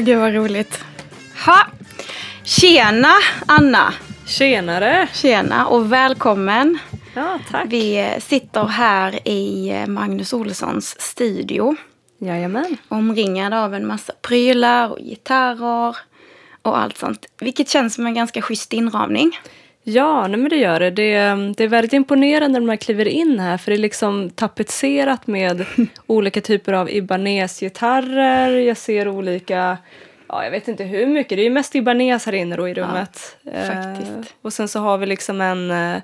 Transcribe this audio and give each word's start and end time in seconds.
Gud 0.00 0.18
vad 0.18 0.34
roligt. 0.34 0.84
Ha. 1.46 1.66
Tjena 2.44 3.12
Anna! 3.46 3.94
Tjenare! 4.26 5.08
Tjena 5.12 5.66
och 5.66 5.92
välkommen. 5.92 6.78
Ja, 7.14 7.38
tack. 7.50 7.66
Vi 7.68 7.98
eh, 7.98 8.20
sitter 8.20 8.64
här 8.64 9.28
i 9.28 9.70
eh, 9.70 9.86
Magnus 9.86 10.32
Olssons 10.32 11.00
studio. 11.00 11.76
Jajamän. 12.18 12.76
Omringade 12.88 13.60
av 13.60 13.74
en 13.74 13.86
massa 13.86 14.12
prylar 14.22 14.88
och 14.88 14.98
gitarrer 14.98 15.96
och 16.62 16.78
allt 16.78 16.96
sånt. 16.96 17.26
Vilket 17.40 17.68
känns 17.68 17.94
som 17.94 18.06
en 18.06 18.14
ganska 18.14 18.42
schysst 18.42 18.72
inramning. 18.72 19.38
Ja, 19.88 20.28
nej 20.28 20.40
men 20.40 20.50
det 20.50 20.56
gör 20.56 20.80
det. 20.80 20.90
det. 20.90 21.18
Det 21.56 21.64
är 21.64 21.68
väldigt 21.68 21.92
imponerande 21.92 22.58
när 22.58 22.66
man 22.66 22.78
kliver 22.78 23.08
in 23.08 23.40
här 23.40 23.56
för 23.56 23.70
det 23.70 23.76
är 23.76 23.78
liksom 23.78 24.30
tapetserat 24.30 25.26
med 25.26 25.66
olika 26.06 26.40
typer 26.40 26.72
av 26.72 26.90
Ibanez-gitarrer. 26.90 28.50
Jag 28.50 28.76
ser 28.76 29.08
olika, 29.08 29.78
ja 30.28 30.44
jag 30.44 30.50
vet 30.50 30.68
inte 30.68 30.84
hur 30.84 31.06
mycket, 31.06 31.36
det 31.36 31.42
är 31.42 31.44
ju 31.44 31.50
mest 31.50 31.74
Ibanez 31.74 32.26
här 32.26 32.32
inne 32.32 32.56
då 32.56 32.68
i 32.68 32.74
rummet. 32.74 33.36
faktiskt. 33.44 34.10
Eh, 34.10 34.24
och 34.42 34.52
sen 34.52 34.68
så 34.68 34.80
har 34.80 34.98
vi 34.98 35.06
liksom 35.06 35.40
en 35.40 35.70
eh, 35.70 36.02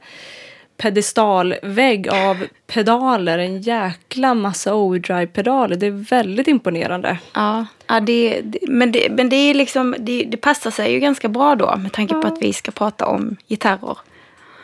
pedestalvägg 0.76 2.08
av 2.08 2.46
pedaler, 2.66 3.38
en 3.38 3.60
jäkla 3.62 4.34
massa 4.34 4.74
overdrive-pedaler. 4.74 5.76
Det 5.76 5.86
är 5.86 5.90
väldigt 6.10 6.48
imponerande. 6.48 7.18
Ja, 7.34 7.66
ja 7.86 8.00
det, 8.00 8.40
det, 8.44 8.58
men, 8.68 8.92
det, 8.92 9.08
men 9.10 9.28
det 9.28 9.36
är 9.36 9.54
liksom, 9.54 9.94
det, 9.98 10.24
det 10.24 10.36
passar 10.36 10.70
sig 10.70 10.92
ju 10.92 11.00
ganska 11.00 11.28
bra 11.28 11.54
då 11.54 11.76
med 11.76 11.92
tanke 11.92 12.14
på 12.14 12.20
Ja. 12.24 12.28
att 12.28 12.42
vi 12.42 12.52
ska 12.52 12.70
prata 12.70 13.06
om 13.06 13.36
gitarrer. 13.48 13.98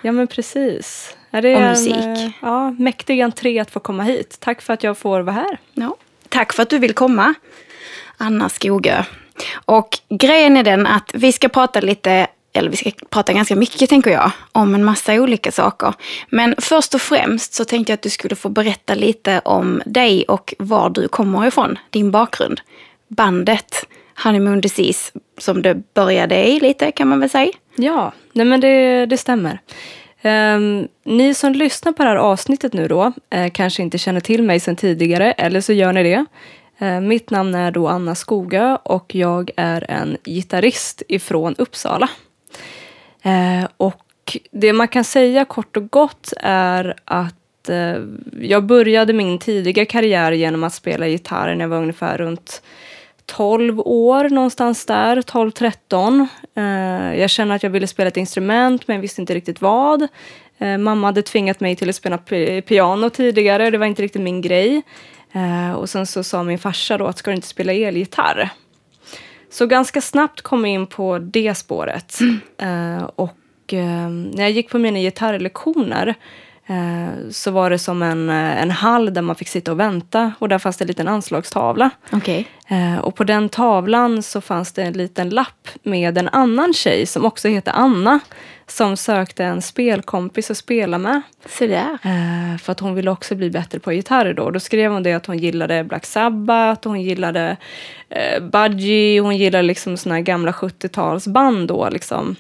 Ja 0.03 0.13
men 0.13 0.27
precis. 0.27 1.17
Ja, 1.31 1.41
det 1.41 1.49
är 1.49 1.57
Och 1.57 1.69
musik. 1.71 1.95
eh, 1.97 2.29
ja, 2.43 2.71
mäktig 2.71 3.21
entré 3.21 3.59
att 3.59 3.71
få 3.71 3.81
komma 3.81 4.03
hit. 4.03 4.37
Tack 4.41 4.63
för 4.63 4.73
att 4.73 4.83
jag 4.83 4.99
får 4.99 5.21
vara 5.21 5.35
här. 5.35 5.59
Ja. 5.75 5.97
Tack 6.29 6.53
för 6.53 6.63
att 6.63 6.71
du 6.71 6.79
vill 6.79 6.95
komma, 6.95 7.35
Anna 8.17 8.49
Skogö. 8.49 9.05
Och 9.55 9.99
grejen 10.09 10.57
är 10.57 10.63
den 10.63 10.87
att 10.87 11.11
vi 11.15 11.33
ska 11.33 11.49
prata 11.49 11.81
lite, 11.81 12.27
eller 12.53 12.71
vi 12.71 12.77
ska 12.77 12.91
prata 13.11 13.33
ganska 13.33 13.57
mycket 13.57 13.91
tänker 13.91 14.11
jag, 14.11 14.31
om 14.53 14.75
en 14.75 14.85
massa 14.85 15.15
olika 15.15 15.53
saker. 15.53 15.95
Men 16.29 16.55
först 16.59 16.95
och 16.95 17.01
främst 17.01 17.55
så 17.55 17.65
tänkte 17.65 17.93
jag 17.93 17.95
att 17.95 18.03
du 18.03 18.11
skulle 18.11 18.37
få 18.37 18.49
berätta 18.49 18.95
lite 18.95 19.41
om 19.45 19.83
dig 19.87 20.25
och 20.29 20.55
var 20.59 20.91
du 20.91 21.09
kommer 21.09 21.47
ifrån, 21.47 21.79
din 21.91 22.11
bakgrund. 22.11 22.61
Bandet 23.09 23.87
Honeymoon 24.25 24.61
Disease 24.61 25.13
som 25.39 25.63
det 25.63 25.95
började 25.95 26.49
i 26.49 26.61
lite 26.61 26.93
kan 26.93 27.09
man 27.09 27.21
väl 27.21 27.31
säga. 27.31 27.53
Ja, 27.77 28.13
nej 28.33 28.47
men 28.47 28.61
det, 28.61 29.07
det 29.07 29.17
stämmer. 29.17 29.61
Um, 30.23 30.89
ni 31.05 31.35
som 31.35 31.53
lyssnar 31.53 31.93
på 31.93 32.03
det 32.03 32.09
här 32.09 32.17
avsnittet 32.17 32.73
nu 32.73 32.89
då 32.89 33.13
uh, 33.35 33.51
kanske 33.53 33.83
inte 33.83 33.99
känner 33.99 34.21
till 34.21 34.43
mig 34.43 34.61
sedan 34.61 34.77
tidigare, 34.77 35.33
eller 35.33 35.61
så 35.61 35.73
gör 35.73 35.93
ni 35.93 36.03
det. 36.03 36.25
Eh, 36.81 37.01
mitt 37.01 37.31
namn 37.31 37.55
är 37.55 37.71
då 37.71 37.89
Anna 37.89 38.15
Skogö 38.15 38.77
och 38.83 39.15
jag 39.15 39.51
är 39.57 39.91
en 39.91 40.17
gitarrist 40.25 41.03
ifrån 41.09 41.55
Uppsala. 41.59 42.09
Eh, 43.23 43.69
och 43.77 44.05
det 44.51 44.73
man 44.73 44.89
kan 44.89 45.05
säga 45.05 45.45
kort 45.45 45.77
och 45.77 45.91
gott 45.91 46.33
är 46.41 46.95
att 47.05 47.69
eh, 47.69 47.97
jag 48.41 48.65
började 48.65 49.13
min 49.13 49.39
tidiga 49.39 49.85
karriär 49.85 50.33
genom 50.33 50.65
att 50.65 50.75
spela 50.75 51.07
gitarr 51.07 51.55
när 51.55 51.65
jag 51.65 51.69
var 51.69 51.79
ungefär 51.79 52.19
runt 52.19 52.63
12 53.27 53.81
år 53.81 54.29
någonstans 54.29 54.87
där, 54.87 55.17
12-13. 55.17 56.27
Eh, 56.55 57.21
jag 57.21 57.31
kände 57.31 57.55
att 57.55 57.63
jag 57.63 57.71
ville 57.71 57.87
spela 57.87 58.09
ett 58.09 58.17
instrument 58.17 58.89
men 58.89 58.95
jag 58.97 59.03
visste 59.03 59.21
inte 59.21 59.35
riktigt 59.35 59.61
vad. 59.61 60.09
Eh, 60.59 60.79
mamma 60.79 61.07
hade 61.07 61.23
tvingat 61.23 61.61
mig 61.61 61.77
till 61.77 61.89
att 61.89 61.97
spela 61.97 62.19
piano 62.67 63.11
tidigare, 63.11 63.71
det 63.71 63.79
var 63.79 63.87
inte 63.87 64.03
riktigt 64.03 64.23
min 64.23 64.41
grej. 64.41 64.83
Eh, 65.33 65.73
och 65.73 65.91
sen 65.91 66.07
så 66.07 66.25
sa 66.25 66.43
min 66.43 66.59
farsa 66.59 66.99
då 66.99 67.07
att 67.07 67.19
ska 67.19 67.31
du 67.31 67.35
inte 67.35 67.49
spela 67.49 67.73
elgitarr? 67.73 68.51
Så 69.51 69.67
ganska 69.67 70.01
snabbt 70.01 70.41
kom 70.41 70.65
jag 70.65 70.75
in 70.75 70.87
på 70.87 71.19
det 71.19 71.55
spåret. 71.55 72.19
Eh, 72.59 73.03
och 73.17 73.75
eh, 73.75 74.09
när 74.11 74.43
jag 74.43 74.51
gick 74.51 74.71
på 74.71 74.79
mina 74.79 74.99
gitarrlektioner 74.99 76.15
eh, 76.67 77.31
så 77.31 77.51
var 77.51 77.71
det 77.71 77.79
som 77.79 78.03
en, 78.03 78.31
eh, 78.31 78.63
en 78.63 78.71
hall 78.71 79.15
där 79.15 79.23
man 79.23 79.37
fick 79.37 79.49
sitta 79.49 79.73
och 79.73 79.81
vänta 79.81 80.33
och 80.39 80.49
där 80.49 80.59
fanns 80.59 80.77
det 80.77 80.85
en 80.85 80.89
liten 80.89 81.09
anslagstavla. 81.09 81.91
Okej. 82.13 82.49
Eh, 82.69 82.99
och 82.99 83.15
på 83.15 83.25
den 83.25 83.49
tavlan 83.49 84.23
så 84.23 84.41
fanns 84.41 84.73
det 84.73 84.83
en 84.83 84.93
liten 84.93 85.31
lapp 85.31 85.69
med 85.83 86.19
en 86.19 86.29
annan 86.29 86.73
tjej 86.73 87.07
som 87.07 87.25
också 87.25 87.49
heter 87.49 87.73
Anna 87.73 88.21
som 88.71 88.97
sökte 88.97 89.45
en 89.45 89.63
spelkompis 89.63 90.51
att 90.51 90.57
spela 90.57 90.99
med. 90.99 91.23
Så 91.47 91.67
där. 91.67 91.99
Eh, 92.05 92.59
för 92.59 92.73
att 92.73 92.81
hon 92.81 92.95
ville 92.95 93.11
också 93.11 93.35
bli 93.35 93.51
bättre 93.51 93.79
på 93.79 93.93
gitarr 93.93 94.33
då. 94.33 94.51
Då 94.51 94.61
skrev 94.61 94.93
hon 94.93 95.03
det 95.03 95.13
att 95.13 95.27
hon 95.27 95.39
gillade 95.39 95.85
Black 95.85 96.07
Sabbath, 96.07 96.89
hon 96.89 97.03
gillade 97.03 97.57
eh, 98.09 98.43
Budgie, 98.43 99.21
hon 99.21 99.37
gillade 99.37 99.63
liksom 99.63 99.97
såna 99.97 100.15
här 100.15 100.23
gamla 100.23 100.53
70-talsband 100.53 101.67
då 101.67 101.89
liksom. 101.89 102.37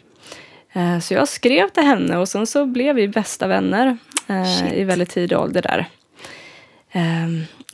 Eh, 0.73 0.99
så 0.99 1.15
jag 1.15 1.29
skrev 1.29 1.69
till 1.69 1.83
henne 1.83 2.19
och 2.19 2.29
sen 2.29 2.47
så 2.47 2.67
blev 2.67 2.97
vi 2.97 3.09
bästa 3.09 3.47
vänner 3.47 3.99
eh, 4.27 4.75
i 4.75 4.85
väldigt 4.85 5.11
tidig 5.11 5.39
ålder 5.39 5.63
där. 5.63 5.87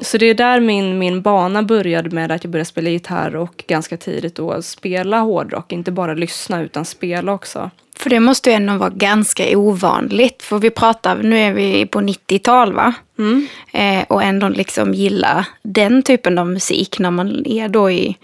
Så 0.00 0.18
det 0.18 0.26
är 0.26 0.34
där 0.34 0.60
min, 0.60 0.98
min 0.98 1.22
bana 1.22 1.62
började 1.62 2.10
med 2.10 2.32
att 2.32 2.44
jag 2.44 2.50
började 2.50 2.68
spela 2.68 2.90
gitarr 2.90 3.36
och 3.36 3.64
ganska 3.66 3.96
tidigt 3.96 4.34
då 4.34 4.62
spela 4.62 5.20
hårdrock. 5.20 5.72
Inte 5.72 5.92
bara 5.92 6.14
lyssna 6.14 6.62
utan 6.62 6.84
spela 6.84 7.32
också. 7.32 7.70
För 7.96 8.10
det 8.10 8.20
måste 8.20 8.50
ju 8.50 8.56
ändå 8.56 8.76
vara 8.76 8.90
ganska 8.90 9.58
ovanligt. 9.58 10.42
För 10.42 10.58
vi 10.58 10.70
pratar, 10.70 11.16
nu 11.16 11.38
är 11.38 11.52
vi 11.52 11.86
på 11.86 12.00
90-tal 12.00 12.72
va? 12.72 12.94
Mm. 13.18 13.46
Eh, 13.72 14.04
och 14.08 14.22
ändå 14.22 14.48
liksom 14.48 14.94
gilla 14.94 15.46
den 15.62 16.02
typen 16.02 16.38
av 16.38 16.46
musik 16.46 16.98
när 16.98 17.10
man 17.10 17.46
är 17.46 17.68
då 17.68 17.90
i, 17.90 18.16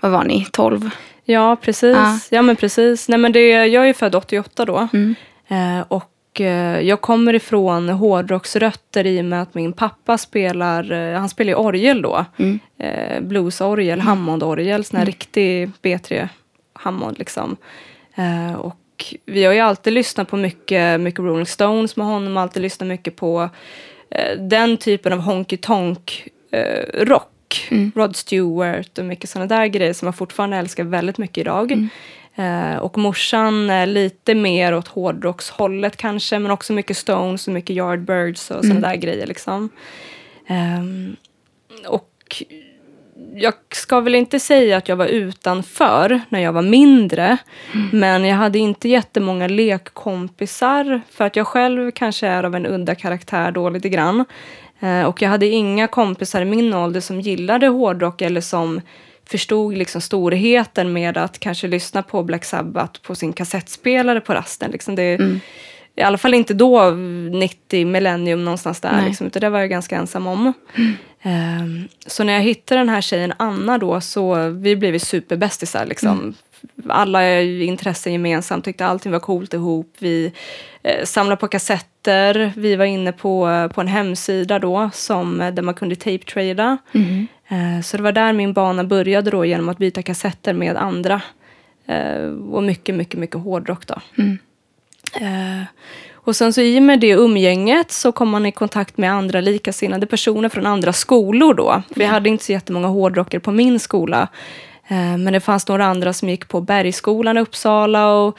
vad 0.00 0.12
var 0.12 0.24
ni, 0.24 0.46
12? 0.52 0.90
Ja, 1.24 1.56
precis. 1.56 1.96
Ja. 1.96 2.18
Ja, 2.30 2.42
men 2.42 2.56
precis. 2.56 3.08
Nej, 3.08 3.18
men 3.18 3.32
det, 3.32 3.66
jag 3.66 3.88
är 3.88 3.92
född 3.92 4.14
88 4.14 4.64
då. 4.64 4.88
Mm. 4.92 5.14
Eh, 5.48 5.84
och 5.88 6.04
eh, 6.34 6.80
jag 6.80 7.00
kommer 7.00 7.34
ifrån 7.34 7.88
hårdrocksrötter 7.88 9.06
i 9.06 9.20
och 9.20 9.24
med 9.24 9.42
att 9.42 9.54
min 9.54 9.72
pappa 9.72 10.18
spelar, 10.18 10.92
eh, 10.92 11.18
han 11.18 11.28
spelar 11.28 11.54
orgel 11.54 12.02
då. 12.02 12.24
Mm. 12.36 12.58
Eh, 12.78 13.20
bluesorgel, 13.20 14.00
Hammondorgel, 14.00 14.84
sån 14.84 14.98
här 14.98 15.06
riktig 15.06 15.70
B3 15.82 16.28
Hammond 16.72 17.18
liksom. 17.18 17.56
Och 18.58 19.14
vi 19.26 19.44
har 19.44 19.52
ju 19.52 19.60
alltid 19.60 19.92
lyssnat 19.92 20.28
på 20.28 20.36
mycket, 20.36 21.00
mycket 21.00 21.20
Rolling 21.20 21.46
Stones 21.46 21.96
med 21.96 22.06
honom, 22.06 22.36
alltid 22.36 22.62
lyssnat 22.62 22.88
mycket 22.88 23.16
på 23.16 23.48
den 24.38 24.76
typen 24.76 25.12
av 25.12 25.18
honky 25.18 25.56
tonk 25.56 26.28
rock. 26.94 27.68
Rod 27.94 28.16
Stewart 28.16 28.98
och 28.98 29.04
mycket 29.04 29.30
sådana 29.30 29.46
där 29.46 29.66
grejer 29.66 29.92
som 29.92 30.06
jag 30.06 30.14
fortfarande 30.14 30.56
älskar 30.56 30.84
väldigt 30.84 31.18
mycket 31.18 31.38
idag. 31.38 31.72
Eh, 31.72 31.78
och 32.80 32.98
morsan 32.98 33.70
är 33.70 33.86
lite 33.86 34.34
mer 34.34 34.74
åt 34.74 34.88
hårdrockshållet 34.88 35.96
kanske, 35.96 36.38
men 36.38 36.50
också 36.50 36.72
mycket 36.72 36.96
Stones 36.96 37.46
och 37.46 37.54
mycket 37.54 37.76
Yardbirds 37.76 38.50
och 38.50 38.64
sådana 38.64 38.88
där 38.88 38.96
grejer 38.96 39.26
liksom. 39.26 39.68
Ehm, 40.46 41.16
och 41.86 42.42
jag 43.34 43.54
ska 43.72 44.00
väl 44.00 44.14
inte 44.14 44.40
säga 44.40 44.76
att 44.76 44.88
jag 44.88 44.96
var 44.96 45.06
utanför 45.06 46.20
när 46.28 46.40
jag 46.40 46.52
var 46.52 46.62
mindre. 46.62 47.38
Men 47.92 48.24
jag 48.24 48.36
hade 48.36 48.58
inte 48.58 48.88
jättemånga 48.88 49.48
lekkompisar. 49.48 51.00
För 51.10 51.24
att 51.24 51.36
jag 51.36 51.46
själv 51.46 51.90
kanske 51.90 52.26
är 52.26 52.44
av 52.44 52.54
en 52.54 52.66
udda 52.66 52.94
karaktär 52.94 53.52
då 53.52 53.70
lite 53.70 53.88
grann. 53.88 54.24
Eh, 54.80 55.02
och 55.02 55.22
jag 55.22 55.28
hade 55.28 55.46
inga 55.46 55.86
kompisar 55.86 56.42
i 56.42 56.44
min 56.44 56.74
ålder 56.74 57.00
som 57.00 57.20
gillade 57.20 57.66
hårdrock 57.66 58.22
eller 58.22 58.40
som 58.40 58.80
förstod 59.30 59.78
liksom 59.78 60.00
storheten 60.00 60.92
med 60.92 61.16
att 61.18 61.38
kanske 61.38 61.66
lyssna 61.66 62.02
på 62.02 62.22
Black 62.22 62.44
Sabbath 62.44 63.00
på 63.02 63.14
sin 63.14 63.32
kassettspelare 63.32 64.20
på 64.20 64.34
rasten. 64.34 64.70
Liksom 64.70 64.94
det, 64.94 65.40
I 65.96 66.02
alla 66.02 66.18
fall 66.18 66.34
inte 66.34 66.54
då, 66.54 66.90
90, 66.90 67.86
millennium 67.86 68.44
någonstans 68.44 68.80
där. 68.80 68.92
Nej. 68.92 69.06
Liksom, 69.06 69.26
utan 69.26 69.40
det 69.40 69.50
var 69.50 69.58
jag 69.58 69.70
ganska 69.70 69.96
ensam 69.96 70.26
om. 70.26 70.52
Ehm, 71.22 71.88
så 72.06 72.24
när 72.24 72.32
jag 72.32 72.40
hittade 72.40 72.80
den 72.80 72.88
här 72.88 73.00
tjejen 73.00 73.32
Anna 73.36 73.78
då, 73.78 74.00
så 74.00 74.48
vi 74.48 74.76
blev 74.76 74.98
superbästisar. 74.98 75.86
Liksom. 75.86 76.34
Alla 76.88 77.40
intressen 77.42 78.12
gemensamt, 78.12 78.64
tyckte 78.64 78.86
allting 78.86 79.12
var 79.12 79.20
coolt 79.20 79.54
ihop. 79.54 79.96
Vi 79.98 80.32
eh, 80.82 81.04
samlade 81.04 81.40
på 81.40 81.48
kassetter. 81.48 82.52
Vi 82.56 82.76
var 82.76 82.84
inne 82.84 83.12
på, 83.12 83.68
på 83.74 83.80
en 83.80 83.88
hemsida 83.88 84.58
då, 84.58 84.90
som, 84.92 85.40
eh, 85.40 85.54
där 85.54 85.62
man 85.62 85.74
kunde 85.74 85.96
tape-trada. 85.96 86.78
Eh, 86.92 87.00
så 87.82 87.96
det 87.96 88.02
var 88.02 88.12
där 88.12 88.32
min 88.32 88.52
bana 88.52 88.84
började 88.84 89.30
då, 89.30 89.44
genom 89.44 89.68
att 89.68 89.78
byta 89.78 90.02
kassetter 90.02 90.52
med 90.52 90.76
andra. 90.76 91.22
Eh, 91.90 92.52
och 92.52 92.62
mycket, 92.62 92.94
mycket, 92.94 93.20
mycket 93.20 93.40
hårdrock 93.40 93.86
då. 93.86 93.94
Eh, 95.20 95.62
och 96.12 96.36
sen 96.36 96.52
så 96.52 96.60
i 96.60 96.78
och 96.78 96.82
med 96.82 97.00
det 97.00 97.10
umgänget 97.10 97.90
så 97.90 98.12
kom 98.12 98.28
man 98.28 98.46
i 98.46 98.52
kontakt 98.52 98.98
med 98.98 99.12
andra 99.12 99.40
likasinnade 99.40 100.06
personer 100.06 100.48
från 100.48 100.66
andra 100.66 100.92
skolor 100.92 101.54
då. 101.54 101.82
Vi 101.88 102.04
hade 102.04 102.28
inte 102.28 102.44
så 102.44 102.52
jättemånga 102.52 102.88
hårdrockare 102.88 103.40
på 103.40 103.52
min 103.52 103.80
skola. 103.80 104.28
Eh, 104.88 105.16
men 105.16 105.32
det 105.32 105.40
fanns 105.40 105.68
några 105.68 105.84
andra 105.84 106.12
som 106.12 106.28
gick 106.28 106.48
på 106.48 106.60
Bergsskolan 106.60 107.38
i 107.38 107.40
Uppsala 107.40 108.12
och 108.12 108.38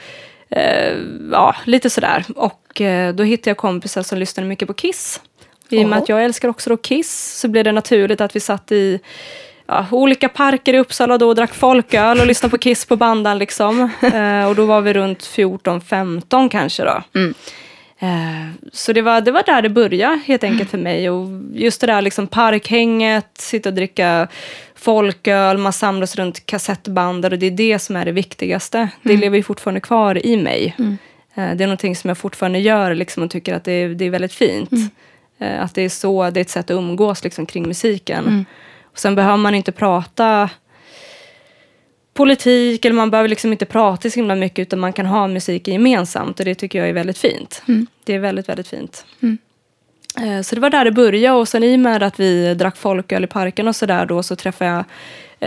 eh, 0.50 0.98
ja, 1.32 1.56
lite 1.64 1.90
sådär. 1.90 2.24
Och 2.36 2.80
eh, 2.80 3.14
då 3.14 3.22
hittade 3.22 3.50
jag 3.50 3.56
kompisar 3.56 4.02
som 4.02 4.18
lyssnade 4.18 4.48
mycket 4.48 4.68
på 4.68 4.74
Kiss. 4.74 5.20
I 5.68 5.84
och 5.84 5.88
med 5.88 5.98
att 5.98 6.08
jag 6.08 6.24
älskar 6.24 6.48
också 6.48 6.70
då 6.70 6.76
Kiss 6.76 7.38
så 7.40 7.48
blev 7.48 7.64
det 7.64 7.72
naturligt 7.72 8.20
att 8.20 8.36
vi 8.36 8.40
satt 8.40 8.72
i 8.72 9.00
ja, 9.66 9.86
olika 9.90 10.28
parker 10.28 10.74
i 10.74 10.78
Uppsala 10.78 11.18
då 11.18 11.28
och 11.28 11.34
drack 11.34 11.54
folköl 11.54 12.20
och 12.20 12.26
lyssnade 12.26 12.50
på 12.50 12.58
Kiss 12.58 12.86
på 12.86 12.96
bandan 12.96 13.38
liksom. 13.38 13.90
Eh, 14.14 14.48
och 14.48 14.54
då 14.54 14.64
var 14.64 14.80
vi 14.80 14.92
runt 14.92 15.20
14-15 15.20 16.48
kanske 16.48 16.84
då. 16.84 17.02
Mm. 17.14 17.34
Eh, 17.98 18.48
så 18.72 18.92
det 18.92 19.02
var, 19.02 19.20
det 19.20 19.30
var 19.30 19.42
där 19.46 19.62
det 19.62 19.68
började 19.68 20.20
helt 20.26 20.44
enkelt 20.44 20.70
för 20.70 20.78
mig. 20.78 21.10
Och 21.10 21.28
just 21.54 21.80
det 21.80 21.86
där 21.86 22.02
liksom 22.02 22.26
parkhänget, 22.26 23.26
sitta 23.38 23.68
och 23.68 23.74
dricka 23.74 24.28
folköl, 24.74 25.58
man 25.58 25.72
samlas 25.72 26.16
runt 26.16 26.46
kassettband 26.46 27.24
och 27.24 27.38
det 27.38 27.46
är 27.46 27.50
det 27.50 27.78
som 27.78 27.96
är 27.96 28.04
det 28.04 28.12
viktigaste. 28.12 28.88
Det 29.02 29.16
lever 29.16 29.36
ju 29.36 29.42
fortfarande 29.42 29.80
kvar 29.80 30.26
i 30.26 30.36
mig. 30.36 30.74
Eh, 31.34 31.54
Det 31.54 31.64
är 31.64 31.66
någonting 31.66 31.96
som 31.96 32.08
jag 32.08 32.18
fortfarande 32.18 32.58
gör 32.58 32.94
liksom, 32.94 33.22
och 33.22 33.30
tycker 33.30 33.54
att 33.54 33.64
det 33.64 33.72
är, 33.72 33.88
det 33.88 34.04
är 34.04 34.10
väldigt 34.10 34.32
fint. 34.34 34.72
Eh, 34.72 34.78
Att 35.60 35.74
det 35.74 35.82
är 35.82 35.88
så, 35.88 36.30
det 36.30 36.40
är 36.40 36.42
ett 36.42 36.50
sätt 36.50 36.70
att 36.70 36.74
umgås 36.74 37.24
liksom, 37.24 37.46
kring 37.46 37.66
musiken. 37.66 38.24
Och 38.84 38.98
sen 38.98 39.14
behöver 39.14 39.36
man 39.36 39.54
inte 39.54 39.72
prata 39.72 40.50
politik 42.14 42.84
eller 42.84 42.94
man 42.96 43.10
behöver 43.10 43.28
liksom 43.28 43.52
inte 43.52 43.64
prata 43.66 44.10
så 44.10 44.16
himla 44.16 44.34
mycket 44.34 44.58
utan 44.58 44.78
man 44.80 44.92
kan 44.92 45.06
ha 45.06 45.26
musik 45.28 45.68
gemensamt 45.68 46.38
och 46.40 46.44
det 46.44 46.54
tycker 46.54 46.78
jag 46.78 46.88
är 46.88 46.92
väldigt 46.92 47.18
fint. 47.18 47.62
Det 48.04 48.14
är 48.14 48.18
väldigt, 48.18 48.48
väldigt 48.48 48.68
fint. 48.68 49.04
Eh, 50.22 50.40
Så 50.42 50.54
det 50.54 50.60
var 50.60 50.70
där 50.70 50.84
det 50.84 50.92
började 50.92 51.36
och 51.38 51.48
sen 51.48 51.62
i 51.64 51.76
och 51.76 51.80
med 51.80 52.02
att 52.02 52.20
vi 52.20 52.54
drack 52.54 52.76
folköl 52.76 53.24
i 53.24 53.26
parken 53.26 53.68
och 53.68 53.76
sådär 53.76 54.06
då 54.06 54.22
så 54.22 54.36
träffade 54.36 54.70
jag 54.70 54.84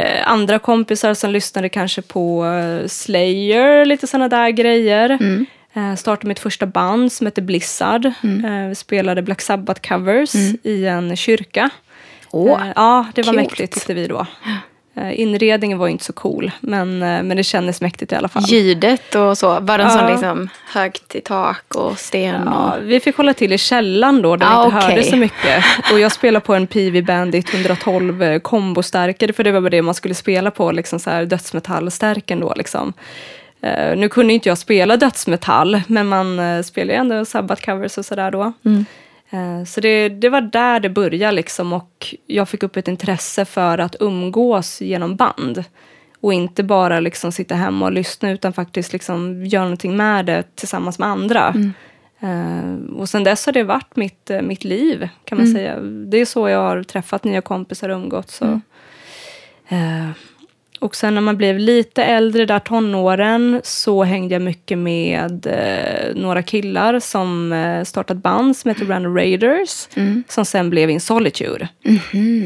eh, 0.03 0.31
andra 0.31 0.59
kompisar 0.59 1.13
som 1.13 1.31
lyssnade 1.31 1.69
kanske 1.69 2.01
på 2.01 2.45
eh, 2.45 2.87
Slayer, 2.87 3.85
lite 3.85 4.07
sådana 4.07 4.27
där 4.27 4.49
grejer. 4.49 5.09
Mm. 5.09 5.45
Eh, 5.75 5.95
startade 5.95 6.27
mitt 6.27 6.39
första 6.39 6.65
band 6.65 7.11
som 7.11 7.27
hette 7.27 7.41
Blizzard. 7.41 8.05
Eh, 8.05 8.67
vi 8.69 8.75
spelade 8.75 9.21
Black 9.21 9.41
Sabbath 9.41 9.87
covers 9.89 10.35
i 10.63 10.85
en 10.85 11.15
kyrka. 11.15 11.69
Åh, 12.31 12.61
Eh, 12.61 12.73
ja, 12.75 13.05
det 13.15 13.21
var 13.21 13.33
coolt. 13.33 13.35
mäktigt 13.45 13.73
tyckte 13.73 13.93
vi 13.93 14.07
då. 14.07 14.25
Eh, 14.97 15.19
Inredningen 15.19 15.77
var 15.77 15.87
inte 15.87 16.03
så 16.03 16.13
cool, 16.13 16.51
men, 16.59 16.89
eh, 17.03 17.23
men 17.23 17.37
det 17.37 17.43
kändes 17.43 17.81
mäktigt 17.81 18.11
i 18.11 18.15
alla 18.15 18.27
fall. 18.27 18.43
Ljudet 18.47 19.15
och 19.15 19.37
så, 19.37 19.59
var 19.59 19.77
den 19.77 19.87
Ja. 19.87 19.93
sån 19.99 20.11
liksom 20.11 20.49
högt 20.73 21.15
i 21.15 21.21
tak 21.21 21.75
och 21.75 21.99
sten? 21.99 22.41
Ja, 22.45 22.73
Och... 22.77 22.89
vi 22.89 22.99
fick 22.99 23.17
hålla 23.17 23.33
till 23.33 23.53
i 23.53 23.57
källaren 23.57 24.21
då, 24.21 24.35
där 24.35 24.45
Ah, 24.49 24.59
vi 24.61 24.65
inte 24.65 24.77
okej. 24.77 24.89
hörde 24.89 25.03
så 25.03 25.15
mycket. 25.15 25.63
Och 25.91 25.99
jag 25.99 26.11
spelade 26.11 26.45
på 26.45 26.53
en 26.55 26.67
PV 26.67 27.01
Bandit 27.01 27.53
112 27.53 28.23
eh, 28.23 28.39
kombostärkare, 28.39 29.33
för 29.33 29.43
det 29.43 29.51
var 29.51 29.61
bara 29.61 29.69
det 29.69 29.81
man 29.81 29.93
skulle 29.93 30.15
spela 30.15 30.51
på, 30.51 30.71
liksom 30.71 30.99
så 30.99 31.09
här 31.09 31.25
dödsmetallstärken 31.25 32.39
då. 32.39 32.53
Liksom. 32.57 32.93
Eh, 33.61 33.97
nu 33.97 34.09
kunde 34.09 34.33
inte 34.33 34.49
jag 34.49 34.57
spela 34.57 34.97
dödsmetall, 34.97 35.81
men 35.87 36.07
man 36.07 36.39
uh, 36.39 36.61
spelar 36.61 36.93
ju 36.93 36.99
ändå 36.99 37.15
Sabbath-covers 37.15 37.97
och 37.97 38.05
sådär 38.05 38.31
då. 38.31 38.53
Mm. 38.65 38.85
Eh, 39.29 39.65
Så 39.65 39.81
det, 39.81 40.09
det 40.09 40.29
var 40.29 40.41
där 40.41 40.79
det 40.79 40.89
började 40.89 41.31
liksom 41.35 41.73
och 41.73 42.15
jag 42.27 42.49
fick 42.49 42.63
upp 42.63 42.75
ett 42.75 42.87
intresse 42.87 43.45
för 43.45 43.77
att 43.77 43.95
umgås 43.99 44.81
genom 44.81 45.15
band. 45.15 45.63
Och 46.21 46.33
inte 46.33 46.63
bara 46.63 46.99
liksom 46.99 47.31
sitta 47.31 47.55
hemma 47.55 47.85
och 47.85 47.91
lyssna 47.91 48.31
utan 48.31 48.53
faktiskt 48.53 48.93
liksom 48.93 49.45
göra 49.45 49.63
någonting 49.63 49.97
med 49.97 50.25
det 50.25 50.55
tillsammans 50.55 50.99
med 50.99 51.09
andra. 51.09 51.53
Eh, 52.19 52.95
och 52.97 53.09
sen 53.09 53.23
dess 53.23 53.45
har 53.45 53.53
det 53.53 53.63
varit 53.63 53.95
mitt, 53.95 54.29
eh, 54.29 54.41
mitt 54.41 54.63
liv 54.63 55.09
kan 55.25 55.37
man 55.37 55.47
säga. 55.47 55.79
Det 55.79 56.17
är 56.17 56.25
så 56.25 56.49
jag 56.49 56.59
har 56.59 56.83
träffat 56.83 57.23
nya 57.23 57.41
kompisar 57.41 57.89
och 57.89 57.95
umgåtts. 57.95 58.41
Eh, 59.67 60.09
och 60.79 60.95
sen 60.95 61.15
när 61.15 61.21
man 61.21 61.37
blev 61.37 61.59
lite 61.59 62.03
äldre, 62.03 62.45
där 62.45 62.59
tonåren, 62.59 63.61
så 63.63 64.03
hängde 64.03 64.35
jag 64.35 64.41
mycket 64.41 64.77
med 64.77 65.47
eh, 65.47 66.15
några 66.15 66.43
killar 66.43 66.99
som 66.99 67.53
eh, 67.53 67.83
startat 67.83 68.17
band 68.17 68.57
som 68.57 68.69
heter 68.69 68.85
Random 68.85 69.15
Raiders. 69.17 69.87
Som 70.27 70.45
sen 70.45 70.69
blev 70.69 70.89
In 70.89 71.01
Solitude. 71.01 71.67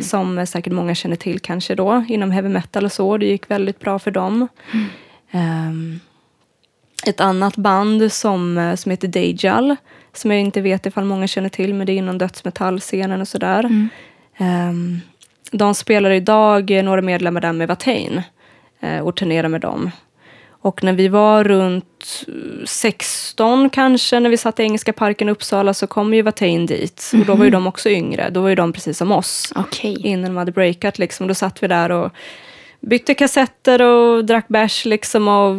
Som 0.03 0.37
eh, 0.37 0.45
säkert 0.45 0.73
många 0.73 0.95
känner 0.95 1.15
till 1.15 1.39
kanske 1.39 1.75
då, 1.75 2.05
inom 2.07 2.31
heavy 2.31 2.49
metal 2.49 2.85
och 2.85 2.91
så. 2.91 3.17
Det 3.17 3.25
gick 3.25 3.51
väldigt 3.51 3.79
bra 3.79 3.99
för 3.99 4.11
dem. 4.11 4.47
Ehm, 5.31 5.99
ett 7.07 7.19
annat 7.21 7.55
band 7.55 8.11
som, 8.11 8.57
eh, 8.57 8.75
som 8.75 8.89
heter 8.89 9.07
Dajal. 9.07 9.75
Som 10.13 10.31
jag 10.31 10.39
inte 10.39 10.61
vet 10.61 10.85
ifall 10.85 11.05
många 11.05 11.27
känner 11.27 11.49
till, 11.49 11.73
men 11.73 11.87
det 11.87 11.93
är 11.93 11.97
inom 11.97 12.17
dödsmetallscenen 12.17 13.21
och 13.21 13.27
sådär. 13.27 13.89
Ehm, 14.37 14.99
de 15.51 15.75
spelar 15.75 16.11
idag, 16.11 16.71
eh, 16.71 16.83
några 16.83 17.01
medlemmar 17.01 17.41
där 17.41 17.53
med 17.53 17.67
Watain. 17.67 18.21
eh, 18.79 18.99
och 18.99 19.15
turnerar 19.15 19.47
med 19.47 19.61
dem. 19.61 19.91
Och 20.61 20.83
när 20.83 20.93
vi 20.93 21.07
var 21.07 21.43
runt 21.43 22.25
eh, 22.27 22.65
16 22.65 23.69
kanske, 23.69 24.19
när 24.19 24.29
vi 24.29 24.37
satt 24.37 24.59
i 24.59 24.63
Engelska 24.63 24.93
parken 24.93 25.29
i 25.29 25.31
Uppsala, 25.31 25.73
så 25.73 25.87
kom 25.87 26.13
ju 26.13 26.21
Watain 26.21 26.65
dit. 26.65 27.11
Och 27.13 27.25
då 27.25 27.35
var 27.35 27.45
ju 27.45 27.51
de 27.51 27.67
också 27.67 27.89
yngre. 27.89 28.29
Då 28.29 28.41
var 28.41 28.49
ju 28.49 28.55
de 28.55 28.73
precis 28.73 28.97
som 28.97 29.11
oss 29.11 29.53
Okej. 29.55 29.97
innan 30.07 30.29
de 30.31 30.37
hade 30.37 30.51
breakat. 30.51 30.99
Liksom. 30.99 31.27
Då 31.27 31.33
satt 31.33 31.63
vi 31.63 31.67
där 31.67 31.91
och 31.91 32.11
bytte 32.81 33.13
kassetter 33.13 33.81
och 33.81 34.25
drack 34.25 34.47
bärs. 34.47 34.85
Liksom, 34.85 35.27
och 35.27 35.55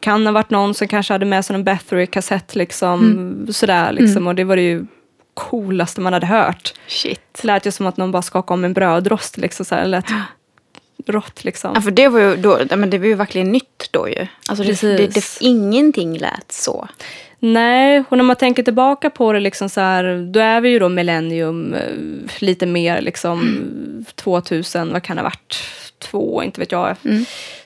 kan 0.00 0.26
ha 0.26 0.32
varit 0.32 0.50
någon 0.50 0.74
som 0.74 0.88
kanske 0.88 1.14
hade 1.14 1.26
med 1.26 1.44
sig 1.44 1.56
en 1.56 1.64
Bathory-kassett. 1.64 2.56
Liksom, 2.56 3.46
sådär, 3.50 3.92
liksom. 3.92 4.26
Och 4.26 4.34
det 4.34 4.44
var 4.44 4.56
det 4.56 4.62
ju 4.62 4.86
coolaste 5.38 6.00
man 6.00 6.12
hade 6.12 6.26
hört. 6.26 6.74
Shit. 6.86 7.20
Det 7.32 7.46
lät 7.46 7.66
ju 7.66 7.70
som 7.70 7.86
att 7.86 7.96
någon 7.96 8.12
bara 8.12 8.22
skakade 8.22 8.54
om 8.54 8.64
en 8.64 8.72
brödrost. 8.72 9.36
Liksom, 9.36 9.64
så 9.66 9.74
här, 9.74 9.86
lät 9.86 10.06
rått 11.06 11.44
liksom. 11.44 11.72
Ja, 11.74 11.80
för 11.80 11.90
det 11.90 12.08
var 12.08 12.20
ju, 12.20 12.36
då, 12.36 12.60
men 12.76 12.90
det 12.90 12.98
var 12.98 13.06
ju 13.06 13.14
verkligen 13.14 13.52
nytt 13.52 13.88
då 13.90 14.08
ju. 14.08 14.26
Alltså 14.48 14.64
det, 14.64 14.96
det, 14.96 15.06
det, 15.06 15.38
ingenting 15.40 16.18
lät 16.18 16.52
så. 16.52 16.88
Nej, 17.38 18.04
och 18.08 18.16
när 18.16 18.24
man 18.24 18.36
tänker 18.36 18.62
tillbaka 18.62 19.10
på 19.10 19.32
det, 19.32 19.40
liksom 19.40 19.68
så 19.68 19.80
här, 19.80 20.30
då 20.32 20.40
är 20.40 20.60
vi 20.60 20.68
ju 20.68 20.78
då 20.78 20.88
millennium 20.88 21.74
eh, 21.74 21.92
lite 22.38 22.66
mer 22.66 23.00
liksom 23.00 23.64
2000, 24.14 24.92
vad 24.92 25.02
kan 25.02 25.16
det 25.16 25.22
ha 25.22 25.28
varit? 25.28 25.56
Två, 25.98 26.42
inte 26.42 26.60
vet 26.60 26.72
jag. 26.72 26.96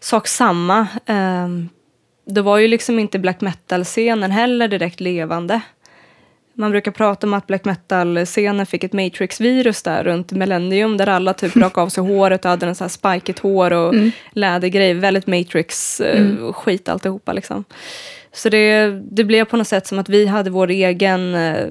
Sak 0.01 0.29
samma. 0.29 0.87
Um, 1.07 1.69
det 2.27 2.43
var 2.43 2.59
ju 2.59 2.69
liksom 2.69 2.99
inte 2.99 3.19
black 3.19 3.41
metal-scenen 3.41 4.31
heller 4.31 4.69
direkt 4.69 5.01
levande. 5.01 5.61
Man 6.55 6.71
brukar 6.71 6.91
prata 6.91 7.27
om 7.27 7.35
att 7.35 7.47
black 7.47 7.65
metal-scenen 7.65 8.67
fick 8.67 8.85
ett 8.85 8.93
Matrix-virus 8.93 9.83
där 9.83 10.05
runt 10.05 10.33
millennium 10.33 10.97
där 10.97 11.09
alla 11.09 11.35
typ 11.35 11.57
rakade 11.57 11.83
av 11.83 11.89
sig 11.89 12.05
håret 12.05 12.45
och 12.45 12.51
hade 12.51 12.67
en 12.67 12.75
så 12.75 12.85
här 12.85 12.89
spikigt 12.89 13.39
hår 13.39 13.73
och 13.73 13.95
lädergrej. 14.33 14.95
Väldigt 14.95 15.27
Matrix-skit 15.27 16.89
alltihopa 16.89 17.33
liksom. 17.33 17.65
Så 18.33 18.49
det, 18.49 18.91
det 19.11 19.25
blev 19.25 19.45
på 19.45 19.57
något 19.57 19.69
sätt 19.69 19.87
som 19.87 19.99
att 19.99 20.09
vi 20.09 20.27
hade 20.27 20.51
vår 20.51 20.71
egen, 20.71 21.35
eh, 21.35 21.67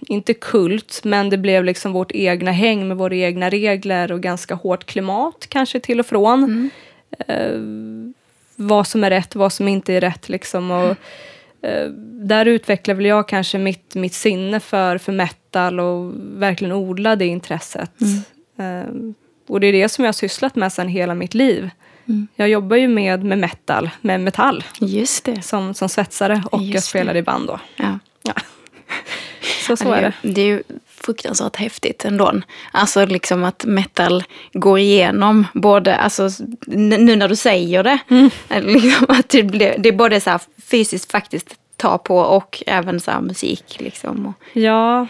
inte 0.00 0.34
kult, 0.34 1.00
men 1.04 1.30
det 1.30 1.38
blev 1.38 1.64
liksom 1.64 1.92
vårt 1.92 2.12
egna 2.12 2.50
häng 2.50 2.88
med 2.88 2.96
våra 2.96 3.14
egna 3.14 3.50
regler 3.50 4.12
och 4.12 4.20
ganska 4.20 4.54
hårt 4.54 4.84
klimat 4.84 5.46
kanske 5.48 5.80
till 5.80 6.00
och 6.00 6.06
från. 6.06 6.70
Eh, 7.28 7.58
vad 8.56 8.86
som 8.86 9.04
är 9.04 9.10
rätt, 9.10 9.34
vad 9.34 9.52
som 9.52 9.68
inte 9.68 9.92
är 9.92 10.00
rätt 10.00 10.28
liksom. 10.28 10.70
Och, 10.70 10.90
eh, 10.90 10.96
där 12.26 12.46
utvecklar 12.46 12.94
väl 12.94 13.06
jag 13.06 13.28
kanske 13.28 13.58
mitt, 13.58 13.94
mitt 13.94 14.14
sinne 14.14 14.60
för, 14.60 14.98
för 14.98 15.12
metal 15.12 15.80
och 15.80 16.12
verkligen 16.16 16.72
odla 16.72 17.16
det 17.16 17.26
intresset. 17.26 17.90
Eh, 18.58 18.94
och 19.48 19.60
det 19.60 19.66
är 19.66 19.72
det 19.72 19.88
som 19.88 20.04
jag 20.04 20.08
har 20.08 20.12
sysslat 20.12 20.56
med 20.56 20.72
sedan 20.72 20.88
hela 20.88 21.14
mitt 21.14 21.34
liv. 21.34 21.70
Jag 22.34 22.48
jobbar 22.48 22.76
ju 22.76 22.88
med, 22.88 23.24
med 23.24 23.38
metal, 23.38 23.90
med 24.00 24.20
metall, 24.20 24.64
Just 24.80 25.24
det. 25.24 25.42
som, 25.42 25.74
som 25.74 25.88
svetsare 25.88 26.42
och 26.52 26.62
Just 26.62 26.74
jag 26.74 26.82
spelar 26.82 27.16
i 27.16 27.22
band 27.22 27.46
då. 27.46 27.60
Ja. 27.76 27.98
Ja. 28.22 28.34
Så, 29.66 29.76
så 29.76 29.92
är 29.92 30.02
det. 30.02 30.12
Det 30.22 30.40
är 30.40 30.46
ju 30.46 30.62
fruktansvärt 31.02 31.56
häftigt 31.56 32.04
ändå. 32.04 32.32
Alltså 32.72 33.06
liksom 33.06 33.44
att 33.44 33.64
metal 33.64 34.24
går 34.52 34.78
igenom 34.78 35.46
både, 35.54 35.96
alltså 35.96 36.28
nu 36.66 37.16
när 37.16 37.28
du 37.28 37.36
säger 37.36 37.82
det, 37.82 37.98
liksom 38.60 39.06
att 39.08 39.28
det, 39.28 39.42
blir, 39.42 39.74
det 39.78 39.88
är 39.88 39.92
både 39.92 40.20
så 40.20 40.38
fysiskt 40.70 41.12
faktiskt 41.12 41.56
ta 41.76 41.98
på 41.98 42.18
och 42.18 42.62
även 42.66 43.00
så 43.00 43.20
musik 43.20 43.76
liksom. 43.78 44.34
Ja, 44.52 45.06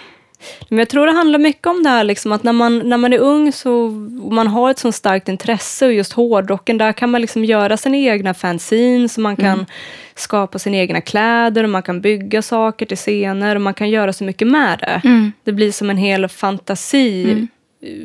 men 0.69 0.79
jag 0.79 0.89
tror 0.89 1.07
det 1.07 1.13
handlar 1.13 1.39
mycket 1.39 1.67
om 1.67 1.83
det 1.83 1.89
här 1.89 2.05
liksom, 2.05 2.33
att 2.33 2.43
när 2.43 2.53
man, 2.53 2.79
när 2.79 2.97
man 2.97 3.13
är 3.13 3.19
ung 3.19 3.53
så, 3.53 3.89
man 4.31 4.47
har 4.47 4.71
ett 4.71 4.79
så 4.79 4.93
starkt 4.93 5.29
intresse 5.29 5.87
och 5.87 5.93
just 5.93 6.13
hårdrocken, 6.13 6.79
där 6.79 6.93
kan 6.93 7.11
man 7.11 7.21
liksom 7.21 7.45
göra 7.45 7.77
sina 7.77 7.97
egna 7.97 8.35
fanzines, 8.35 9.19
man 9.19 9.37
kan 9.37 9.67
skapa 10.15 10.59
sina 10.59 10.77
egna 10.77 11.01
kläder 11.01 11.65
och 11.65 11.71
man 11.71 11.83
kan 11.83 12.01
bygga 12.01 12.43
saker 12.43 12.87
till 12.87 12.97
scener 12.97 13.57
och 13.57 13.63
man 13.63 13.75
kan 13.75 13.91
göra 13.91 14.13
så 14.13 14.25
mycket 14.25 14.49
med 14.49 14.79
det. 14.79 15.01
Det 15.45 15.53
blir 15.53 15.73
som 15.73 15.91
en 15.91 15.97
hel 15.97 16.29
fantasi 16.29 17.47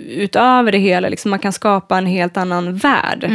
utöver 0.10 0.72
det 0.72 0.78
hela. 0.78 1.10
Liksom, 1.10 1.30
man 1.32 1.40
kan 1.40 1.54
skapa 1.54 1.98
en 1.98 2.06
helt 2.06 2.38
annan 2.38 2.76
värld. 2.76 3.32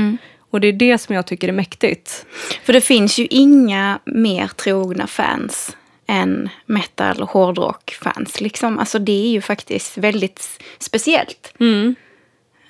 Och 0.50 0.60
det 0.60 0.68
är 0.68 0.72
det 0.72 0.98
som 0.98 1.14
jag 1.14 1.26
tycker 1.26 1.48
är 1.48 1.52
mäktigt. 1.52 2.26
För 2.64 2.72
det 2.72 2.80
finns 2.80 3.18
ju 3.18 3.26
inga 3.30 3.98
mer 4.04 4.46
trogna 4.46 5.06
fans 5.06 5.76
än 6.06 6.48
metal 6.66 7.22
och 7.22 7.30
hårdrock-fans. 7.30 8.40
Liksom. 8.40 8.78
Alltså 8.78 8.98
det 8.98 9.26
är 9.26 9.30
ju 9.30 9.40
faktiskt 9.40 9.98
väldigt 9.98 10.62
speciellt. 10.78 11.54
Mm. 11.60 11.94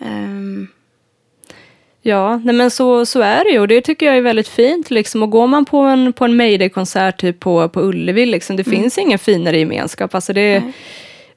Ehm, 0.01 0.69
Ja, 2.05 2.37
nej 2.45 2.55
men 2.55 2.71
så, 2.71 3.07
så 3.07 3.21
är 3.21 3.45
det 3.45 3.51
ju 3.51 3.61
och 3.61 3.69
det 3.69 3.81
tycker 3.81 4.07
jag 4.07 4.17
är 4.17 4.21
väldigt 4.21 4.49
fint. 4.49 4.91
Liksom. 4.91 5.23
Och 5.23 5.31
går 5.31 5.47
man 5.47 5.65
på 5.65 5.79
en, 5.79 6.13
på 6.13 6.25
en 6.25 6.37
Mayday-konsert 6.37 7.21
typ 7.21 7.41
på, 7.41 7.69
på 7.69 7.81
Ullevi, 7.81 8.27
liksom, 8.27 8.57
det 8.57 8.65
finns 8.65 8.99
ingen 8.99 9.19
finare 9.19 9.59
gemenskap. 9.59 10.15
Alltså 10.15 10.33
det, 10.33 10.73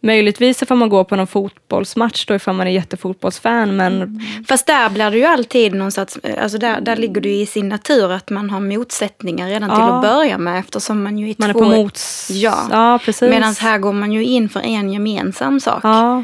Möjligtvis 0.06 0.62
ifall 0.62 0.78
man 0.78 0.90
går 0.90 1.04
på 1.04 1.16
någon 1.16 1.28
fotbollsmatch 1.28 2.26
då 2.26 2.36
ifall 2.36 2.56
man 2.56 2.68
är 2.68 2.72
jättefotbollsfan. 2.72 3.76
Men 3.76 4.22
Fast 4.48 4.68
där 4.68 4.90
blir 4.90 5.12
det 5.12 5.18
ju 5.18 5.24
alltid 5.26 5.74
någon 5.74 5.92
sorts, 5.92 6.18
alltså 6.42 6.58
där, 6.58 6.82
där 6.82 6.96
ligger 6.96 7.22
det 7.22 7.30
ju 7.30 7.36
i 7.42 7.46
sin 7.46 7.70
natur 7.70 8.12
att 8.12 8.30
man 8.30 8.50
har 8.50 8.60
motsättningar 8.60 9.48
redan 9.48 9.70
till 9.70 9.80
Ja. 9.80 9.96
att 9.96 10.02
börja 10.02 10.38
med 10.38 10.60
eftersom 10.60 11.04
man 11.04 11.18
ju 11.18 11.30
är 11.30 11.36
man 11.38 11.50
är 11.50 11.54
två. 11.54 11.60
på 11.60 11.66
mots... 11.66 12.30
Ja. 12.34 12.68
ja 12.72 13.00
precis. 13.06 13.30
Medan 13.30 13.54
här 13.60 13.78
går 13.78 13.94
man 13.94 14.12
ju 14.12 14.24
in 14.26 14.50
för 14.50 14.60
en 14.60 14.94
gemensam 14.94 15.60
sak. 15.60 15.80
Ja, 15.84 16.24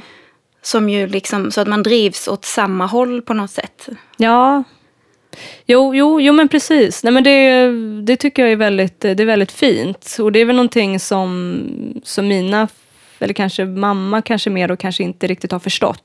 Som 0.62 0.90
ju 0.90 1.08
liksom, 1.08 1.52
så 1.52 1.62
att 1.62 1.68
man 1.68 1.84
drivs 1.84 2.28
åt 2.28 2.46
samma 2.46 2.86
håll 2.86 3.22
på 3.22 3.34
något 3.34 3.52
sätt. 3.52 3.90
ja. 4.18 4.64
Jo, 5.66 5.96
jo, 5.96 6.22
jo 6.22 6.34
men 6.34 6.48
precis. 6.48 7.04
Nej, 7.04 7.14
men 7.14 7.24
det, 7.24 7.68
det 8.06 8.16
tycker 8.16 8.42
jag 8.42 8.52
är 8.52 8.56
väldigt, 8.56 9.00
det 9.00 9.10
är 9.20 9.26
väldigt 9.26 9.52
fint. 9.52 10.18
Och 10.22 10.32
det 10.32 10.40
är 10.40 10.46
väl 10.46 10.56
någonting 10.56 11.00
som, 11.00 11.62
som 12.04 12.28
mina, 12.28 12.68
eller 13.22 13.34
kanske 13.34 13.66
mamma 13.66 14.22
kanske 14.22 14.50
mer 14.50 14.72
och 14.72 14.80
kanske 14.80 15.04
inte 15.04 15.28
riktigt 15.28 15.52
har 15.52 15.60
förstått. 15.60 16.04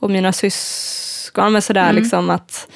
Och 0.00 0.10
mina 0.10 0.32
syskon, 0.32 1.52
men 1.52 1.62
sådär 1.62 1.92
liksom 1.92 2.30
att 2.30 2.68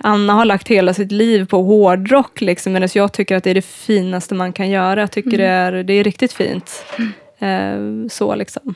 Anna 0.00 0.32
har 0.32 0.44
lagt 0.44 0.68
hela 0.68 0.94
sitt 0.94 1.12
liv 1.12 1.46
på 1.46 1.62
hårdrock, 1.62 2.40
liksom, 2.40 2.72
medan 2.72 2.88
jag 2.94 3.12
tycker 3.12 3.36
att 3.36 3.44
det 3.44 3.50
är 3.50 3.54
det 3.54 3.64
finaste 3.64 4.34
man 4.34 4.52
kan 4.52 4.70
göra. 4.70 5.00
Jag 5.00 5.10
tycker 5.10 5.38
det, 5.38 5.46
är, 5.46 5.72
det 5.72 5.92
är 5.92 6.04
riktigt 6.04 6.32
fint. 6.32 6.84
Eh, 7.38 8.08
så 8.10 8.34
liksom. 8.34 8.74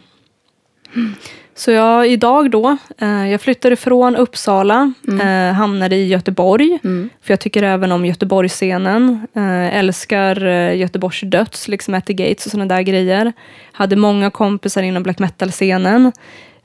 Så 1.60 1.70
jag, 1.70 2.08
idag 2.08 2.50
då, 2.50 2.76
eh, 2.98 3.30
jag 3.30 3.40
flyttade 3.40 3.76
från 3.76 4.16
Uppsala, 4.16 4.92
eh, 5.22 5.52
hamnade 5.52 5.96
i 5.96 6.06
Göteborg. 6.06 6.78
För 7.22 7.32
jag 7.32 7.40
tycker 7.40 7.62
även 7.62 7.92
om 7.92 8.06
Göteborgsscenen. 8.06 9.26
Eh, 9.34 9.76
älskar 9.76 10.46
eh, 10.46 10.76
Göteborgs 10.76 11.20
döds, 11.20 11.68
liksom 11.68 11.94
At 11.94 12.06
the 12.06 12.12
Gates 12.12 12.46
och 12.46 12.50
sådana 12.50 12.74
där 12.74 12.82
grejer. 12.82 13.32
Hade 13.72 13.96
många 13.96 14.30
kompisar 14.30 14.82
inom 14.82 15.02
black 15.02 15.18
metal-scenen. 15.18 16.12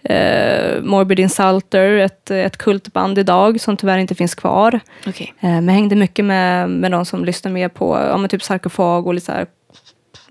Eh, 0.03 0.81
Morbid 0.81 1.19
Insulter, 1.19 1.97
ett, 1.97 2.31
ett 2.31 2.57
kultband 2.57 3.17
idag 3.19 3.61
som 3.61 3.77
tyvärr 3.77 3.97
inte 3.97 4.15
finns 4.15 4.35
kvar. 4.35 4.79
Okej. 5.07 5.33
Eh, 5.39 5.49
men 5.49 5.69
hängde 5.69 5.95
mycket 5.95 6.25
med, 6.25 6.69
med 6.69 6.91
de 6.91 7.05
som 7.05 7.25
lyssnar 7.25 7.51
mer 7.51 7.69
på 7.69 7.97
ja, 7.97 8.27
typ 8.27 8.43
sarkofag 8.43 9.07
och 9.07 9.13
lite 9.13 9.25
så 9.25 9.31
här, 9.31 9.47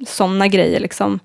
såna 0.07 0.49
grejer. 0.49 0.81
Liksom. 0.81 1.21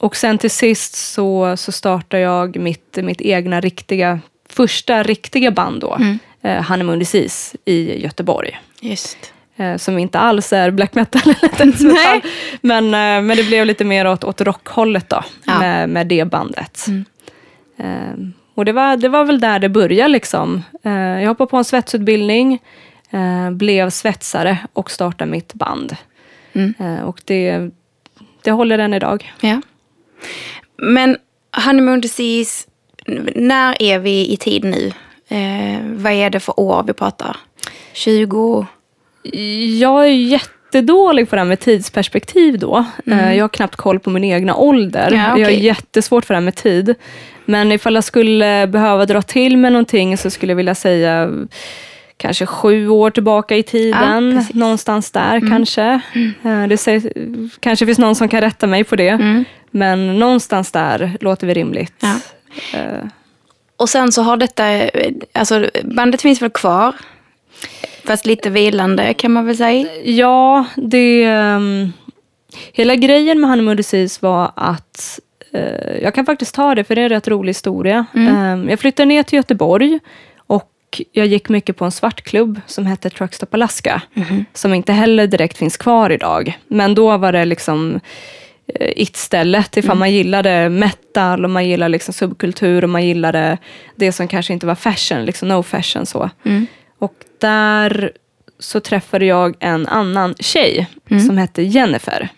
Och 0.00 0.16
sen 0.16 0.38
till 0.38 0.50
sist 0.50 0.94
så, 0.94 1.56
så 1.56 1.72
startade 1.72 2.22
jag 2.22 2.56
mitt, 2.58 2.98
mitt 3.02 3.20
egna 3.20 3.60
riktiga, 3.60 4.20
första 4.48 5.02
riktiga 5.02 5.50
band 5.50 5.80
då. 5.80 5.98
Eh, 6.42 6.62
Honeymoon 6.62 6.98
Disease 6.98 7.56
i 7.64 8.02
Göteborg. 8.02 8.60
Just. 8.80 9.32
Eh, 9.56 9.76
som 9.76 9.98
inte 9.98 10.18
alls 10.18 10.52
är 10.52 10.70
black 10.70 10.94
metal 10.94 11.22
eller 11.22 11.66
metal. 11.66 12.20
Men, 12.60 12.84
eh, 12.84 13.22
men 13.26 13.36
det 13.36 13.46
blev 13.46 13.66
lite 13.66 13.84
mer 13.84 14.06
åt, 14.06 14.24
åt 14.24 14.40
rockhållet 14.40 15.08
då, 15.08 15.24
Ja. 15.44 15.58
med, 15.58 15.88
med 15.88 16.06
det 16.06 16.24
bandet. 16.24 16.86
Eh, 17.78 17.86
och 18.54 18.64
det 18.64 18.72
var, 18.72 18.96
det 18.96 19.08
var 19.08 19.24
väl 19.24 19.40
där 19.40 19.58
det 19.58 19.68
började. 19.68 20.08
Liksom. 20.08 20.62
Eh, 20.82 20.92
jag 20.92 21.28
hoppade 21.28 21.50
på 21.50 21.56
en 21.56 21.64
svetsutbildning, 21.64 22.58
eh, 23.10 23.50
blev 23.50 23.90
svetsare 23.90 24.58
och 24.72 24.90
startade 24.90 25.30
mitt 25.30 25.54
band. 25.54 25.96
Mm. 26.52 26.74
Eh, 26.78 27.00
och 27.04 27.20
det, 27.24 27.70
det 28.42 28.50
håller 28.50 28.78
än 28.78 28.94
idag. 28.94 29.32
Ja. 29.40 29.60
Men 30.76 31.16
honeymoon 31.64 32.00
disease, 32.00 32.66
när 33.34 33.82
är 33.82 33.98
vi 33.98 34.32
i 34.32 34.36
tid 34.36 34.64
nu? 34.64 34.92
Eh, 35.28 35.80
vad 35.84 36.12
är 36.12 36.30
det 36.30 36.40
för 36.40 36.60
år 36.60 36.84
vi 36.86 36.92
pratar? 36.92 37.36
20? 37.92 38.66
Jag 39.80 40.02
är 40.06 40.10
jättedålig 40.10 41.30
på 41.30 41.36
det 41.36 41.40
här 41.40 41.46
med 41.48 41.60
tidsperspektiv 41.60 42.58
då. 42.58 42.84
Eh, 43.06 43.34
Jag 43.36 43.44
har 43.44 43.48
knappt 43.48 43.76
koll 43.76 43.98
på 44.00 44.10
min 44.10 44.24
egna 44.24 44.54
ålder. 44.56 45.06
Mm. 45.08 45.20
Ja, 45.20 45.32
okej. 45.32 45.42
Jag 45.42 45.52
är 45.52 45.56
jättesvårt 45.56 46.24
för 46.24 46.34
det 46.34 46.38
här 46.38 46.44
med 46.44 46.54
tid. 46.54 46.94
Men 47.44 47.72
ifall 47.72 47.94
jag 47.94 48.04
skulle 48.04 48.66
behöva 48.66 49.06
dra 49.06 49.22
till 49.22 49.56
med 49.56 49.72
någonting 49.72 50.16
så 50.18 50.30
skulle 50.30 50.52
jag 50.52 50.56
vilja 50.56 50.74
säga 50.74 51.30
kanske 52.16 52.46
sju 52.46 52.88
år 52.88 53.10
tillbaka 53.10 53.56
i 53.56 53.58
Ja, 53.58 53.62
tiden. 53.62 54.32
precis. 54.36 54.50
Mm. 54.54 54.60
någonstans 54.60 55.10
där 55.10 55.40
kanske. 55.50 56.00
Eh, 56.44 56.66
Det 56.68 56.76
säger, 56.76 57.12
kanske 57.60 57.86
finns 57.86 57.98
någon 57.98 58.14
som 58.14 58.28
kan 58.28 58.40
rätta 58.40 58.66
mig 58.66 58.84
på 58.84 58.96
det. 58.96 59.44
Mm. 59.74 59.78
Men 60.06 60.18
någonstans 60.18 60.72
där 60.72 61.16
låter 61.20 61.46
vi 61.46 61.54
rimligt. 61.54 61.94
Ja. 62.00 62.14
Eh, 62.78 63.04
Och 63.76 63.88
sen 63.88 64.12
så 64.12 64.22
har 64.22 64.36
detta, 64.36 64.64
alltså 65.32 65.66
bandet 65.84 66.22
finns 66.22 66.42
väl 66.42 66.50
kvar? 66.50 66.94
Fast 68.04 68.26
lite 68.26 68.50
vilande 68.50 69.14
kan 69.14 69.32
man 69.32 69.46
väl 69.46 69.56
säga. 69.56 69.88
Ja, 70.04 70.64
det... 70.76 71.24
ehm, 71.24 71.92
hela 72.72 72.94
grejen 72.96 73.40
med 73.40 73.50
Honeymoon 73.50 73.76
Disease 73.76 74.18
var 74.22 74.52
att 74.56 75.20
eh, 75.52 76.02
jag 76.02 76.14
kan 76.14 76.26
faktiskt 76.26 76.54
ta 76.54 76.74
det, 76.74 76.84
för 76.84 76.94
det 76.94 77.00
är 77.00 77.04
en 77.04 77.08
rätt 77.08 77.28
rolig 77.28 77.50
historia. 77.50 78.06
Ehm, 78.14 78.68
jag 78.68 78.80
flyttade 78.80 79.06
ner 79.06 79.22
till 79.22 79.36
Göteborg 79.36 79.98
och 80.36 81.02
jag 81.12 81.26
gick 81.26 81.48
mycket 81.48 81.76
på 81.76 81.84
en 81.84 81.90
svartklubb 81.90 82.60
som 82.66 82.86
hette 82.86 83.10
Truckstop 83.10 83.54
Alaska. 83.54 84.02
Som 84.52 84.74
inte 84.74 84.92
heller 84.92 85.26
direkt 85.26 85.58
finns 85.58 85.76
kvar 85.76 86.10
idag. 86.10 86.58
Men 86.68 86.94
då 86.94 87.16
var 87.16 87.32
det 87.32 87.44
liksom 87.44 88.00
it-stället. 88.80 89.76
Ifall 89.76 89.96
man 89.98 90.12
gillade 90.12 90.68
metal 90.68 91.44
och 91.44 91.50
man 91.50 91.68
gillade 91.68 91.88
liksom 91.88 92.14
subkultur 92.14 92.84
och 92.84 92.90
man 92.90 93.06
gillade 93.06 93.58
det 93.96 94.12
som 94.12 94.28
kanske 94.28 94.52
inte 94.52 94.66
var 94.66 94.74
fashion, 94.74 95.24
liksom 95.24 95.48
no 95.48 95.62
fashion 95.62 96.06
så. 96.06 96.30
Och 96.98 97.14
där 97.40 98.12
så 98.58 98.80
träffade 98.80 99.24
jag 99.24 99.56
en 99.60 99.86
annan 99.86 100.34
tjej 100.40 100.86
som 101.26 101.38
hette 101.38 101.62
Jennifer. 101.62 102.28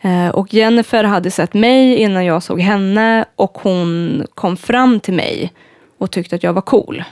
Eh, 0.00 0.28
och 0.28 0.54
Jennifer 0.54 1.04
hade 1.04 1.30
sett 1.30 1.54
mig 1.54 1.96
innan 1.96 2.24
jag 2.24 2.42
såg 2.42 2.60
henne 2.60 3.24
och 3.36 3.58
hon 3.62 4.22
kom 4.34 4.56
fram 4.56 5.00
till 5.00 5.14
mig 5.14 5.52
och 5.98 6.10
tyckte 6.10 6.36
att 6.36 6.42
jag 6.42 6.52
var 6.52 6.62
cool. 6.62 7.04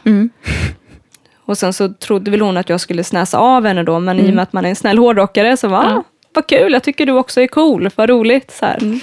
Och 1.46 1.58
sen 1.58 1.72
så 1.72 1.88
trodde 1.88 2.30
väl 2.30 2.40
hon 2.40 2.56
att 2.56 2.68
jag 2.68 2.80
skulle 2.80 3.04
snäsa 3.04 3.38
av 3.38 3.66
henne 3.66 3.82
då, 3.82 3.98
men 3.98 4.18
i 4.18 4.30
och 4.30 4.34
med 4.34 4.42
att 4.42 4.52
man 4.52 4.64
är 4.64 4.68
en 4.68 4.76
snäll 4.76 4.98
hårdrockare 4.98 5.56
så 5.56 5.68
var 5.68 5.84
ah, 5.84 6.02
vad 6.34 6.46
kul, 6.46 6.72
jag 6.72 6.82
tycker 6.82 7.06
du 7.06 7.12
också 7.12 7.40
är 7.40 7.46
cool, 7.46 7.90
vad 7.96 8.08
roligt. 8.10 8.50
Så 8.50 8.66
här. 8.66 9.00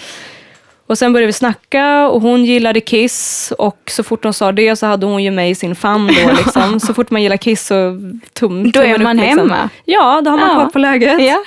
Och 0.87 0.97
sen 0.97 1.13
började 1.13 1.27
vi 1.27 1.33
snacka 1.33 2.07
och 2.09 2.21
hon 2.21 2.45
gillade 2.45 2.79
Kiss 2.79 3.53
och 3.57 3.77
så 3.91 4.03
fort 4.03 4.23
hon 4.23 4.33
sa 4.33 4.51
det 4.51 4.75
så 4.75 4.85
hade 4.85 5.05
hon 5.05 5.23
ju 5.23 5.31
mig 5.31 5.49
i 5.49 5.55
sin 5.55 5.75
famn 5.75 6.07
då. 6.07 6.31
Liksom. 6.45 6.79
så 6.79 6.93
fort 6.93 7.09
man 7.11 7.21
gillar 7.23 7.37
Kiss 7.37 7.65
så 7.67 7.99
tum, 8.33 8.71
Då 8.71 8.79
är 8.81 8.97
man 8.99 9.19
upp, 9.19 9.25
liksom. 9.25 9.49
hemma. 9.51 9.69
Ja, 9.85 10.21
då 10.25 10.31
har 10.31 10.37
man 10.37 10.49
Ja. 10.49 10.55
koll 10.55 10.71
på 10.71 10.79
läget. 10.79 11.21
Ja. 11.21 11.43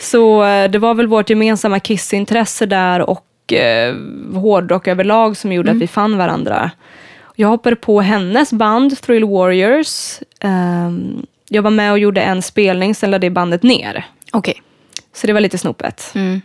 Så 0.00 0.44
eh, 0.44 0.70
det 0.70 0.78
var 0.78 0.94
väl 0.94 1.06
vårt 1.06 1.30
gemensamma 1.30 1.78
Kiss-intresse 1.80 2.66
där 2.66 3.10
och 3.10 3.52
eh, 3.52 3.94
hårdrock 4.34 4.88
överlag 4.88 5.36
som 5.36 5.52
gjorde 5.52 5.70
att 5.70 5.76
vi 5.76 5.86
fann 5.86 6.18
varandra. 6.18 6.70
Jag 7.36 7.48
hoppade 7.48 7.76
på 7.76 8.00
hennes 8.00 8.52
band, 8.52 9.00
Thrill 9.02 9.24
Warriors. 9.24 10.18
Ehm, 10.40 11.26
jag 11.48 11.62
var 11.62 11.70
med 11.70 11.92
och 11.92 11.98
gjorde 11.98 12.20
en 12.20 12.42
spelning, 12.42 12.94
sen 12.94 13.10
lade 13.10 13.26
det 13.26 13.30
bandet 13.30 13.62
ner. 13.62 14.04
Okej. 14.32 14.62
Så 15.14 15.26
det 15.26 15.32
var 15.32 15.40
lite 15.40 15.58
snopet. 15.58 16.12
Mm. 16.14 16.40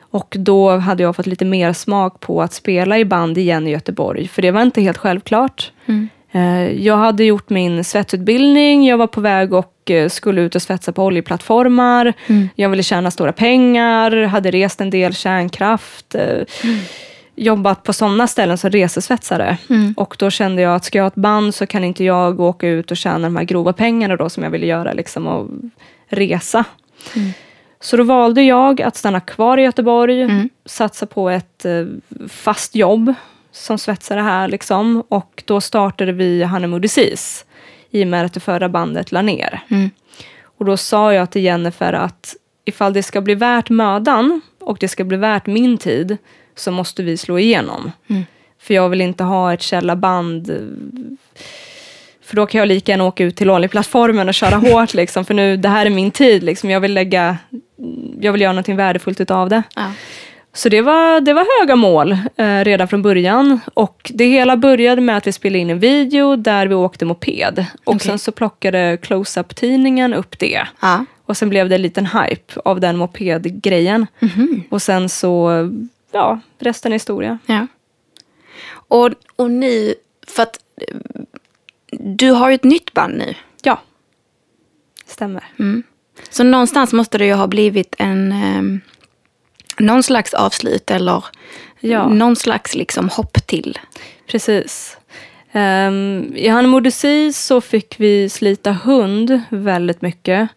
Och 0.00 0.36
då 0.38 0.76
hade 0.76 1.02
jag 1.02 1.16
fått 1.16 1.26
lite 1.26 1.44
mer 1.44 1.72
smak 1.72 2.20
på 2.20 2.42
att 2.42 2.52
spela 2.52 2.98
i 2.98 3.04
band 3.04 3.38
igen 3.38 3.66
i 3.66 3.70
Göteborg. 3.70 4.28
För 4.28 4.42
det 4.42 4.50
var 4.50 4.62
inte 4.62 4.80
helt 4.80 4.98
självklart. 4.98 5.72
Eh, 6.32 6.62
Jag 6.72 6.96
hade 6.96 7.24
gjort 7.24 7.50
min 7.50 7.84
svetsutbildning. 7.84 8.86
Jag 8.86 8.96
var 8.98 9.06
på 9.06 9.20
väg 9.20 9.52
och 9.54 9.90
eh, 9.90 10.08
skulle 10.08 10.40
ut 10.40 10.54
och 10.54 10.62
svetsa 10.62 10.92
på 10.92 11.04
oljeplattformar. 11.04 12.12
Jag 12.54 12.68
ville 12.68 12.82
tjäna 12.82 13.10
stora 13.10 13.32
pengar. 13.32 14.22
Hade 14.24 14.50
rest 14.50 14.80
en 14.80 14.90
del 14.90 15.14
kärnkraft. 15.14 16.14
eh, 16.14 16.38
Jobbat 17.36 17.82
på 17.82 17.92
sådana 17.92 18.26
ställen 18.26 18.58
som 18.58 18.70
resesvetsare. 18.70 19.58
Och 19.96 20.16
då 20.18 20.30
kände 20.30 20.62
jag 20.62 20.74
att 20.74 20.84
ska 20.84 20.98
jag 20.98 21.02
ha 21.04 21.08
ett 21.08 21.14
band 21.14 21.54
så 21.54 21.66
kan 21.66 21.84
inte 21.84 22.04
jag 22.04 22.40
åka 22.40 22.68
ut 22.68 22.90
och 22.90 22.96
tjäna 22.96 23.18
de 23.18 23.36
här 23.36 23.44
grova 23.44 23.72
pengarna 23.72 24.16
då 24.16 24.28
som 24.28 24.42
jag 24.42 24.50
ville 24.50 24.66
göra. 24.66 24.92
Liksom, 24.92 25.26
och 25.26 25.48
resa. 26.08 26.64
Så 27.84 27.96
då 27.96 28.02
valde 28.02 28.42
jag 28.42 28.82
att 28.82 28.96
stanna 28.96 29.20
kvar 29.20 29.58
i 29.58 29.62
Göteborg, 29.62 30.22
satsa 30.64 31.06
på 31.06 31.30
ett 31.30 31.64
eh, 31.64 31.86
fast 32.28 32.74
jobb 32.74 33.14
som 33.52 33.78
svetsare 33.78 34.20
här. 34.20 34.48
Liksom. 34.48 35.02
Och 35.08 35.42
då 35.46 35.60
startade 35.60 36.12
vi 36.12 36.44
Honeymoon 36.44 36.80
Disease 36.80 37.44
i 37.90 38.04
och 38.04 38.08
med 38.08 38.24
att 38.24 38.32
det 38.34 38.40
förra 38.40 38.68
bandet 38.68 39.12
la 39.12 39.22
ner. 39.22 39.60
Och 40.58 40.64
då 40.64 40.76
sa 40.76 41.12
jag 41.14 41.30
till 41.30 41.42
Jennifer 41.42 41.92
att 41.92 42.36
ifall 42.64 42.92
det 42.92 43.02
ska 43.02 43.20
bli 43.20 43.34
värt 43.34 43.70
mödan 43.70 44.40
och 44.60 44.76
det 44.80 44.88
ska 44.88 45.04
bli 45.04 45.16
värt 45.16 45.46
min 45.46 45.78
tid 45.78 46.16
så 46.54 46.70
måste 46.70 47.02
vi 47.02 47.16
slå 47.16 47.38
igenom. 47.38 47.92
För 48.58 48.74
jag 48.74 48.88
vill 48.88 49.00
inte 49.00 49.24
ha 49.24 49.52
ett 49.52 49.62
källarband 49.62 50.50
eh, 50.50 50.56
för 52.24 52.36
då 52.36 52.46
kan 52.46 52.58
jag 52.58 52.68
lika 52.68 52.92
gärna 52.92 53.04
åka 53.04 53.24
ut 53.24 53.36
till 53.36 53.50
oljeplattformen 53.50 54.28
och 54.28 54.34
köra 54.34 54.56
hårt. 54.70 54.94
Liksom, 54.94 55.24
för 55.24 55.34
nu, 55.34 55.56
det 55.56 55.68
här 55.68 55.86
är 55.86 55.90
min 55.90 56.10
tid. 56.10 56.42
Liksom. 56.42 56.70
Jag, 56.70 56.80
vill 56.80 56.94
lägga, 56.94 57.36
jag 58.20 58.32
vill 58.32 58.40
göra 58.40 58.52
någonting 58.52 58.76
värdefullt 58.76 59.20
utav 59.20 59.48
det. 59.48 59.62
Ja. 59.76 59.92
Så 60.52 60.68
det 60.68 60.82
var, 60.82 61.20
det 61.20 61.32
var 61.32 61.60
höga 61.60 61.76
mål 61.76 62.12
eh, 62.36 62.64
redan 62.64 62.88
från 62.88 63.02
början. 63.02 63.60
Och 63.74 64.10
det 64.14 64.24
hela 64.24 64.56
började 64.56 65.00
med 65.00 65.16
att 65.16 65.26
vi 65.26 65.32
spelade 65.32 65.58
in 65.58 65.70
en 65.70 65.78
video 65.78 66.36
där 66.36 66.66
vi 66.66 66.74
åkte 66.74 67.04
moped. 67.04 67.66
Och 67.84 67.94
Okej. 67.94 68.08
sen 68.08 68.18
så 68.18 68.32
plockade 68.32 68.98
Close-Up-tidningen 69.02 70.14
upp 70.14 70.38
det. 70.38 70.66
Ja. 70.80 71.04
Och 71.26 71.36
sen 71.36 71.48
blev 71.48 71.68
det 71.68 71.74
en 71.74 71.82
liten 71.82 72.06
hype 72.06 72.60
av 72.64 72.80
den 72.80 72.96
mopedgrejen. 72.96 74.06
Och 74.70 74.82
sen 74.82 75.08
så 75.08 75.50
ja, 76.12 76.40
resten 76.58 76.92
är 76.92 76.94
historia. 76.94 77.38
Ja. 77.46 77.66
Och, 78.88 79.10
och 79.36 79.50
nu, 79.50 79.94
för 80.26 80.42
att 80.42 80.58
du 82.00 82.30
har 82.30 82.48
ju 82.48 82.54
ett 82.54 82.64
nytt 82.64 82.92
band 82.94 83.14
nu. 83.18 83.34
Ja, 83.62 83.80
stämmer. 85.06 85.44
Så 86.30 86.44
någonstans 86.44 86.92
måste 86.92 87.18
det 87.18 87.26
ju 87.26 87.32
ha 87.34 87.46
blivit 87.46 87.94
en 87.98 88.32
um, 88.32 88.80
någon 89.78 90.02
slags 90.02 90.34
avslut 90.34 90.90
eller 90.90 91.24
Ja. 91.80 92.08
någon 92.08 92.36
slags 92.36 92.74
liksom 92.74 93.08
hopp 93.08 93.46
till. 93.46 93.78
Precis. 94.26 94.96
Um, 95.52 96.32
I 96.36 96.48
Hannemodesi 96.48 97.32
så 97.32 97.60
fick 97.60 97.94
vi 98.00 98.28
slita 98.28 98.72
hund 98.72 99.40
väldigt 99.48 100.02
mycket. 100.02 100.48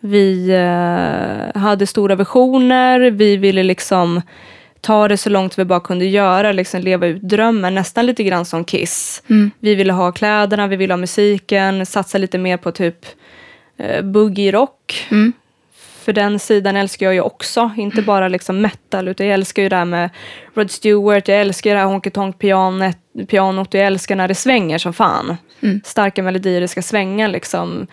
Vi 0.00 0.50
eh, 0.50 1.60
hade 1.60 1.86
stora 1.86 2.14
visioner, 2.14 3.00
vi 3.10 3.36
ville 3.36 3.62
liksom 3.62 4.22
ta 4.80 5.08
det 5.08 5.16
så 5.16 5.30
långt 5.30 5.58
vi 5.58 5.64
bara 5.64 5.80
kunde 5.80 6.04
göra, 6.06 6.52
liksom 6.52 6.80
leva 6.80 7.06
ut 7.06 7.22
drömmen, 7.22 7.74
nästan 7.74 8.06
lite 8.06 8.22
grann 8.24 8.44
som 8.44 8.64
Kiss. 8.64 9.22
Vi 9.58 9.74
ville 9.74 9.92
ha 9.92 10.12
kläderna, 10.12 10.66
vi 10.66 10.76
ville 10.76 10.92
ha 10.92 10.98
musiken, 10.98 11.86
satsa 11.86 12.18
lite 12.18 12.38
mer 12.38 12.56
på 12.56 12.72
typ 12.72 13.06
eh, 13.76 14.02
boogie-rock. 14.02 15.06
För 16.04 16.12
den 16.12 16.38
sidan 16.38 16.76
älskar 16.76 17.06
jag 17.06 17.14
ju 17.14 17.20
också, 17.20 17.70
inte 17.76 18.02
bara 18.02 18.28
liksom 18.28 18.60
metal, 18.60 19.08
utan 19.08 19.26
jag 19.26 19.34
älskar 19.34 19.62
ju 19.62 19.68
det 19.68 19.76
här 19.76 19.84
med 19.84 20.10
Rod 20.54 20.70
Stewart, 20.70 21.28
jag 21.28 21.40
älskar 21.40 21.74
det 21.74 21.80
här 21.80 21.86
honky 21.86 22.10
tonk 22.10 22.38
pianot, 22.38 22.96
pianot 23.28 23.74
och 23.74 23.80
jag 23.80 23.86
älskar 23.86 24.16
när 24.16 24.28
det 24.28 24.34
svänger 24.34 24.78
som 24.78 24.92
fan. 24.92 25.36
Starka 25.84 26.22
melodier, 26.22 26.60
det 26.60 26.68
ska 26.68 26.82
svänga 26.82 27.28
liksom. 27.28 27.86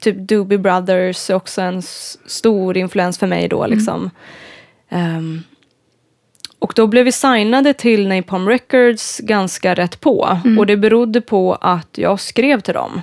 Typ 0.00 0.16
Doobie 0.16 0.58
Brothers 0.58 1.30
är 1.30 1.34
också 1.34 1.60
en 1.60 1.82
stor 2.26 2.76
influens 2.76 3.18
för 3.18 3.26
mig 3.26 3.48
då 3.48 3.66
liksom. 3.66 4.10
Ehm, 4.90 5.42
och 6.62 6.72
då 6.76 6.86
blev 6.86 7.04
vi 7.04 7.12
signade 7.12 7.72
till 7.72 8.08
Napalm 8.08 8.48
Records 8.48 9.18
ganska 9.18 9.74
rätt 9.74 10.00
på. 10.00 10.38
Och 10.58 10.66
det 10.66 10.76
berodde 10.76 11.20
på 11.20 11.54
att 11.60 11.98
jag 11.98 12.20
skrev 12.20 12.60
till 12.60 12.74
dem. 12.74 13.02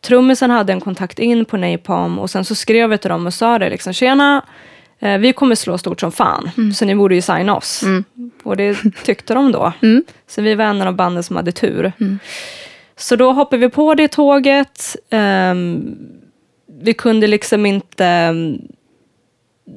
Trummisen 0.00 0.50
hade 0.50 0.72
en 0.72 0.80
kontakt 0.80 1.18
in 1.18 1.44
på 1.44 1.56
Napalm 1.56 2.18
och 2.18 2.30
sen 2.30 2.44
så 2.44 2.54
skrev 2.54 2.90
jag 2.90 3.00
till 3.00 3.10
dem 3.10 3.26
och 3.26 3.34
sa 3.34 3.58
det 3.58 3.70
liksom, 3.70 3.92
tjena, 3.92 4.42
eh, 4.98 5.18
vi 5.18 5.32
kommer 5.32 5.54
slå 5.54 5.78
stort 5.78 6.00
som 6.00 6.12
fan, 6.12 6.50
så 6.74 6.84
ni 6.84 6.94
borde 6.94 7.14
ju 7.14 7.22
signa 7.22 7.56
oss. 7.56 7.82
Och 8.42 8.56
det 8.56 8.78
tyckte 9.04 9.34
de 9.34 9.52
då. 9.52 9.72
Så 10.28 10.42
vi 10.42 10.54
var 10.54 10.64
en 10.64 10.80
av 10.80 10.86
de 10.86 10.96
banden 10.96 11.22
som 11.22 11.36
hade 11.36 11.52
tur. 11.52 11.92
Så 12.96 13.16
då 13.16 13.32
hoppade 13.32 13.60
vi 13.60 13.68
på 13.68 13.94
det 13.94 14.08
tåget. 14.08 14.96
Ehm, 15.10 15.96
vi 16.80 16.94
kunde 16.94 17.26
liksom 17.26 17.66
inte 17.66 18.06
ehm, 18.06 18.58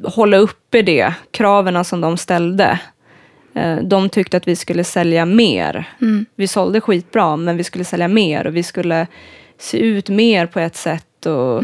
hålla 0.04 0.38
uppe 0.38 0.82
det, 0.82 1.13
kraven 1.32 1.86
som 1.86 2.01
de 2.01 2.18
ställde. 2.18 2.80
Eh, 3.60 3.78
De 3.84 4.10
tyckte 4.10 4.38
att 4.38 4.48
vi 4.48 4.56
skulle 4.56 4.84
sälja 4.84 5.25
mer. 5.25 5.86
Vi 6.36 6.48
sålde 6.48 6.82
skitbra, 6.82 7.36
men 7.36 7.58
vi 7.58 7.63
skulle 7.63 7.84
sälja 7.84 8.08
mer 8.08 8.48
och 8.48 8.56
vi 8.56 8.63
skulle 8.63 9.08
se 9.60 9.78
ut 9.80 10.10
mer 10.10 10.46
på 10.46 10.60
ett 10.60 10.75
sätt. 10.75 11.25
Och 11.25 11.63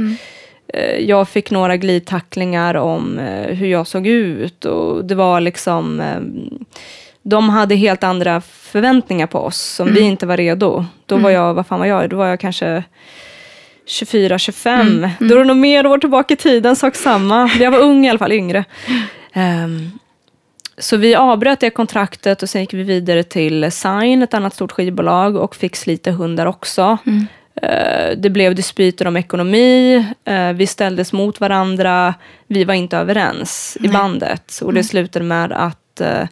eh, 0.74 1.00
Jag 1.00 1.30
fick 1.30 1.52
några 1.52 1.78
glidtacklingar 1.78 2.76
om 2.76 3.20
eh, 3.20 3.56
hur 3.56 3.68
jag 3.68 3.88
såg 3.88 4.08
ut 4.08 4.66
och 4.66 5.06
det 5.06 5.16
var 5.16 5.42
liksom 5.42 6.02
de 7.22 7.50
hade 7.50 7.76
helt 7.76 8.04
andra 8.04 8.42
förväntningar 8.42 9.28
på 9.28 9.40
oss 9.40 9.58
som 9.62 9.94
vi 9.94 10.00
inte 10.02 10.26
var 10.26 10.38
redo. 10.38 10.86
Då 11.06 11.18
var 11.18 11.30
jag, 11.30 11.54
vad 11.54 11.68
fan 11.68 11.80
var 11.80 11.86
jag? 11.86 12.10
Då 12.10 12.18
var 12.18 12.28
jag 12.28 12.40
kanske 12.40 12.84
24, 13.86 14.40
25. 14.40 15.08
Då 15.20 15.36
är 15.36 15.40
det 15.40 15.46
nog 15.46 15.58
mer 15.58 15.88
år 15.88 15.98
tillbaka 15.98 16.34
i 16.34 16.38
tiden, 16.38 16.76
sak 16.76 16.96
samma. 16.96 17.50
Jag 17.60 17.72
var 17.72 17.80
ung 17.80 18.06
i 18.06 18.10
alla 18.10 18.20
fall, 18.20 18.32
yngre. 18.32 18.66
Ehm, 19.34 19.92
så 20.78 20.98
vi 20.98 21.16
avbröt 21.16 21.60
det 21.60 21.70
kontraktet 21.70 22.44
och 22.44 22.50
sen 22.50 22.62
gick 22.62 22.74
vi 22.74 22.84
vidare 22.84 23.24
till 23.24 23.72
Sign, 23.72 24.22
ett 24.22 24.34
annat 24.34 24.54
stort 24.54 24.72
skivbolag 24.72 25.36
och 25.36 25.56
fick 25.56 25.76
slita 25.76 26.12
hundar 26.12 26.46
också. 26.46 26.98
Eh, 27.62 28.18
det 28.18 28.30
blev 28.30 28.56
dispyter 28.56 29.08
om 29.08 29.18
ekonomi, 29.18 30.06
eh, 30.26 30.54
vi 30.54 30.68
ställdes 30.68 31.14
mot 31.14 31.40
varandra, 31.40 32.14
vi 32.48 32.64
var 32.64 32.74
inte 32.74 32.98
överens 32.98 33.78
i 33.82 33.88
bandet. 33.88 34.60
Och 34.64 34.74
det 34.74 34.84
slutade 34.84 35.26
med 35.26 35.52
att 35.52 36.02
eh, 36.02 36.28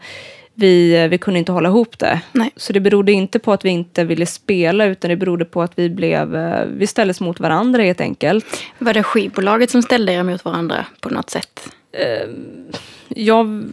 vi, 0.53 1.08
vi 1.08 1.17
kunde 1.17 1.39
inte 1.39 1.51
hålla 1.51 1.69
ihop 1.69 1.99
det. 1.99 2.21
Nej. 2.32 2.51
Så 2.56 2.73
det 2.73 2.79
berodde 2.79 3.12
inte 3.12 3.39
på 3.39 3.53
att 3.53 3.65
vi 3.65 3.69
inte 3.69 4.03
ville 4.03 4.25
spela, 4.25 4.86
utan 4.86 5.10
det 5.10 5.15
berodde 5.15 5.45
på 5.45 5.62
att 5.62 5.71
vi, 5.75 5.89
blev, 5.89 6.29
vi 6.67 6.88
ställdes 6.88 7.21
mot 7.21 7.39
varandra 7.39 7.84
helt 7.84 8.01
enkelt. 8.01 8.45
Var 8.77 8.93
det 8.93 9.03
skivbolaget 9.03 9.69
som 9.69 9.82
ställde 9.82 10.13
er 10.13 10.23
mot 10.23 10.45
varandra 10.45 10.86
på 11.01 11.10
något 11.10 11.29
sätt? 11.29 11.69
jag 13.08 13.71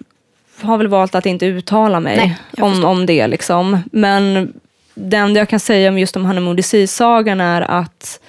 har 0.63 0.79
väl 0.79 0.89
valt 0.89 1.15
att 1.15 1.27
inte 1.27 1.47
uttala 1.47 2.01
mig 2.01 2.17
Nej, 2.17 2.37
om, 2.67 2.85
om 2.85 3.07
det. 3.07 3.27
Liksom. 3.27 3.79
Men 3.93 4.53
det 4.95 5.17
enda 5.17 5.41
jag 5.41 5.49
kan 5.49 5.61
säga 5.61 5.89
om 5.89 5.99
just 5.99 6.17
om 6.17 6.25
Hannemodi 6.25 6.87
sagan 6.87 7.41
är 7.41 7.63
att 7.63 8.21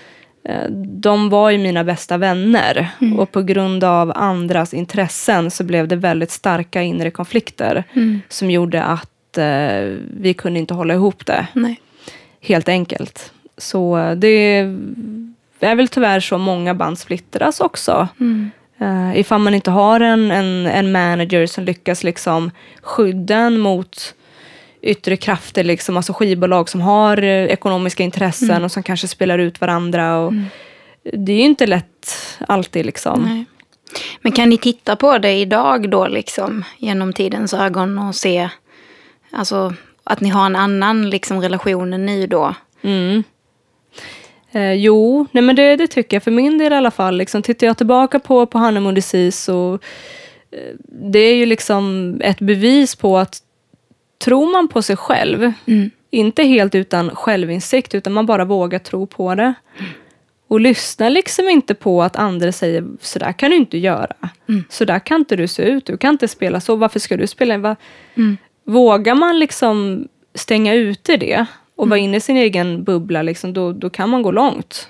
eh, 0.44 0.70
de 0.80 1.30
var 1.30 1.50
ju 1.50 1.58
mina 1.58 1.84
bästa 1.84 2.18
vänner. 2.18 2.90
Mm. 3.02 3.20
Och 3.20 3.32
på 3.32 3.42
grund 3.42 3.84
av 3.84 4.12
andras 4.16 4.74
intressen 4.74 5.52
så 5.52 5.64
blev 5.64 5.88
det 5.88 5.96
väldigt 5.96 6.32
starka 6.32 6.82
inre 6.82 7.12
konflikter. 7.12 7.84
Mm. 7.94 8.22
Som 8.30 8.52
gjorde 8.52 8.84
att 8.84 9.38
eh, 9.38 9.98
vi 10.20 10.34
kunde 10.38 10.60
inte 10.60 10.74
hålla 10.74 10.94
ihop 10.94 11.26
det. 11.26 11.48
Nej. 11.54 11.80
Helt 12.42 12.70
enkelt. 12.70 13.34
Så 13.58 13.98
eh, 13.98 14.12
det 14.12 14.58
är 15.60 15.76
väl 15.76 15.88
tyvärr 15.88 16.20
så 16.20 16.38
många 16.38 16.74
band 16.74 17.00
splittras 17.00 17.60
också. 17.60 18.08
Uh, 18.82 19.20
ifall 19.20 19.42
man 19.42 19.54
inte 19.54 19.72
har 19.72 20.00
en, 20.00 20.32
en, 20.32 20.68
en 20.68 20.92
manager 20.92 21.46
som 21.46 21.64
lyckas 21.64 22.04
liksom 22.04 22.52
skydda 22.82 23.36
en 23.36 23.60
mot 23.60 24.16
yttre 24.82 25.18
krafter, 25.18 25.64
liksom, 25.64 25.98
alltså 25.98 26.14
skivbolag 26.14 26.70
som 26.70 26.82
har 26.82 27.24
eh, 27.24 27.46
ekonomiska 27.46 28.04
intressen 28.04 28.64
och 28.64 28.72
som 28.72 28.84
kanske 28.84 29.08
spelar 29.08 29.40
ut 29.40 29.62
varandra. 29.62 30.18
Och 30.18 30.34
Det 31.04 31.32
är 31.32 31.38
ju 31.38 31.44
inte 31.44 31.68
lätt 31.68 32.18
alltid. 32.48 32.86
Liksom. 32.86 33.24
Nej. 33.24 33.46
Men 34.22 34.32
kan 34.32 34.50
ni 34.50 34.58
titta 34.58 34.96
på 34.96 35.18
det 35.18 35.34
idag 35.34 35.90
då 35.90 36.08
liksom 36.08 36.64
genom 36.78 37.14
tidens 37.14 37.54
ögon 37.54 38.00
och 38.00 38.16
se 38.16 38.50
alltså, 39.32 39.74
att 40.04 40.22
ni 40.22 40.30
har 40.30 40.46
en 40.46 40.56
annan 40.56 41.10
liksom, 41.10 41.42
relation 41.42 42.06
nu 42.06 42.28
då? 42.28 42.56
Mm. 42.82 43.24
Eh, 44.52 44.74
jo, 44.74 45.26
nej 45.32 45.44
men 45.44 45.56
det, 45.56 45.76
det 45.76 45.88
tycker 45.88 46.16
jag 46.16 46.24
för 46.24 46.32
min 46.32 46.58
del 46.58 46.74
i 46.74 46.76
alla 46.76 46.92
fall. 46.92 47.18
Liksom, 47.18 47.42
tittar 47.42 47.68
jag 47.68 47.78
tillbaka 47.78 48.20
på, 48.20 48.46
på 48.46 48.58
Hannem 48.58 48.94
Disease 48.94 49.38
så 49.38 49.74
eh, 50.52 50.76
det 50.88 51.20
är 51.20 51.36
ju 51.36 51.46
liksom 51.46 52.16
ett 52.24 52.40
bevis 52.40 52.96
på 52.96 53.18
att 53.18 53.42
tror 54.18 54.52
man 54.52 54.68
på 54.68 54.82
sig 54.82 54.96
själv, 54.96 55.54
inte 56.10 56.44
helt 56.44 56.76
utan 56.76 57.16
självinsikt, 57.16 57.96
utan 57.96 58.14
man 58.14 58.26
bara 58.26 58.46
vågar 58.46 58.80
tro 58.80 59.08
på 59.08 59.36
det. 59.36 59.54
Och 60.48 60.60
lyssna 60.60 61.10
liksom 61.10 61.50
inte 61.50 61.74
på 61.76 62.04
att 62.04 62.16
andra 62.16 62.52
säger 62.52 62.84
så 63.00 63.20
där 63.20 63.32
kan 63.32 63.50
du 63.50 63.56
inte 63.56 63.78
göra. 63.78 64.16
Så 64.70 64.86
där 64.86 65.00
kan 65.00 65.22
inte 65.22 65.36
du 65.36 65.48
se 65.48 65.64
ut, 65.64 65.86
du 65.86 65.98
kan 65.98 66.14
inte 66.14 66.28
spela 66.28 66.62
så, 66.62 66.76
varför 66.76 67.00
ska 67.00 67.18
du 67.18 67.28
spela? 67.28 67.58
Va? 67.58 67.76
Vågar 68.64 69.16
man 69.16 69.40
liksom 69.40 70.08
stänga 70.36 70.74
ute 70.74 71.18
det 71.18 71.46
och 71.82 71.90
vara 71.90 72.00
inne 72.00 72.18
i 72.18 72.20
sin 72.20 72.38
egen 72.38 72.84
bubbla, 72.84 73.22
liksom, 73.22 73.54
då, 73.54 73.72
då 73.72 73.90
kan 73.90 74.10
man 74.10 74.22
gå 74.22 74.32
långt. 74.32 74.88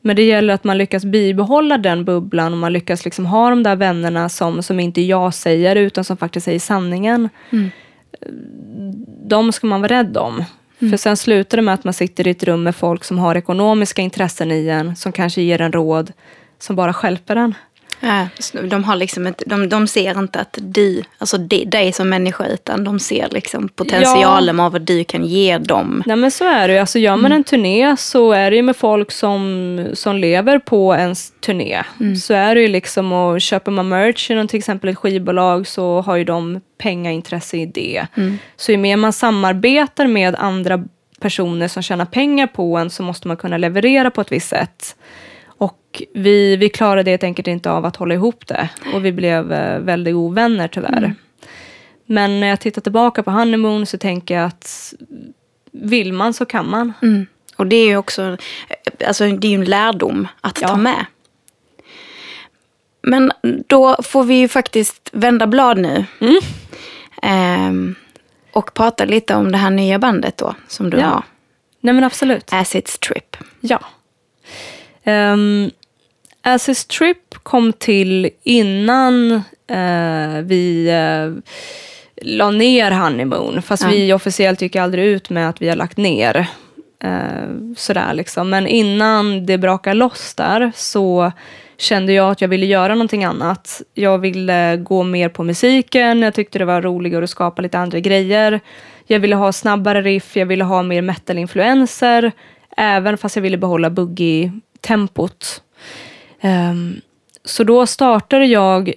Men 0.00 0.16
det 0.16 0.22
gäller 0.22 0.54
att 0.54 0.64
man 0.64 0.78
lyckas 0.78 1.04
bibehålla 1.04 1.78
den 1.78 2.04
bubblan 2.04 2.52
och 2.52 2.58
man 2.58 2.72
lyckas 2.72 3.04
liksom 3.04 3.26
ha 3.26 3.50
de 3.50 3.62
där 3.62 3.76
vännerna 3.76 4.28
som, 4.28 4.62
som 4.62 4.80
inte 4.80 5.00
jag 5.00 5.34
säger 5.34 5.76
utan 5.76 6.04
som 6.04 6.16
faktiskt 6.16 6.44
säger 6.44 6.58
sanningen. 6.58 7.28
De 9.24 9.52
ska 9.52 9.66
man 9.66 9.80
vara 9.80 9.92
rädd 9.92 10.16
om. 10.16 10.44
För 10.78 10.96
sen 10.96 11.16
slutar 11.16 11.58
det 11.58 11.62
med 11.62 11.74
att 11.74 11.84
man 11.84 11.94
sitter 11.94 12.26
i 12.26 12.30
ett 12.30 12.44
rum 12.44 12.62
med 12.62 12.76
folk 12.76 13.04
som 13.04 13.18
har 13.18 13.34
ekonomiska 13.34 14.02
intressen 14.02 14.52
i 14.52 14.68
en, 14.68 14.96
som 14.96 15.12
kanske 15.12 15.42
ger 15.42 15.60
en 15.60 15.72
råd 15.72 16.12
som 16.58 16.76
bara 16.76 16.92
stjälper 16.92 17.36
en. 17.36 17.54
Ja, 18.04 18.28
de, 18.62 18.84
har 18.84 18.96
liksom 18.96 19.26
ett, 19.26 19.42
de, 19.46 19.68
de 19.68 19.86
ser 19.86 20.18
inte 20.18 20.40
att 20.40 20.58
du, 20.60 21.02
alltså 21.18 21.38
dig 21.38 21.92
som 21.92 22.08
människa, 22.08 22.46
utan 22.46 22.84
de 22.84 22.98
ser 23.00 23.28
liksom 23.30 23.68
potentialen 23.68 24.60
av 24.60 24.72
vad 24.72 24.82
du 24.82 25.04
kan 25.04 25.24
ge 25.24 25.58
dem. 25.58 26.02
Nej 26.06 26.16
men 26.16 26.30
så 26.30 26.44
är 26.44 26.68
det 26.68 26.74
ju. 26.74 26.80
Alltså 26.80 26.98
gör 26.98 27.16
man 27.16 27.32
en 27.32 27.44
turné 27.44 27.96
så 27.96 28.32
är 28.32 28.50
det 28.50 28.56
ju 28.56 28.62
med 28.62 28.76
folk 28.76 29.12
som, 29.12 29.86
som 29.92 30.16
lever 30.16 30.58
på 30.58 30.94
ens 30.94 31.32
turné. 31.40 31.82
Så 32.16 32.34
är 32.34 32.54
det 32.54 32.60
ju 32.60 32.68
liksom 32.68 33.12
och 33.12 33.40
köper 33.40 33.72
man 33.72 33.88
merch 33.88 34.30
inom 34.30 34.48
till 34.48 34.58
exempel 34.58 34.90
ett 34.90 34.98
skivbolag 34.98 35.66
så 35.66 36.00
har 36.00 36.16
ju 36.16 36.24
de 36.24 36.60
pengaintresse 36.78 37.56
i 37.56 37.66
det. 37.66 38.06
Så 38.56 38.72
ju 38.72 38.78
mer 38.78 38.96
man 38.96 39.12
samarbetar 39.12 40.06
med 40.06 40.34
andra 40.34 40.84
personer 41.20 41.68
som 41.68 41.82
tjänar 41.82 42.04
pengar 42.04 42.46
på 42.46 42.76
en 42.76 42.90
så 42.90 43.02
måste 43.02 43.28
man 43.28 43.36
kunna 43.36 43.56
leverera 43.56 44.10
på 44.10 44.20
ett 44.20 44.32
visst 44.32 44.48
sätt. 44.48 44.96
Och 45.92 46.02
vi, 46.14 46.56
vi 46.56 46.68
klarade 46.68 47.10
helt 47.10 47.24
enkelt 47.24 47.48
inte 47.48 47.70
av 47.70 47.84
att 47.84 47.96
hålla 47.96 48.14
ihop 48.14 48.46
det. 48.46 48.68
Och 48.94 49.04
vi 49.04 49.12
blev 49.12 49.52
eh, 49.52 49.78
väldigt 49.78 50.14
ovänner 50.14 50.68
tyvärr. 50.68 51.14
Men 52.06 52.40
när 52.40 52.46
jag 52.46 52.60
tittar 52.60 52.82
tillbaka 52.82 53.22
på 53.22 53.30
Honeymoon 53.30 53.86
så 53.86 53.98
tänker 53.98 54.34
jag 54.34 54.44
att 54.44 54.94
vill 55.72 56.12
man 56.12 56.34
så 56.34 56.44
kan 56.44 56.70
man. 56.70 56.92
Mm. 57.02 57.26
Och 57.56 57.66
det 57.66 57.76
är 57.76 57.86
ju 57.86 57.96
också 57.96 58.36
alltså 59.06 59.26
det 59.26 59.48
är 59.48 59.54
en 59.54 59.64
lärdom 59.64 60.28
att 60.40 60.60
Ja. 60.60 60.68
ta 60.68 60.76
med. 60.76 61.06
Men 63.02 63.32
då 63.66 63.96
får 64.02 64.24
vi 64.24 64.34
ju 64.34 64.48
faktiskt 64.48 65.10
vända 65.12 65.46
blad 65.46 65.78
nu. 65.78 66.04
Ehm, 67.22 67.94
och 68.52 68.74
prata 68.74 69.04
lite 69.04 69.34
om 69.34 69.52
det 69.52 69.58
här 69.58 69.70
nya 69.70 69.98
bandet 69.98 70.36
då 70.36 70.54
som 70.68 70.90
du 70.90 70.98
Ja. 70.98 71.06
har. 71.06 71.22
Nej 71.80 71.94
men 71.94 72.04
absolut. 72.04 72.52
Acids 72.52 72.98
Trip. 72.98 73.36
Ja. 73.60 73.80
Um, 75.04 75.70
Asis 76.42 76.84
Trip 76.84 77.34
kom 77.42 77.72
till 77.72 78.30
innan 78.42 79.32
eh, 79.66 80.42
vi 80.42 80.90
uh, 80.90 81.42
la 82.22 82.50
ner 82.50 82.90
Honeymoon. 82.90 83.62
Fast 83.62 83.82
Ja. 83.82 83.88
vi 83.88 84.12
officiellt 84.12 84.62
gick 84.62 84.76
aldrig 84.76 85.04
ut 85.04 85.30
med 85.30 85.48
att 85.48 85.62
vi 85.62 85.68
har 85.68 85.76
lagt 85.76 85.96
ner. 85.96 86.46
Eh, 87.04 87.48
sådär 87.76 88.14
liksom. 88.14 88.50
Men 88.50 88.66
innan 88.66 89.46
det 89.46 89.58
brakade 89.58 89.94
loss 89.94 90.34
där 90.34 90.72
så 90.74 91.32
kände 91.78 92.12
jag 92.12 92.30
att 92.30 92.40
jag 92.40 92.48
ville 92.48 92.66
göra 92.66 92.94
någonting 92.94 93.24
annat. 93.24 93.82
Jag 93.94 94.18
ville 94.18 94.76
gå 94.76 95.02
mer 95.02 95.28
på 95.28 95.44
musiken. 95.44 96.22
Jag 96.22 96.34
tyckte 96.34 96.58
det 96.58 96.64
var 96.64 96.82
roligare 96.82 97.24
att 97.24 97.30
skapa 97.30 97.62
lite 97.62 97.78
andra 97.78 98.00
grejer. 98.00 98.60
Jag 99.06 99.20
ville 99.20 99.36
ha 99.36 99.52
snabbare 99.52 100.02
riff. 100.02 100.36
Jag 100.36 100.46
ville 100.46 100.64
ha 100.64 100.82
mer 100.82 101.02
metal-influenser. 101.02 102.32
Även 102.76 103.18
fast 103.18 103.36
jag 103.36 103.42
ville 103.42 103.56
behålla 103.58 103.90
boogie-tempot. 103.90 105.62
Ehm, 106.42 107.00
så 107.44 107.64
då 107.64 107.86
startade 107.86 108.46
jag 108.46 108.92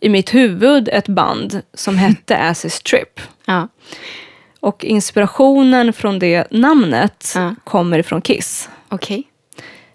i 0.00 0.08
mitt 0.08 0.34
huvud 0.34 0.88
ett 0.92 1.08
band 1.08 1.62
som 1.74 1.98
hette 1.98 2.38
Asis 2.38 2.80
Trip. 2.80 3.20
Ja. 3.46 3.68
Och 4.60 4.84
inspirationen 4.84 5.92
från 5.92 6.18
det 6.18 6.46
namnet 6.50 7.32
Ja. 7.34 7.54
kommer 7.64 7.98
ifrån 7.98 8.20
Kiss. 8.22 8.68
Okej. 8.88 9.22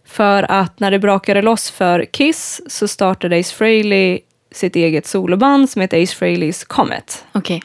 För 0.06 0.52
att 0.52 0.80
när 0.80 0.92
det 0.92 1.00
brakade 1.00 1.42
loss 1.42 1.70
för 1.72 2.06
Kiss 2.06 2.62
så 2.68 2.88
startade 2.88 3.40
Ace 3.40 3.56
Frehley 3.56 4.20
sitt 4.52 4.76
eget 4.76 5.08
soloband 5.08 5.70
som 5.70 5.82
heter 5.82 6.04
Ace 6.04 6.16
Frehleys 6.16 6.64
Comet. 6.64 7.26
Okej. 7.32 7.62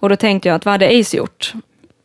Och 0.00 0.08
då 0.08 0.16
tänkte 0.16 0.48
jag 0.48 0.56
att 0.56 0.64
vad 0.64 0.72
hade 0.72 1.00
Ace 1.00 1.16
gjort? 1.16 1.52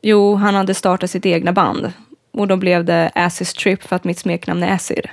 Jo, 0.02 0.36
han 0.36 0.56
hade 0.56 0.74
startat 0.74 1.12
sitt 1.12 1.26
egna 1.26 1.54
band. 1.54 1.94
Och 2.34 2.48
då 2.48 2.56
blev 2.56 2.86
det 2.86 3.12
Asis 3.16 3.54
Trip 3.54 3.84
för 3.84 3.96
att 3.96 4.04
mitt 4.04 4.20
smeknamn 4.20 4.64
är 4.64 4.74
Asir. 4.74 5.12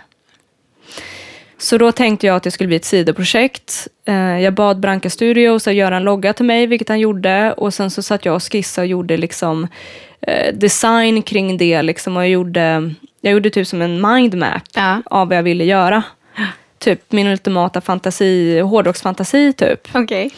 Så 1.60 1.78
då 1.78 1.92
tänkte 1.92 2.26
jag 2.26 2.36
att 2.36 2.42
det 2.42 2.50
skulle 2.50 2.66
bli 2.66 2.76
ett 2.76 2.84
sidoprojekt. 2.84 3.88
Eh, 4.04 4.40
Jag 4.40 4.54
bad 4.54 4.80
Branca 4.80 5.10
Studios 5.10 5.68
att 5.68 5.74
göra 5.74 5.96
en 5.96 6.04
logga 6.04 6.32
till 6.32 6.44
mig, 6.44 6.66
vilket 6.66 6.88
han 6.88 7.00
gjorde. 7.00 7.52
Och 7.52 7.74
sen 7.74 7.90
så 7.90 8.02
satt 8.02 8.24
jag 8.24 8.34
och 8.34 8.42
skissade 8.52 8.84
och 8.84 8.88
gjorde 8.88 9.16
liksom 9.16 9.68
eh, 10.20 10.54
design 10.54 11.22
kring 11.22 11.56
det. 11.56 11.82
Liksom, 11.82 12.16
och 12.16 12.22
jag 12.22 12.30
gjorde, 12.30 12.90
jag 13.20 13.32
gjorde 13.32 13.50
typ 13.50 13.66
som 13.66 13.82
en 13.82 14.00
mindmap 14.12 14.62
Ja. 14.74 15.02
av 15.06 15.28
vad 15.28 15.36
jag 15.36 15.42
ville 15.42 15.64
göra. 15.64 16.02
Typ 16.78 17.12
min 17.12 17.26
ultimata 17.26 17.80
fantasi, 17.80 18.60
hårdrocksfantasi 18.60 19.52
typ. 19.52 19.88
Okej. 19.94 20.30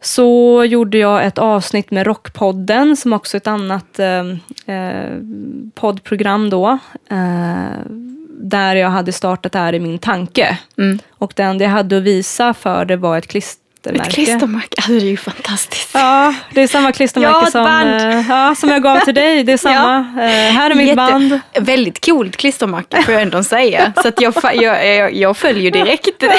Så 0.00 0.64
gjorde 0.64 0.98
jag 0.98 1.26
ett 1.26 1.38
avsnitt 1.38 1.90
med 1.90 2.06
Rockpodden, 2.06 2.96
som 2.96 3.12
också 3.12 3.36
är 3.36 3.40
ett 3.40 3.46
annat 3.46 3.98
eh, 3.98 4.20
eh, 4.76 5.10
poddprogram 5.74 6.50
då. 6.50 6.78
Eh, 7.10 7.80
där 8.50 8.76
jag 8.76 8.88
hade 8.90 9.12
startat 9.12 9.52
det 9.52 9.58
här 9.58 9.72
i 9.72 9.80
min 9.80 9.98
tanke. 9.98 10.58
Mm. 10.78 10.98
Och 11.18 11.32
det 11.36 11.42
enda 11.42 11.64
jag 11.64 11.70
hade 11.70 11.96
att 11.98 12.02
visa 12.02 12.54
för 12.54 12.84
det 12.84 12.96
var 12.96 13.18
ett 13.18 13.26
klistermärke. 13.26 14.08
Ett 14.08 14.14
klistermärke. 14.14 14.68
Alltså, 14.76 14.92
det 14.92 14.98
är 14.98 15.00
ju 15.10 15.16
fantastiskt. 15.16 15.90
Ja, 15.94 16.34
det 16.52 16.60
är 16.62 16.66
samma 16.68 16.92
klistermärke 16.92 17.38
Ja, 17.44 17.50
som, 17.50 17.64
band. 17.64 17.88
eh, 17.90 18.28
ja, 18.28 18.54
som 18.54 18.68
jag 18.68 18.82
gav 18.82 19.00
till 19.00 19.14
dig. 19.14 19.44
Det 19.44 19.52
är 19.52 19.56
samma. 19.68 19.98
Eh, 19.98 20.52
här 20.52 20.70
är 20.70 20.74
mitt 20.74 20.86
Jätte- 20.86 20.96
band. 20.96 21.40
Väldigt 21.60 22.04
coolt 22.06 22.36
klistermärke 22.36 23.02
får 23.02 23.14
jag 23.14 23.22
ändå 23.22 23.44
säga. 23.44 23.92
Så 24.02 24.08
att 24.08 24.20
jag, 24.20 24.34
jag, 24.54 24.96
jag, 24.96 25.14
jag 25.14 25.36
följer 25.36 25.70
direkt. 25.70 26.24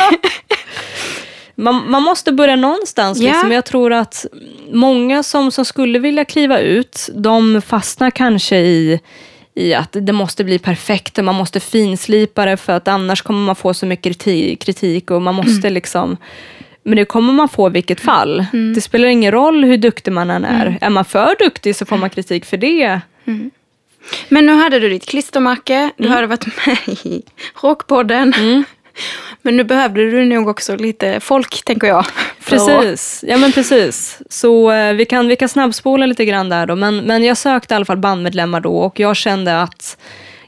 Man, 1.58 1.92
man 1.92 2.04
måste 2.04 2.32
börja 2.32 2.56
någonstans. 2.56 3.20
Ja. 3.20 3.32
Liksom. 3.32 3.52
Jag 3.52 3.66
tror 3.66 3.94
att 3.94 4.26
många 4.72 5.24
som, 5.24 5.52
som 5.52 5.66
skulle 5.66 6.00
vilja 6.00 6.26
kliva 6.26 6.60
ut, 6.60 7.10
de 7.16 7.62
fastnar 7.62 8.10
kanske 8.12 8.58
i, 8.58 9.00
i 9.56 9.74
att 9.74 9.98
det 10.02 10.14
måste 10.14 10.44
bli 10.44 10.60
perfekt, 10.60 11.24
man 11.24 11.36
måste 11.36 11.60
finslipa 11.60 12.46
det 12.46 12.58
för 12.58 12.74
att 12.74 12.88
annars 12.88 13.22
kommer 13.22 13.46
man 13.46 13.56
få 13.56 13.74
så 13.74 13.86
mycket 13.86 14.18
kriti- 14.18 14.56
kritik 14.56 15.12
och 15.12 15.22
man 15.22 15.36
måste 15.36 15.70
liksom 15.70 16.18
men 16.88 16.96
det 16.96 17.06
kommer 17.06 17.34
man 17.34 17.50
få 17.50 17.68
i 17.68 17.72
vilket 17.72 18.02
fall. 18.02 18.46
Det 18.76 18.82
spelar 18.82 19.08
ingen 19.08 19.32
roll 19.32 19.64
hur 19.64 19.78
duktig 19.78 20.12
man 20.12 20.30
än 20.30 20.46
är. 20.46 20.78
Är 20.82 20.90
man 20.90 21.06
för 21.06 21.36
duktig 21.40 21.76
så 21.76 21.86
får 21.86 21.98
man 21.98 22.10
kritik 22.10 22.46
för 22.46 22.58
det. 22.58 23.02
Men 24.30 24.46
nu 24.46 24.54
hade 24.54 24.80
du 24.80 24.90
ditt 24.90 25.06
klistermärke, 25.06 25.92
du 25.98 26.08
hade 26.08 26.28
varit 26.28 26.46
med 26.68 26.78
i 27.06 27.22
Rockpodden. 27.62 28.34
Men 29.42 29.58
nu 29.58 29.64
behövde 29.64 30.12
du 30.12 30.26
nog 30.26 30.48
också 30.48 30.76
lite 30.76 31.20
folk, 31.20 31.66
tänker 31.66 31.88
jag. 31.88 32.06
Precis, 32.46 33.24
ja 33.28 33.38
men 33.38 33.52
precis. 33.52 34.20
Så 34.30 34.72
eh, 34.72 34.94
vi, 34.94 35.06
kan, 35.06 35.28
vi 35.28 35.36
kan 35.36 35.50
snabbspola 35.50 36.06
lite 36.06 36.26
grann 36.26 36.50
där 36.50 36.66
då. 36.66 36.76
Men, 36.76 36.98
men 36.98 37.24
jag 37.24 37.38
sökte 37.38 37.74
i 37.74 37.76
alla 37.76 37.86
fall 37.86 37.98
bandmedlemmar 37.98 38.60
då 38.60 38.78
och 38.78 39.00
jag 39.00 39.16
kände 39.16 39.62
att 39.62 39.98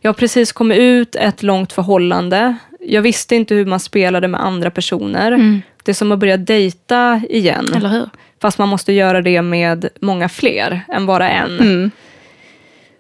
jag 0.02 0.18
precis 0.18 0.52
kommit 0.52 0.78
ut 0.80 1.16
ett 1.16 1.44
långt 1.44 1.74
förhållande. 1.74 2.56
Jag 2.80 3.02
visste 3.02 3.36
inte 3.36 3.56
hur 3.56 3.66
man 3.66 3.80
spelade 3.80 4.28
med 4.28 4.44
andra 4.44 4.72
personer. 4.72 5.62
Det 5.84 5.92
är 5.92 5.94
som 5.94 6.12
att 6.12 6.20
börja 6.20 6.38
dejta 6.38 7.22
igen. 7.30 7.74
Eller 7.76 7.90
hur? 7.90 8.10
Fast 8.42 8.58
man 8.58 8.70
måste 8.70 8.94
göra 8.94 9.22
det 9.22 9.42
med 9.42 9.90
många 10.02 10.30
fler 10.30 10.82
än 10.88 11.06
bara 11.06 11.30
en. 11.30 11.60
Mm. 11.60 11.92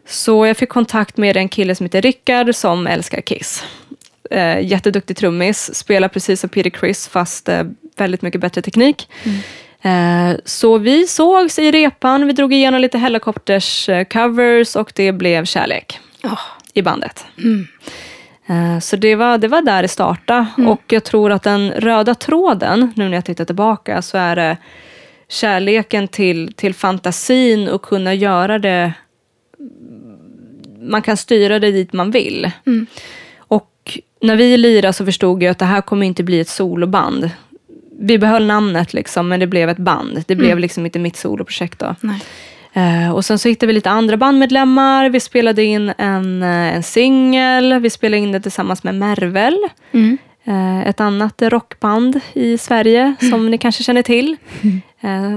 Så 0.08 0.46
jag 0.46 0.58
fick 0.58 0.70
kontakt 0.70 1.18
med 1.18 1.38
en 1.38 1.50
kille 1.50 1.76
som 1.76 1.86
heter 1.86 2.02
Rickard 2.02 2.56
som 2.56 2.88
älskar 2.88 3.22
Kiss. 3.22 3.64
Eh, 4.32 4.60
jätteduktig 4.60 5.18
trummis, 5.18 5.76
spelar 5.76 6.08
precis 6.08 6.42
som 6.42 6.50
Peter 6.50 6.70
Criss 6.70 7.08
fast 7.08 7.50
eh, 7.50 7.64
väldigt 7.98 8.22
mycket 8.22 8.42
bättre 8.42 8.62
teknik. 8.62 9.10
Eh, 9.82 10.32
så 10.46 10.78
vi 10.78 11.08
sågs 11.08 11.60
i 11.60 11.72
repan, 11.72 12.28
vi 12.28 12.34
drog 12.34 12.54
igenom 12.54 12.82
lite 12.82 12.98
Hellacopters 12.98 13.90
eh, 13.90 14.04
covers 14.04 14.76
och 14.76 14.92
det 14.96 15.12
blev 15.12 15.46
kärlek 15.46 16.00
Åh, 16.24 16.40
i 16.74 16.82
bandet. 16.82 17.26
Eh, 18.48 18.80
Så 18.80 18.96
det 18.96 19.16
var, 19.16 19.38
det 19.38 19.48
var 19.48 19.62
där 19.62 19.82
det 19.82 19.88
startade. 19.88 20.46
Och 20.68 20.82
jag 20.88 21.04
tror 21.04 21.32
att 21.32 21.44
den 21.44 21.72
röda 21.72 22.16
tråden, 22.16 22.94
nu 22.96 23.10
när 23.10 23.18
jag 23.18 23.26
tittar 23.26 23.46
tillbaka, 23.46 24.02
så 24.02 24.18
är 24.18 24.36
det 24.36 24.58
kärleken 25.30 26.08
till, 26.08 26.54
till 26.54 26.74
fantasin 26.74 27.68
och 27.68 27.82
kunna 27.82 28.14
göra 28.14 28.60
det... 28.60 28.94
Man 30.80 31.02
kan 31.02 31.18
styra 31.18 31.60
det 31.60 31.72
dit 31.72 31.94
man 31.94 32.12
vill. 32.12 32.52
Och 33.88 34.00
när 34.22 34.36
vi 34.36 34.58
lirade 34.58 34.94
så 34.94 35.06
förstod 35.06 35.44
jag 35.44 35.52
att 35.52 35.60
det 35.60 35.66
här 35.66 35.82
kommer 35.82 36.06
inte 36.06 36.24
bli 36.24 36.40
ett 36.40 36.50
soloband. 36.50 37.30
Vi 38.00 38.18
behöll 38.18 38.46
namnet 38.46 38.94
liksom, 38.94 39.28
men 39.28 39.40
det 39.40 39.48
blev 39.48 39.70
ett 39.70 39.78
band. 39.78 40.24
Det 40.28 40.36
blev 40.36 40.60
liksom 40.60 40.86
inte 40.86 41.00
mitt 41.00 41.16
soloprojekt 41.16 41.80
då. 41.80 41.96
Eh, 42.74 43.12
och 43.12 43.26
sen 43.26 43.40
så 43.40 43.50
hittade 43.50 43.68
vi 43.68 43.74
lite 43.74 43.90
andra 43.90 44.18
bandmedlemmar. 44.18 45.10
Vi 45.10 45.20
spelade 45.20 45.64
in 45.64 45.94
en, 45.98 46.44
eh, 46.44 46.76
en 46.76 46.84
singel. 46.84 47.80
Vi 47.80 47.90
spelade 47.90 48.24
in 48.24 48.32
det 48.32 48.40
tillsammans 48.40 48.84
med 48.84 48.96
Mervel. 48.96 49.58
Mm. 49.92 50.18
Eh, 50.44 50.88
ett 50.88 51.00
annat 51.00 51.42
rockband 51.42 52.20
i 52.34 52.58
Sverige 52.58 53.16
som 53.30 53.52
ni 53.52 53.58
kanske 53.58 53.84
känner 53.84 54.04
till. 54.04 54.36
Eh, 55.02 55.30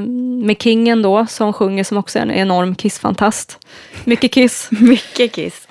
med 0.45 0.63
Kingen 0.63 1.03
då, 1.03 1.27
som 1.27 1.53
sjunger 1.53 1.85
som 1.85 1.99
också 1.99 2.19
är 2.19 2.23
en 2.23 2.31
enorm 2.31 2.75
Kiss-fantast. 2.75 3.59
Mycket 4.05 4.33
Kiss. 4.33 4.69
Mycket 4.81 5.33
Kiss. 5.33 5.67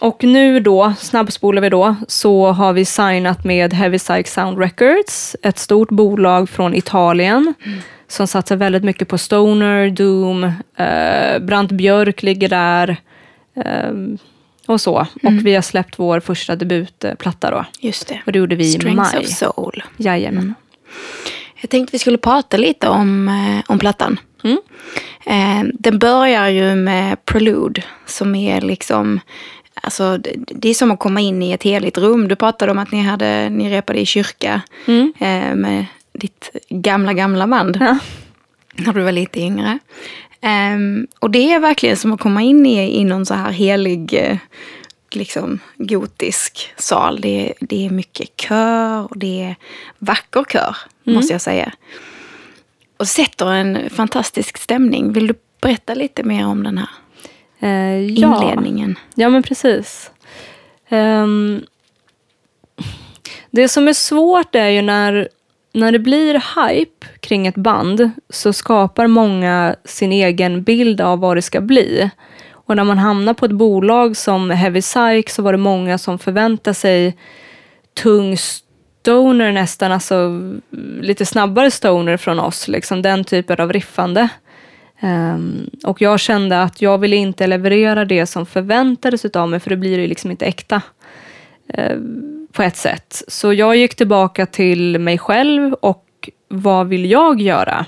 Och 0.00 0.24
nu 0.24 0.60
då, 0.60 0.94
snabbspolar 0.98 1.62
vi 1.62 1.68
då, 1.68 1.96
så 2.08 2.46
har 2.46 2.72
vi 2.72 2.84
signat 2.84 3.44
med 3.44 3.74
Heavy 3.74 3.98
Psych 3.98 4.26
Sound 4.26 4.58
Records, 4.58 5.36
ett 5.42 5.58
stort 5.58 5.88
bolag 5.88 6.50
från 6.50 6.74
Italien 6.74 7.54
som 8.08 8.26
satsar 8.26 8.56
väldigt 8.56 8.84
mycket 8.84 9.08
på 9.08 9.18
stoner, 9.18 9.90
doom, 9.90 10.44
eh, 10.76 11.38
Brant 11.38 11.72
Björk 11.72 12.22
ligger 12.22 12.48
där 12.48 12.96
eh, 13.56 13.92
och 14.66 14.80
så. 14.80 15.06
Och 15.22 15.32
vi 15.46 15.54
har 15.54 15.62
släppt 15.62 15.98
vår 15.98 16.20
första 16.20 16.56
debutplatta 16.56 17.50
då. 17.50 17.64
Just 17.80 18.08
det. 18.08 18.20
Och 18.26 18.32
det 18.32 18.38
gjorde 18.38 18.56
vi 18.56 18.64
i 18.64 18.72
Strengths 18.72 19.14
maj. 19.14 19.22
of 19.22 19.28
Soul. 19.28 19.82
Jajamän. 19.96 20.54
Jag 21.60 21.70
tänkte 21.70 21.92
vi 21.92 21.98
skulle 21.98 22.18
prata 22.18 22.56
lite 22.56 22.88
om, 22.88 23.28
eh, 23.28 23.70
om 23.72 23.78
plattan. 23.78 24.20
Mm. 24.44 24.58
Eh, 25.26 25.70
den 25.74 25.98
börjar 25.98 26.48
ju 26.48 26.74
med 26.74 27.24
Prelude 27.24 27.82
som 28.06 28.34
är 28.34 28.60
liksom 28.60 29.20
Alltså, 29.86 30.18
det, 30.18 30.34
det 30.36 30.68
är 30.68 30.74
som 30.74 30.90
att 30.90 30.98
komma 30.98 31.20
in 31.20 31.42
i 31.42 31.52
ett 31.52 31.62
heligt 31.62 31.98
rum. 31.98 32.28
Du 32.28 32.36
pratade 32.36 32.72
om 32.72 32.78
att 32.78 32.92
ni, 32.92 33.02
hade, 33.02 33.48
ni 33.48 33.70
repade 33.70 34.00
i 34.00 34.06
kyrka 34.06 34.62
Mm. 34.86 35.12
eh, 35.18 35.54
med 35.54 35.86
ditt 36.12 36.50
gamla, 36.68 37.12
gamla 37.12 37.46
band. 37.46 37.76
Ja. 37.80 37.98
När 38.74 38.92
du 38.92 39.02
var 39.02 39.12
lite 39.12 39.40
yngre. 39.40 39.78
Ehm, 40.40 41.06
och 41.18 41.30
det 41.30 41.52
är 41.52 41.60
verkligen 41.60 41.96
som 41.96 42.12
att 42.12 42.20
komma 42.20 42.42
in 42.42 42.66
i, 42.66 43.00
i 43.00 43.04
någon 43.04 43.26
så 43.26 43.34
här 43.34 43.50
helig, 43.50 44.14
eh, 44.14 44.36
liksom 45.10 45.58
gotisk 45.76 46.72
sal. 46.76 47.20
Det, 47.20 47.52
det 47.60 47.86
är 47.86 47.90
mycket 47.90 48.40
kör 48.40 49.04
och 49.10 49.18
det 49.18 49.42
är 49.42 49.56
vacker 49.98 50.44
kör, 50.52 50.76
måste 51.04 51.32
jag 51.34 51.40
säga. 51.40 51.72
Och 52.96 53.08
sätter 53.08 53.52
en 53.52 53.90
fantastisk 53.90 54.56
stämning. 54.58 55.12
Vill 55.12 55.26
du 55.26 55.34
berätta 55.60 55.94
lite 55.94 56.22
mer 56.22 56.46
om 56.46 56.62
den 56.62 56.78
här 56.78 56.88
Eh, 57.60 57.98
ja. 57.98 58.42
inledningen? 58.42 58.98
Ja, 59.14 59.28
men 59.28 59.42
precis. 59.42 60.10
Ehm, 60.88 61.64
det 63.50 63.68
som 63.68 63.88
är 63.88 63.92
svårt 63.92 64.54
är 64.54 64.68
ju 64.68 64.82
när, 64.82 65.28
när 65.72 65.92
det 65.92 65.98
blir 65.98 66.34
hype 66.34 67.06
kring 67.20 67.46
ett 67.46 67.56
band 67.56 68.10
så 68.30 68.52
skapar 68.52 69.06
många 69.06 69.76
sin 69.84 70.12
egen 70.12 70.62
bild 70.62 71.00
av 71.00 71.18
vad 71.18 71.36
det 71.36 71.42
ska 71.42 71.60
bli. 71.60 72.10
Och 72.50 72.76
när 72.76 72.84
man 72.84 72.98
hamnar 72.98 73.34
på 73.34 73.46
ett 73.46 73.52
bolag 73.52 74.16
som 74.16 74.50
Heavy 74.50 74.80
Psych 74.80 75.30
så 75.30 75.42
var 75.42 75.52
det 75.52 75.58
många 75.58 75.98
som 75.98 76.18
förväntade 76.18 76.74
sig 76.74 77.16
tung 78.02 78.36
stoner 78.36 79.52
nästan, 79.52 79.92
alltså 79.92 80.40
lite 81.00 81.26
snabbare 81.26 81.70
stoner 81.70 82.16
från 82.16 82.40
oss, 82.40 82.68
liksom 82.68 83.02
den 83.02 83.24
typen 83.24 83.60
av 83.60 83.72
riffande. 83.72 84.28
Um, 85.00 85.70
och 85.84 86.02
jag 86.02 86.20
kände 86.20 86.62
att 86.62 86.82
jag 86.82 86.98
ville 86.98 87.16
inte 87.16 87.46
leverera 87.46 88.04
det 88.04 88.26
som 88.26 88.46
förväntades 88.46 89.24
av 89.24 89.48
mig, 89.48 89.60
för 89.60 89.70
det 89.70 89.76
blir 89.76 89.98
ju 89.98 90.06
liksom 90.06 90.30
inte 90.30 90.46
äkta. 90.46 90.82
Uh, 91.78 91.96
på 92.56 92.62
ett 92.62 92.76
sätt. 92.76 93.22
Så 93.28 93.52
jag 93.52 93.76
gick 93.76 93.94
tillbaka 93.94 94.46
till 94.46 94.98
mig 94.98 95.18
själv 95.18 95.72
och 95.72 96.30
vad 96.48 96.88
vill 96.88 97.10
jag 97.10 97.40
göra? 97.40 97.86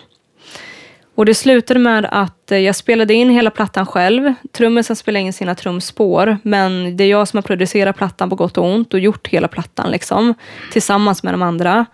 Och 1.15 1.27
det 1.27 1.35
slutade 1.35 1.81
med 1.81 2.09
att 2.11 2.53
eh, 2.53 2.59
jag 2.59 2.77
spelade 2.77 3.15
in 3.15 3.31
hela 3.31 3.51
plattan 3.51 3.87
själv. 3.87 4.35
Trummisen 4.53 4.97
spelade 4.97 5.25
in 5.25 5.33
sina 5.33 5.55
trumspår, 5.55 6.39
men 6.43 6.97
det 6.97 7.05
är 7.05 7.09
jag 7.09 7.29
som 7.29 7.37
har 7.37 7.43
producerat 7.43 7.97
plattan 7.97 8.31
på 8.31 8.37
gott 8.37 8.59
och 8.59 8.65
ont 8.65 8.95
och 8.95 9.01
gjort 9.01 9.29
hela 9.29 9.49
plattan 9.49 9.91
liksom, 9.91 10.35
tillsammans 10.73 11.23
med 11.23 11.35
de 11.35 11.43
andra. 11.43 11.87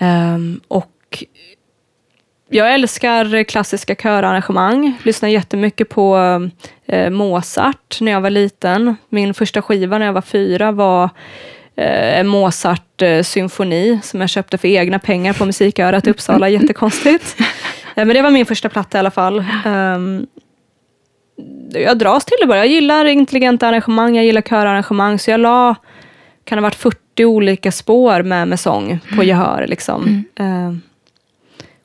Um, 0.00 0.60
och 0.68 1.24
jag 2.50 2.74
älskar 2.74 3.44
klassiska 3.44 3.94
körarrangemang. 3.94 4.98
Lyssnade 5.02 5.32
jättemycket 5.32 5.88
på 5.88 6.18
eh, 6.86 7.10
Mozart 7.10 8.00
när 8.00 8.12
jag 8.12 8.20
var 8.20 8.30
liten. 8.30 8.96
Min 9.08 9.34
första 9.34 9.62
skiva 9.62 9.98
när 9.98 10.06
jag 10.06 10.12
var 10.12 10.22
fyra 10.22 10.72
var 10.72 11.10
Eh, 11.80 12.18
en 12.18 12.28
Mozart-symfoni 12.28 14.00
som 14.02 14.20
jag 14.20 14.30
köpte 14.30 14.58
för 14.58 14.68
egna 14.68 14.98
pengar 14.98 15.32
på 15.32 15.44
musikörat 15.44 16.06
i 16.06 16.10
Uppsala. 16.10 16.48
Jättekonstigt. 16.58 17.36
Men 17.94 18.08
det 18.08 18.22
var 18.22 18.30
min 18.30 18.46
första 18.46 18.68
platta 18.68 18.98
i 18.98 19.00
alla 19.00 19.10
fall. 19.10 19.44
Ehm, 19.64 20.26
jag 21.72 21.98
dras 21.98 22.24
till 22.24 22.36
det 22.40 22.46
bara. 22.46 22.58
Jag 22.58 22.66
gillar 22.66 23.04
intelligenta 23.04 23.68
arrangemang, 23.68 24.16
jag 24.16 24.24
gillar 24.24 24.42
körarrangemang, 24.42 25.18
så 25.18 25.30
jag 25.30 25.40
la, 25.40 25.74
kan 26.44 26.58
ha 26.58 26.62
varit 26.62 26.74
40 26.74 27.24
olika 27.24 27.72
spår 27.72 28.22
med, 28.22 28.48
med 28.48 28.60
sång 28.60 28.98
på 29.08 29.14
mm. 29.14 29.28
gehör. 29.28 29.66
Liksom. 29.66 30.24
Mm. 30.38 30.82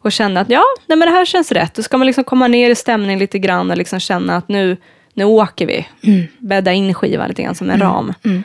Och 0.06 0.12
kände 0.12 0.40
att 0.40 0.50
ja, 0.50 0.64
nej, 0.88 0.98
men 0.98 1.08
det 1.08 1.14
här 1.14 1.26
känns 1.26 1.52
rätt. 1.52 1.74
Då 1.74 1.84
ska 1.84 1.98
man 1.98 2.08
liksom 2.08 2.24
komma 2.24 2.48
ner 2.48 2.70
i 2.70 2.76
stämning 2.76 3.20
lite 3.20 3.40
grann 3.40 3.72
och 3.72 3.78
liksom 3.78 4.00
känna 4.00 4.36
att 4.38 4.48
nu, 4.48 4.78
nu 5.14 5.24
åker 5.24 5.66
vi. 5.66 5.88
Mm. 6.04 6.28
Bädda 6.40 6.74
in 6.74 6.94
skivan 6.94 7.28
lite 7.28 7.44
grann 7.44 7.56
som 7.56 7.70
en 7.70 7.76
mm. 7.76 7.88
ram. 7.88 8.14
Mm. 8.26 8.44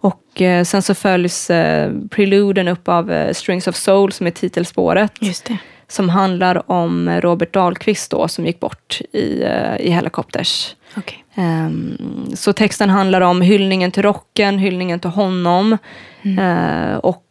Och 0.00 0.42
eh, 0.42 0.64
sen 0.64 0.82
så 0.82 0.94
följs 0.94 1.50
eh, 1.50 1.92
preluden 2.10 2.68
upp 2.68 2.88
av 2.88 3.12
eh, 3.12 3.32
Strings 3.32 3.68
of 3.68 3.76
Soul 3.76 4.12
som 4.12 4.26
är 4.26 4.30
titelspåret. 4.30 5.12
Som 5.88 6.08
handlar 6.08 6.70
om 6.70 7.20
Robert 7.20 7.52
Dahlqvist 7.52 8.10
då, 8.10 8.28
som 8.28 8.46
gick 8.46 8.60
bort 8.60 9.00
i, 9.12 9.42
eh, 9.42 9.76
i 9.80 9.90
Helicopters. 9.90 10.76
Okay. 10.96 11.18
Um, 11.34 11.44
ehm, 11.44 12.36
så 12.36 12.52
texten 12.52 12.90
handlar 12.90 13.20
om 13.20 13.42
hyllningen 13.42 13.90
till 13.90 14.02
rocken, 14.02 14.58
hyllningen 14.58 15.00
till 15.00 15.10
honom. 15.10 15.78
Mm. 16.22 16.38
Uh, 16.38 16.96
och 16.96 17.24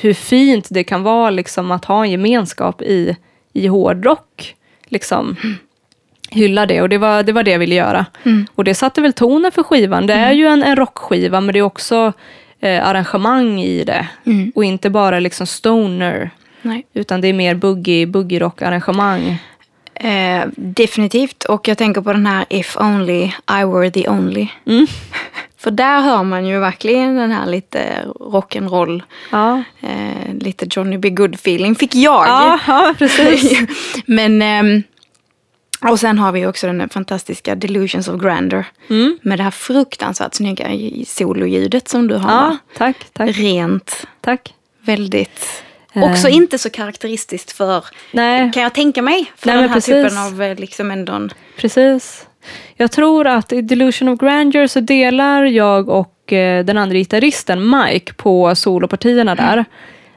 hur 0.00 0.14
fint 0.14 0.68
det 0.70 0.84
kan 0.84 1.02
vara 1.02 1.30
liksom, 1.30 1.70
att 1.70 1.84
ha 1.84 2.04
en 2.04 2.10
gemenskap 2.10 2.82
i, 2.82 3.16
i 3.52 3.66
hårdrock. 3.66 4.54
Liksom. 4.88 5.36
Mm 5.44 5.56
hylla 6.34 6.66
det 6.66 6.82
och 6.82 6.88
det 6.88 6.98
var, 6.98 7.22
det 7.22 7.32
var 7.32 7.42
det 7.42 7.50
jag 7.50 7.58
ville 7.58 7.74
göra. 7.74 8.06
Mm. 8.22 8.46
Och 8.54 8.64
det 8.64 8.74
satte 8.74 9.00
väl 9.00 9.12
tonen 9.12 9.52
för 9.52 9.62
skivan. 9.62 10.06
Det 10.06 10.14
är 10.14 10.26
mm. 10.26 10.38
ju 10.38 10.46
en, 10.46 10.62
en 10.62 10.76
rockskiva 10.76 11.40
men 11.40 11.52
det 11.52 11.58
är 11.58 11.62
också 11.62 12.12
eh, 12.60 12.88
arrangemang 12.88 13.60
i 13.60 13.84
det. 13.84 14.08
Mm. 14.26 14.52
Och 14.54 14.64
inte 14.64 14.90
bara 14.90 15.20
liksom 15.20 15.46
stoner. 15.46 16.30
Nej. 16.62 16.86
Utan 16.94 17.20
det 17.20 17.28
är 17.28 17.32
mer 17.32 17.54
boogie, 17.54 18.06
boogie 18.06 18.38
rock 18.38 18.62
arrangemang. 18.62 19.38
Eh, 19.94 20.44
definitivt. 20.56 21.44
Och 21.44 21.68
jag 21.68 21.78
tänker 21.78 22.00
på 22.00 22.12
den 22.12 22.26
här 22.26 22.44
If 22.48 22.76
Only 22.76 23.22
I 23.60 23.64
Were 23.64 23.90
The 23.90 24.08
Only. 24.08 24.48
Mm. 24.66 24.86
För 25.64 25.70
där 25.70 26.00
hör 26.00 26.22
man 26.22 26.46
ju 26.46 26.58
verkligen 26.58 27.16
den 27.16 27.32
här 27.32 27.46
lite 27.46 28.04
rock'n'roll, 28.20 29.02
ja. 29.30 29.62
eh, 29.80 30.34
lite 30.40 30.66
Johnny 30.70 30.98
B. 30.98 31.10
Good 31.10 31.34
feeling 31.34 31.74
fick 31.74 31.94
jag. 31.94 32.26
Ja, 32.26 32.58
ja 32.66 32.94
precis. 32.98 33.58
Men 34.06 34.42
eh, 34.42 34.82
och 35.90 36.00
sen 36.00 36.18
har 36.18 36.32
vi 36.32 36.46
också 36.46 36.66
den 36.66 36.88
fantastiska 36.88 37.54
Delusions 37.54 38.08
of 38.08 38.20
Grandeur. 38.20 38.64
Mm. 38.90 39.18
Med 39.22 39.38
det 39.38 39.42
här 39.42 39.50
fruktansvärt 39.50 40.34
snygga 40.34 40.66
sololjudet 41.06 41.88
som 41.88 42.08
du 42.08 42.14
har. 42.14 42.30
Ja, 42.30 42.56
tack, 42.76 42.96
tack. 43.12 43.36
Rent. 43.36 44.06
Tack. 44.20 44.54
Väldigt. 44.80 45.64
Också 45.94 46.28
uh. 46.28 46.36
inte 46.36 46.58
så 46.58 46.70
karaktäristiskt 46.70 47.52
för, 47.52 47.84
Nej. 48.12 48.52
kan 48.52 48.62
jag 48.62 48.74
tänka 48.74 49.02
mig, 49.02 49.32
för 49.36 49.46
Nej, 49.46 49.56
den 49.56 49.68
här 49.68 49.76
precis. 49.76 49.94
typen 49.94 50.18
av 50.18 50.42
eh, 50.42 50.58
liksom 50.58 50.90
ändå... 50.90 51.28
Precis. 51.56 52.26
Jag 52.76 52.92
tror 52.92 53.26
att 53.26 53.52
i 53.52 53.62
Delusion 53.62 54.08
of 54.08 54.18
Grandeur 54.18 54.66
så 54.66 54.80
delar 54.80 55.44
jag 55.44 55.88
och 55.88 56.32
eh, 56.32 56.64
den 56.64 56.78
andra 56.78 56.96
gitarristen 56.96 57.70
Mike 57.70 58.12
på 58.12 58.54
solopartierna 58.54 59.32
mm. 59.32 59.44
där. 59.46 59.64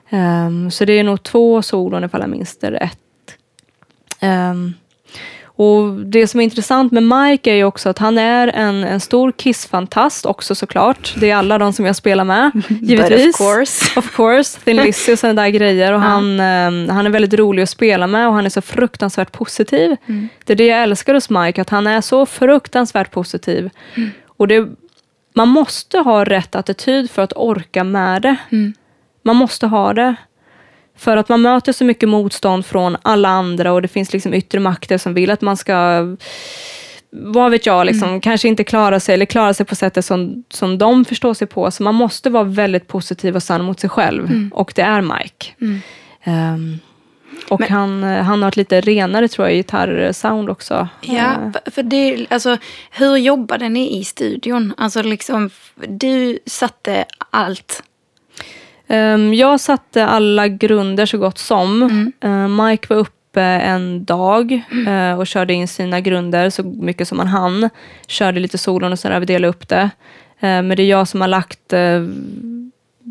Um, 0.09 0.71
så 0.71 0.85
det 0.85 0.93
är 0.93 1.03
nog 1.03 1.23
två 1.23 1.61
solon 1.61 2.03
ifall 2.03 2.21
jag 2.21 2.29
minns 2.29 2.57
det 2.57 2.71
rätt. 2.71 2.99
Um, 4.21 4.73
och 5.57 5.93
Det 5.93 6.27
som 6.27 6.39
är 6.39 6.43
intressant 6.43 6.91
med 6.91 7.03
Mike 7.03 7.51
är 7.51 7.55
ju 7.55 7.63
också 7.63 7.89
att 7.89 7.99
han 7.99 8.17
är 8.17 8.47
en, 8.47 8.83
en 8.83 8.99
stor 8.99 9.31
Kiss-fantast 9.31 10.25
också 10.25 10.55
såklart. 10.55 11.13
Det 11.17 11.31
är 11.31 11.35
alla 11.35 11.57
de 11.57 11.73
som 11.73 11.85
jag 11.85 11.95
spelar 11.95 12.23
med, 12.23 12.51
givetvis. 12.81 13.35
Of 13.35 13.37
course. 13.37 13.99
Of 13.99 14.15
course, 14.15 14.59
Thin 14.59 14.75
Lizzy 14.75 15.13
och 15.13 15.19
sådana 15.19 15.41
där 15.41 15.49
grejer. 15.49 15.93
Och 15.93 16.01
han, 16.01 16.39
eh, 16.39 16.93
han 16.95 17.05
är 17.05 17.09
väldigt 17.09 17.33
rolig 17.33 17.63
att 17.63 17.69
spela 17.69 18.07
med 18.07 18.27
och 18.27 18.33
han 18.33 18.45
är 18.45 18.49
så 18.49 18.61
fruktansvärt 18.61 19.31
positiv. 19.31 19.95
Mm. 20.05 20.29
Det 20.45 20.53
är 20.53 20.57
det 20.57 20.65
jag 20.65 20.83
älskar 20.83 21.13
hos 21.13 21.29
Mike, 21.29 21.61
att 21.61 21.69
han 21.69 21.87
är 21.87 22.01
så 22.01 22.25
fruktansvärt 22.25 23.11
positiv. 23.11 23.69
Mm. 23.95 24.09
Och 24.27 24.47
det, 24.47 24.67
man 25.35 25.47
måste 25.47 25.97
ha 25.97 26.23
rätt 26.23 26.55
attityd 26.55 27.11
för 27.11 27.21
att 27.21 27.33
orka 27.35 27.83
med 27.83 28.21
det. 28.21 28.35
Mm. 28.51 28.73
Man 29.23 29.35
måste 29.35 29.67
ha 29.67 29.93
det. 29.93 30.15
För 30.97 31.17
att 31.17 31.29
man 31.29 31.41
möter 31.41 31.73
så 31.73 31.83
mycket 31.83 32.09
motstånd 32.09 32.65
från 32.65 32.97
alla 33.01 33.29
andra 33.29 33.73
och 33.73 33.81
det 33.81 33.87
finns 33.87 34.13
liksom 34.13 34.33
yttre 34.33 34.59
makter 34.59 34.97
som 34.97 35.13
vill 35.13 35.31
att 35.31 35.41
man 35.41 35.57
ska 35.57 36.05
vad 37.09 37.51
vet 37.51 37.65
jag, 37.65 37.85
liksom, 37.85 38.09
mm. 38.09 38.21
kanske 38.21 38.47
inte 38.47 38.63
klara 38.63 38.99
sig 38.99 39.13
eller 39.13 39.25
klara 39.25 39.53
sig 39.53 39.65
på 39.65 39.75
sättet 39.75 40.05
som, 40.05 40.43
som 40.49 40.77
de 40.77 41.05
förstår 41.05 41.33
sig 41.33 41.47
på. 41.47 41.71
Så 41.71 41.83
man 41.83 41.95
måste 41.95 42.29
vara 42.29 42.43
väldigt 42.43 42.87
positiv 42.87 43.35
och 43.35 43.43
sann 43.43 43.63
mot 43.63 43.79
sig 43.79 43.89
själv. 43.89 44.25
Mm. 44.25 44.51
Och 44.53 44.73
det 44.75 44.81
är 44.81 45.01
Mike. 45.01 45.45
Mm. 45.61 45.81
Um, 46.53 46.79
och 47.49 47.59
Men, 47.59 47.69
han, 47.69 48.03
han 48.03 48.41
har 48.41 48.49
ett 48.49 48.57
lite 48.57 48.81
renare 48.81 49.27
tror 49.27 49.47
jag 49.47 49.55
gitarrsound 49.55 50.49
också. 50.49 50.87
Ja, 51.01 51.35
uh. 51.45 51.71
för 51.71 51.83
det, 51.83 52.25
alltså, 52.29 52.57
hur 52.91 53.17
jobbade 53.17 53.69
ni 53.69 53.99
i 53.99 54.03
studion? 54.03 54.73
Alltså 54.77 55.01
liksom, 55.01 55.49
du 55.87 56.39
satte 56.45 57.05
allt 57.29 57.83
Um, 58.87 59.33
jag 59.33 59.59
satte 59.59 60.05
alla 60.05 60.47
grunder 60.47 61.05
så 61.05 61.17
gott 61.17 61.37
som. 61.37 61.83
Mm. 61.83 62.11
Uh, 62.25 62.65
Mike 62.65 62.87
var 62.89 62.97
uppe 62.97 63.41
en 63.41 64.05
dag 64.05 64.61
mm. 64.71 64.87
uh, 64.87 65.19
och 65.19 65.27
körde 65.27 65.53
in 65.53 65.67
sina 65.67 65.99
grunder 65.99 66.49
så 66.49 66.63
mycket 66.63 67.07
som 67.07 67.19
han 67.19 67.27
hann. 67.27 67.69
Körde 68.07 68.39
lite 68.39 68.57
solon 68.57 68.91
och 68.91 68.99
sådär, 68.99 69.19
vi 69.19 69.25
delade 69.25 69.47
upp 69.49 69.67
det. 69.67 69.83
Uh, 69.83 69.89
men 70.39 70.69
det 70.69 70.83
är 70.83 70.89
jag 70.89 71.07
som 71.07 71.21
har 71.21 71.27
lagt 71.27 71.73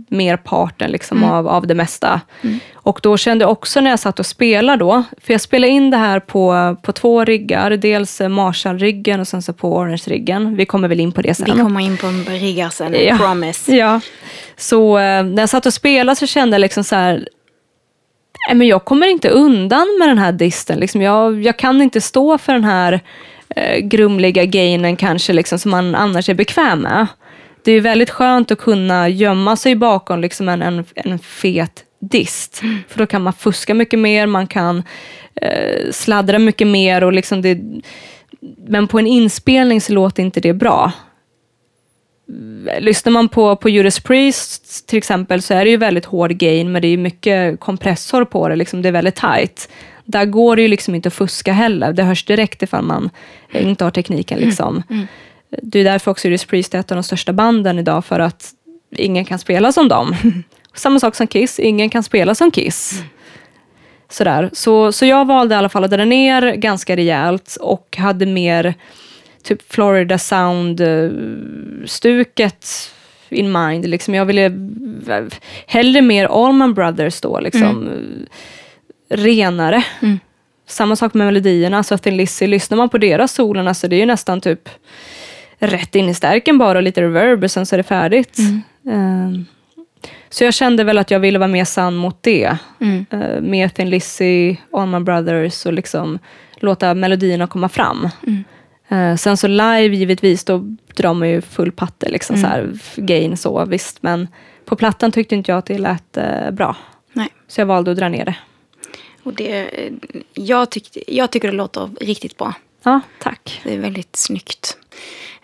merparten 0.08 0.90
liksom 0.90 1.18
mm. 1.18 1.30
av, 1.30 1.48
av 1.48 1.66
det 1.66 1.74
mesta. 1.74 2.20
Mm. 2.42 2.58
Och 2.74 3.00
då 3.02 3.16
kände 3.16 3.42
jag 3.42 3.52
också 3.52 3.80
när 3.80 3.90
jag 3.90 3.98
satt 3.98 4.20
och 4.20 4.26
spelade 4.26 4.78
då, 4.78 5.02
för 5.22 5.34
jag 5.34 5.40
spelade 5.40 5.72
in 5.72 5.90
det 5.90 5.96
här 5.96 6.20
på, 6.20 6.76
på 6.82 6.92
två 6.92 7.24
riggar. 7.24 7.70
Dels 7.70 8.20
Marshall-riggen 8.20 9.20
och 9.20 9.28
sen 9.28 9.42
så 9.42 9.52
på 9.52 9.76
Orange-riggen. 9.76 10.56
Vi 10.56 10.66
kommer 10.66 10.88
väl 10.88 11.00
in 11.00 11.12
på 11.12 11.22
det 11.22 11.34
sen. 11.34 11.56
Vi 11.56 11.62
kommer 11.62 11.80
in 11.80 11.96
på 11.96 12.06
riggar 12.30 12.68
sen, 12.68 12.96
ja. 12.98 13.16
promise. 13.16 13.76
Ja. 13.76 14.00
Så 14.56 14.98
eh, 14.98 15.24
när 15.24 15.42
jag 15.42 15.48
satt 15.48 15.66
och 15.66 15.74
spelade 15.74 16.16
så 16.16 16.26
kände 16.26 16.54
jag 16.54 16.60
liksom 16.60 16.84
så 16.84 16.96
här, 16.96 17.28
men 18.54 18.66
jag 18.66 18.84
kommer 18.84 19.06
inte 19.06 19.28
undan 19.28 19.86
med 19.98 20.08
den 20.08 20.18
här 20.18 20.32
disten. 20.32 20.78
Liksom 20.78 21.02
jag, 21.02 21.42
jag 21.42 21.58
kan 21.58 21.82
inte 21.82 22.00
stå 22.00 22.38
för 22.38 22.52
den 22.52 22.64
här 22.64 23.00
eh, 23.56 23.78
grumliga 23.78 24.44
gainen 24.44 24.96
kanske, 24.96 25.32
liksom, 25.32 25.58
som 25.58 25.70
man 25.70 25.94
annars 25.94 26.28
är 26.28 26.34
bekväm 26.34 26.80
med 26.80 27.06
det 27.66 27.72
är 27.72 27.80
väldigt 27.80 28.10
skönt 28.10 28.50
att 28.50 28.58
kunna 28.58 29.08
gömma 29.08 29.56
sig 29.56 29.76
bakom 29.76 30.20
liksom 30.20 30.48
en, 30.48 30.62
en, 30.62 30.84
en 30.94 31.18
fet 31.18 31.84
dist. 32.00 32.60
Mm. 32.62 32.78
För 32.88 32.98
då 32.98 33.06
kan 33.06 33.22
man 33.22 33.32
fuska 33.32 33.74
mycket 33.74 33.98
mer, 33.98 34.26
man 34.26 34.46
kan 34.46 34.82
eh, 35.34 35.90
sladdra 35.90 36.38
mycket 36.38 36.66
mer. 36.66 37.04
Och 37.04 37.12
liksom 37.12 37.42
det, 37.42 37.58
men 38.66 38.88
på 38.88 38.98
en 38.98 39.06
inspelning 39.06 39.80
så 39.80 39.92
låter 39.92 40.22
inte 40.22 40.40
det 40.40 40.52
bra. 40.52 40.92
Lyssnar 42.78 43.10
man 43.10 43.28
på, 43.28 43.56
på 43.56 43.68
Judas 43.68 44.00
Priest 44.00 44.88
till 44.88 44.98
exempel 44.98 45.42
så 45.42 45.54
är 45.54 45.64
det 45.64 45.70
ju 45.70 45.76
väldigt 45.76 46.04
hård 46.04 46.30
gain, 46.30 46.72
men 46.72 46.82
det 46.82 46.88
är 46.88 46.96
mycket 46.96 47.60
kompressor 47.60 48.24
på 48.24 48.48
det. 48.48 48.56
Liksom, 48.56 48.82
det 48.82 48.88
är 48.88 48.92
väldigt 48.92 49.16
tight. 49.16 49.68
Där 50.04 50.24
går 50.24 50.56
det 50.56 50.62
ju 50.62 50.68
liksom 50.68 50.94
inte 50.94 51.06
att 51.06 51.14
fuska 51.14 51.52
heller. 51.52 51.92
Det 51.92 52.02
hörs 52.02 52.24
direkt 52.24 52.62
ifall 52.62 52.84
man 52.84 53.10
inte 53.52 53.84
har 53.84 53.90
tekniken. 53.90 54.38
Liksom. 54.38 54.74
Mm. 54.74 54.84
Mm. 54.90 55.06
Det 55.50 55.78
är 55.78 55.84
därför 55.84 56.10
också 56.10 56.28
Judas 56.28 56.44
Priest 56.44 56.74
är 56.74 56.78
ett 56.78 56.92
av 56.92 56.96
de 56.96 57.02
största 57.02 57.32
banden 57.32 57.78
idag, 57.78 58.04
för 58.04 58.20
att 58.20 58.52
ingen 58.96 59.24
kan 59.24 59.38
spela 59.38 59.72
som 59.72 59.88
dem. 59.88 60.16
Samma 60.74 61.00
sak 61.00 61.14
som 61.14 61.26
Kiss, 61.26 61.58
ingen 61.58 61.90
kan 61.90 62.02
spela 62.02 62.34
som 62.34 62.50
Kiss. 62.50 62.92
Mm. 62.92 63.04
Sådär. 64.08 64.50
Så, 64.52 64.92
så 64.92 65.06
jag 65.06 65.26
valde 65.26 65.54
i 65.54 65.58
alla 65.58 65.68
fall 65.68 65.84
att 65.84 65.90
dra 65.90 66.04
ner 66.04 66.54
ganska 66.54 66.96
rejält 66.96 67.56
och 67.60 67.96
hade 67.98 68.26
mer 68.26 68.74
typ 69.42 69.72
Florida 69.72 70.18
Sound-stuket 70.18 72.66
in 73.28 73.52
mind. 73.52 73.88
Liksom 73.88 74.14
jag 74.14 74.24
ville 74.24 74.52
hellre 75.66 76.02
mer 76.02 76.46
Allman 76.46 76.74
Brothers 76.74 77.20
då, 77.20 77.40
liksom. 77.40 77.90
renare. 79.08 79.84
Mm. 80.02 80.18
Samma 80.66 80.96
sak 80.96 81.14
med 81.14 81.26
melodierna, 81.26 81.82
så 81.82 81.98
Thin 81.98 82.16
Lizzy, 82.16 82.46
lyssnar 82.46 82.76
man 82.76 82.88
på 82.88 82.98
deras 82.98 83.32
solen, 83.32 83.68
alltså 83.68 83.88
det 83.88 83.96
är 83.96 84.00
ju 84.00 84.06
nästan 84.06 84.40
typ 84.40 84.68
rätt 85.66 85.94
in 85.94 86.08
i 86.08 86.14
stärken 86.14 86.58
bara 86.58 86.78
och 86.78 86.82
lite 86.82 87.02
reverb 87.02 87.44
och 87.44 87.50
sen 87.50 87.66
så 87.66 87.74
är 87.74 87.76
det 87.76 87.82
färdigt. 87.82 88.38
Um, 88.82 89.46
så 90.28 90.44
jag 90.44 90.54
kände 90.54 90.84
väl 90.84 90.98
att 90.98 91.10
jag 91.10 91.20
ville 91.20 91.38
vara 91.38 91.48
mer 91.48 91.64
sann 91.64 91.94
mot 91.94 92.22
det. 92.22 92.56
Mm. 92.80 93.06
Uh, 93.12 93.40
med 93.40 93.74
Thin 93.74 93.90
Lizzy, 93.90 94.56
Allman 94.72 95.04
Brothers 95.04 95.66
och 95.66 95.72
liksom 95.72 96.18
låta 96.56 96.94
melodierna 96.94 97.46
komma 97.46 97.68
fram. 97.68 98.08
Mm. 98.26 98.44
Uh, 98.92 99.16
sen 99.16 99.36
så 99.36 99.46
live 99.46 99.96
givetvis, 99.96 100.44
då 100.44 100.76
drar 100.94 101.14
man 101.14 101.28
ju 101.28 101.40
full 101.40 101.72
patte, 101.72 102.08
liksom 102.08 102.36
så 102.36 102.46
här, 102.46 102.78
gain 102.96 103.36
så 103.36 103.64
visst. 103.64 104.02
Men 104.02 104.28
på 104.64 104.76
plattan 104.76 105.12
tyckte 105.12 105.34
inte 105.34 105.50
jag 105.50 105.58
att 105.58 105.66
det 105.66 105.78
lät 105.78 106.18
uh, 106.18 106.50
bra. 106.50 106.76
Nej. 107.12 107.28
Så 107.48 107.60
jag 107.60 107.66
valde 107.66 107.90
att 107.90 107.96
dra 107.96 108.08
ner 108.08 108.24
det. 108.24 108.36
Och 109.22 109.34
det, 109.34 109.70
jag, 110.34 110.70
tyckte, 110.70 111.14
jag 111.14 111.30
tycker 111.30 111.50
det 111.50 111.56
låter 111.56 111.90
riktigt 112.00 112.36
bra. 112.36 112.54
Ja, 112.82 113.00
tack. 113.18 113.60
Det 113.64 113.74
är 113.74 113.78
väldigt 113.78 114.16
snyggt. 114.16 114.76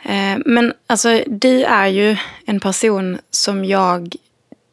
Eh, 0.03 0.39
Men 0.47 0.73
alltså, 0.87 1.21
du 1.27 1.65
är 1.65 1.87
ju 1.87 2.17
en 2.47 2.61
person 2.61 3.19
som 3.31 3.65
jag 3.65 4.15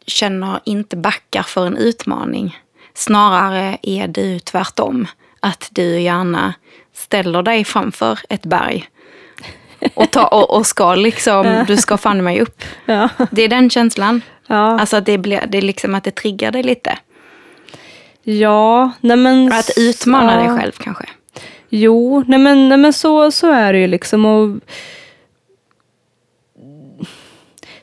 känner 0.07 0.59
inte 0.63 0.97
backar 0.97 1.43
för 1.43 1.67
en 1.67 1.77
utmaning. 1.77 2.57
Snarare 2.93 3.77
är 3.81 4.07
du 4.07 4.39
tvärtom. 4.39 5.07
Att 5.39 5.69
du 5.71 5.99
gärna 5.99 6.53
ställer 6.93 7.43
dig 7.43 7.63
framför 7.65 8.19
ett 8.29 8.45
berg. 8.45 8.89
Och, 9.93 10.11
ta, 10.11 10.27
och, 10.27 10.57
och 10.57 10.65
ska 10.67 10.95
liksom, 10.95 11.63
du 11.67 11.77
ska 11.77 11.97
fan 11.97 12.23
mig 12.23 12.41
upp. 12.41 12.63
Ja. 12.85 13.09
Det 13.31 13.41
är 13.41 13.47
den 13.47 13.69
känslan. 13.69 14.21
Ja, 14.47 14.79
Alltså 14.79 14.97
att 14.97 15.05
det, 15.05 15.17
blir, 15.17 15.45
det 15.47 15.57
är 15.57 15.61
liksom 15.61 15.95
att 15.95 16.03
det 16.03 16.11
triggar 16.15 16.51
dig 16.51 16.63
lite. 16.63 16.97
ja 18.23 18.91
nej 19.01 19.17
men... 19.17 19.53
Att 19.53 19.69
utmana 19.77 20.33
ja. 20.33 20.39
dig 20.39 20.59
själv 20.59 20.71
kanske. 20.71 21.05
Jo, 21.69 22.23
nej 22.27 22.39
men, 22.39 22.69
nej 22.69 22.77
men 22.77 22.93
så, 22.93 23.31
så 23.31 23.51
är 23.51 23.73
det 23.73 23.79
ju 23.79 23.87
liksom. 23.87 24.25
Och 24.25 24.59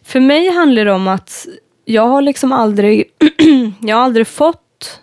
för 0.06 0.20
mig 0.20 0.50
handlar 0.50 0.84
det 0.84 0.92
om 0.92 1.08
att 1.08 1.46
jag 1.84 2.06
har 2.06 2.22
liksom 2.22 2.52
aldrig, 2.52 3.04
jag 3.80 3.96
har 3.96 4.02
aldrig 4.02 4.26
fått 4.26 5.00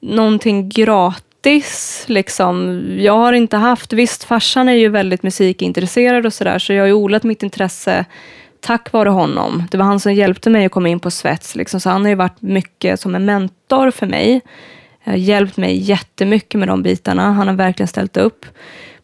någonting 0.00 0.68
gratis. 0.68 2.04
Liksom. 2.06 2.82
Jag 2.98 3.12
har 3.12 3.32
inte 3.32 3.56
haft, 3.56 3.92
visst 3.92 4.24
farsan 4.24 4.68
är 4.68 4.72
ju 4.72 4.88
väldigt 4.88 5.22
musikintresserad 5.22 6.26
och 6.26 6.32
sådär, 6.32 6.58
så 6.58 6.72
jag 6.72 6.82
har 6.82 6.86
ju 6.86 6.92
odlat 6.92 7.22
mitt 7.22 7.42
intresse 7.42 8.04
tack 8.60 8.92
vare 8.92 9.08
honom. 9.08 9.62
Det 9.70 9.78
var 9.78 9.84
han 9.84 10.00
som 10.00 10.14
hjälpte 10.14 10.50
mig 10.50 10.66
att 10.66 10.72
komma 10.72 10.88
in 10.88 11.00
på 11.00 11.10
svets, 11.10 11.54
liksom. 11.54 11.80
så 11.80 11.90
han 11.90 12.02
har 12.02 12.08
ju 12.08 12.14
varit 12.14 12.42
mycket 12.42 13.00
som 13.00 13.14
en 13.14 13.24
mentor 13.24 13.90
för 13.90 14.06
mig. 14.06 14.40
Har 15.04 15.12
hjälpt 15.14 15.56
mig 15.56 15.76
jättemycket 15.76 16.58
med 16.58 16.68
de 16.68 16.82
bitarna. 16.82 17.32
Han 17.32 17.48
har 17.48 17.54
verkligen 17.54 17.88
ställt 17.88 18.16
upp. 18.16 18.46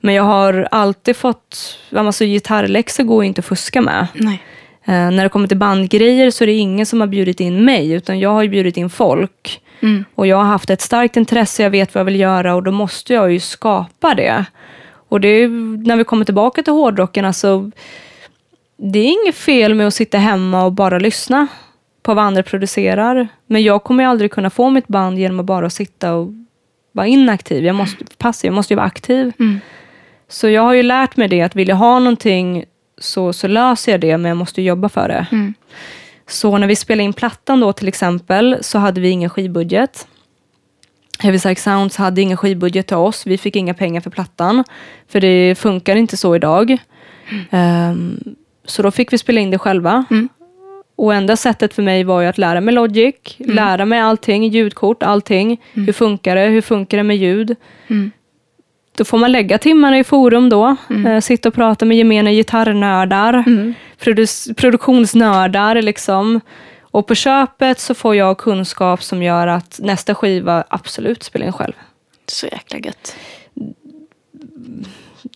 Men 0.00 0.14
jag 0.14 0.24
har 0.24 0.68
alltid 0.70 1.16
fått, 1.16 1.78
alltså 1.90 2.24
gitarrläxor 2.24 3.04
går 3.04 3.24
ju 3.24 3.28
inte 3.28 3.38
att 3.38 3.44
fuska 3.44 3.80
med. 3.80 4.06
Nej. 4.14 4.42
Eh, 4.84 5.10
när 5.10 5.22
det 5.22 5.28
kommer 5.28 5.48
till 5.48 5.56
bandgrejer 5.56 6.30
så 6.30 6.44
är 6.44 6.46
det 6.46 6.52
ingen 6.52 6.86
som 6.86 7.00
har 7.00 7.06
bjudit 7.06 7.40
in 7.40 7.64
mig, 7.64 7.92
utan 7.92 8.18
jag 8.18 8.30
har 8.30 8.42
ju 8.42 8.48
bjudit 8.48 8.76
in 8.76 8.90
folk. 8.90 9.60
Mm. 9.80 10.04
Och 10.14 10.26
jag 10.26 10.36
har 10.36 10.44
haft 10.44 10.70
ett 10.70 10.80
starkt 10.80 11.16
intresse, 11.16 11.62
jag 11.62 11.70
vet 11.70 11.94
vad 11.94 12.00
jag 12.00 12.04
vill 12.04 12.20
göra 12.20 12.54
och 12.54 12.62
då 12.62 12.70
måste 12.70 13.14
jag 13.14 13.32
ju 13.32 13.40
skapa 13.40 14.14
det. 14.14 14.44
Och 15.08 15.20
det 15.20 15.28
är, 15.28 15.48
när 15.86 15.96
vi 15.96 16.04
kommer 16.04 16.24
tillbaka 16.24 16.62
till 16.62 16.72
hårdrocken, 16.72 17.24
alltså, 17.24 17.70
det 18.76 18.98
är 18.98 19.22
inget 19.22 19.34
fel 19.34 19.74
med 19.74 19.86
att 19.86 19.94
sitta 19.94 20.18
hemma 20.18 20.64
och 20.64 20.72
bara 20.72 20.98
lyssna 20.98 21.46
på 22.02 22.14
vad 22.14 22.24
andra 22.24 22.42
producerar. 22.42 23.28
Men 23.46 23.62
jag 23.62 23.84
kommer 23.84 24.04
ju 24.04 24.10
aldrig 24.10 24.30
kunna 24.30 24.50
få 24.50 24.70
mitt 24.70 24.88
band 24.88 25.18
genom 25.18 25.40
att 25.40 25.46
bara 25.46 25.70
sitta 25.70 26.14
och 26.14 26.32
vara 26.92 27.06
inaktiv. 27.06 27.64
Jag 27.64 27.76
måste, 27.76 28.04
passiv, 28.18 28.48
jag 28.48 28.54
måste 28.54 28.72
ju 28.72 28.76
vara 28.76 28.86
aktiv. 28.86 29.32
Mm. 29.38 29.60
Så 30.28 30.48
jag 30.48 30.62
har 30.62 30.72
ju 30.72 30.82
lärt 30.82 31.16
mig 31.16 31.28
det, 31.28 31.42
att 31.42 31.56
vill 31.56 31.68
jag 31.68 31.76
ha 31.76 31.98
någonting 31.98 32.64
så, 32.98 33.32
så 33.32 33.48
löser 33.48 33.92
jag 33.92 34.00
det, 34.00 34.18
men 34.18 34.28
jag 34.28 34.36
måste 34.36 34.62
jobba 34.62 34.88
för 34.88 35.08
det. 35.08 35.26
Mm. 35.32 35.54
Så 36.26 36.58
när 36.58 36.66
vi 36.66 36.76
spelade 36.76 37.04
in 37.04 37.12
plattan 37.12 37.60
då 37.60 37.72
till 37.72 37.88
exempel, 37.88 38.56
så 38.60 38.78
hade 38.78 39.00
vi 39.00 39.08
ingen 39.08 39.30
skivbudget. 39.30 40.06
Heavy 41.18 41.38
Psych 41.38 41.58
Sounds 41.58 41.96
hade 41.96 42.20
ingen 42.20 42.36
skivbudget 42.36 42.86
till 42.86 42.96
oss. 42.96 43.26
Vi 43.26 43.38
fick 43.38 43.56
inga 43.56 43.74
pengar 43.74 44.00
för 44.00 44.10
plattan. 44.10 44.64
För 45.08 45.20
det 45.20 45.54
funkar 45.58 45.96
inte 45.96 46.16
så 46.16 46.36
idag. 46.36 46.78
Ehm, 47.50 48.34
så 48.64 48.82
då 48.82 48.90
fick 48.90 49.12
vi 49.12 49.18
spela 49.18 49.40
in 49.40 49.50
det 49.50 49.58
själva. 49.58 50.04
Mm. 50.10 50.28
Och 50.96 51.14
enda 51.14 51.36
sättet 51.36 51.74
för 51.74 51.82
mig 51.82 52.04
var 52.04 52.20
ju 52.20 52.26
att 52.26 52.38
lära 52.38 52.60
mig 52.60 52.74
Logic, 52.74 53.14
lära 53.38 53.84
mig 53.84 54.00
allting, 54.00 54.44
ljudkort, 54.48 55.02
allting. 55.02 55.60
Hur 55.72 55.92
funkar 55.92 56.36
det? 56.36 56.46
Hur 56.46 56.60
funkar 56.60 56.96
det 56.96 57.02
med 57.02 57.16
ljud? 57.16 57.56
Mm. 58.94 58.98
Då 58.98 59.04
får 59.04 59.18
man 59.18 59.32
lägga 59.32 59.58
timmarna 59.58 59.98
i 59.98 60.04
forum 60.04 60.48
då. 60.48 60.76
Eh, 61.06 61.20
sitta 61.20 61.48
och 61.48 61.54
prata 61.54 61.84
med 61.84 61.96
gemene 61.96 62.32
gitarrnördar, 62.34 63.34
Mm. 63.46 63.74
produ- 64.00 64.54
produktionsnördar 64.54 65.82
liksom. 65.82 66.40
Och 66.92 67.06
på 67.06 67.14
köpet 67.14 67.80
så 67.80 67.94
får 67.94 68.14
jag 68.16 68.38
kunskap 68.38 69.02
som 69.02 69.22
gör 69.22 69.46
att 69.46 69.80
nästa 69.82 70.14
skiva 70.14 70.64
absolut 70.68 71.22
spelar 71.22 71.46
in 71.46 71.52
själv. 71.52 71.72
Så 72.26 72.46
jäkla 72.46 72.78
gött. 72.78 73.16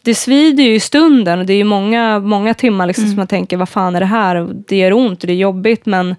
Det 0.02 0.14
svider 0.14 0.64
ju 0.64 0.74
i 0.74 0.80
stunden 0.80 1.38
och 1.38 1.46
det 1.46 1.52
är 1.52 1.56
ju 1.56 1.64
många, 1.64 2.18
många 2.18 2.54
timmar 2.54 2.86
liksom 2.86 3.06
som 3.06 3.16
man 3.16 3.26
tänker, 3.26 3.56
vad 3.56 3.68
fan 3.68 3.96
är 3.96 4.00
det 4.00 4.06
här? 4.06 4.48
Det 4.68 4.76
gör 4.76 4.92
ont 4.92 5.20
och 5.22 5.26
det 5.26 5.32
är 5.32 5.36
jobbigt 5.36 5.86
men 5.86 6.16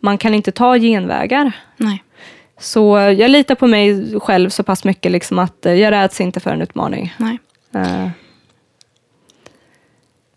man 0.00 0.18
kan 0.18 0.34
inte 0.34 0.52
ta 0.52 0.78
genvägar. 0.78 1.52
Nej. 1.76 2.02
Så 2.62 2.96
eh, 2.98 3.10
jag 3.10 3.30
litar 3.30 3.54
på 3.54 3.66
mig 3.66 4.14
själv 4.20 4.50
så 4.50 4.62
pass 4.62 4.84
mycket 4.84 5.12
liksom 5.12 5.38
att 5.38 5.66
eh, 5.66 5.74
jag 5.74 5.90
räds 5.92 6.20
inte 6.20 6.40
för 6.40 6.50
en 6.50 6.62
utmaning. 6.62 7.14
Nej. 7.16 7.38
Eh, 7.74 8.08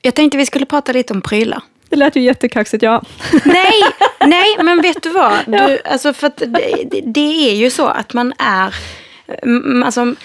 Jag 0.02 0.16
tänkte 0.16 0.38
vi 0.38 0.46
skulle 0.46 0.66
prata 0.66 0.92
lite 0.92 1.14
om 1.14 1.22
prylar. 1.22 1.62
Det 1.90 1.96
lät 1.96 2.16
ju 2.16 2.22
jättekaxigt, 2.22 2.84
ja. 2.84 3.02
Nej, 3.46 3.82
nej, 4.20 4.56
men 4.64 4.82
vet 4.82 5.04
du 5.04 5.10
vad? 5.10 5.34
Du, 5.48 5.80
alltså 5.86 6.14
för 6.14 6.32
det, 6.38 7.02
det- 7.06 7.50
är 7.52 7.56
ju 7.56 7.70
så 7.70 7.88
att 7.88 8.14
man 8.14 8.34
är... 8.38 8.76
Alltså, 9.86 10.16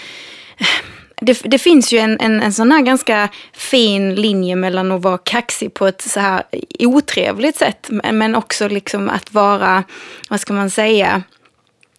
det, 1.21 1.41
det 1.43 1.57
finns 1.59 1.93
ju 1.93 1.97
en, 1.97 2.19
en, 2.19 2.41
en 2.41 2.53
sån 2.53 2.71
här 2.71 2.81
ganska 2.81 3.29
fin 3.53 4.15
linje 4.15 4.55
mellan 4.55 4.91
att 4.91 5.01
vara 5.01 5.17
kaxig 5.17 5.73
på 5.73 5.87
ett 5.87 6.01
så 6.01 6.19
här 6.19 6.43
otrevligt 6.79 7.55
sätt, 7.57 7.87
men 7.89 8.35
också 8.35 8.67
liksom 8.67 9.09
att 9.09 9.33
vara, 9.33 9.83
vad 10.29 10.39
ska 10.39 10.53
man 10.53 10.69
säga, 10.69 11.23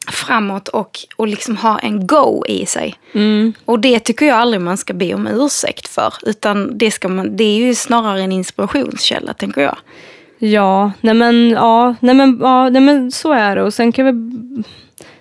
framåt 0.09 0.69
och, 0.69 0.99
och 1.17 1.29
liksom 1.29 1.57
ha 1.57 1.79
en 1.79 2.07
go 2.07 2.45
i 2.49 2.67
sig. 2.67 2.95
Mm. 3.12 3.53
Och 3.65 3.81
det 3.81 3.99
tycker 3.99 4.27
jag 4.27 4.38
aldrig 4.38 4.61
man 4.61 4.77
ska 4.77 4.95
be 4.95 5.15
om 5.15 5.27
ursäkt 5.27 5.88
för. 5.88 6.15
Utan 6.23 6.79
det, 6.79 6.91
ska 6.91 7.09
man, 7.09 7.37
det 7.37 7.45
är 7.45 7.57
ju 7.57 7.75
snarare 7.75 8.23
en 8.23 8.33
inspirationskälla, 8.33 9.35
tänker 9.35 9.61
jag. 9.61 9.77
Ja, 10.38 10.93
nej 11.01 11.15
men, 11.15 11.51
ja, 11.51 11.95
nej 12.01 12.15
men, 12.15 12.38
ja, 12.41 12.69
nej 12.69 12.83
men 12.83 13.12
så 13.12 13.33
är 13.33 13.57
det. 13.57 13.62
Och 13.62 13.75
sen 13.75 13.93
kan 13.93 14.07
vi, 14.07 14.62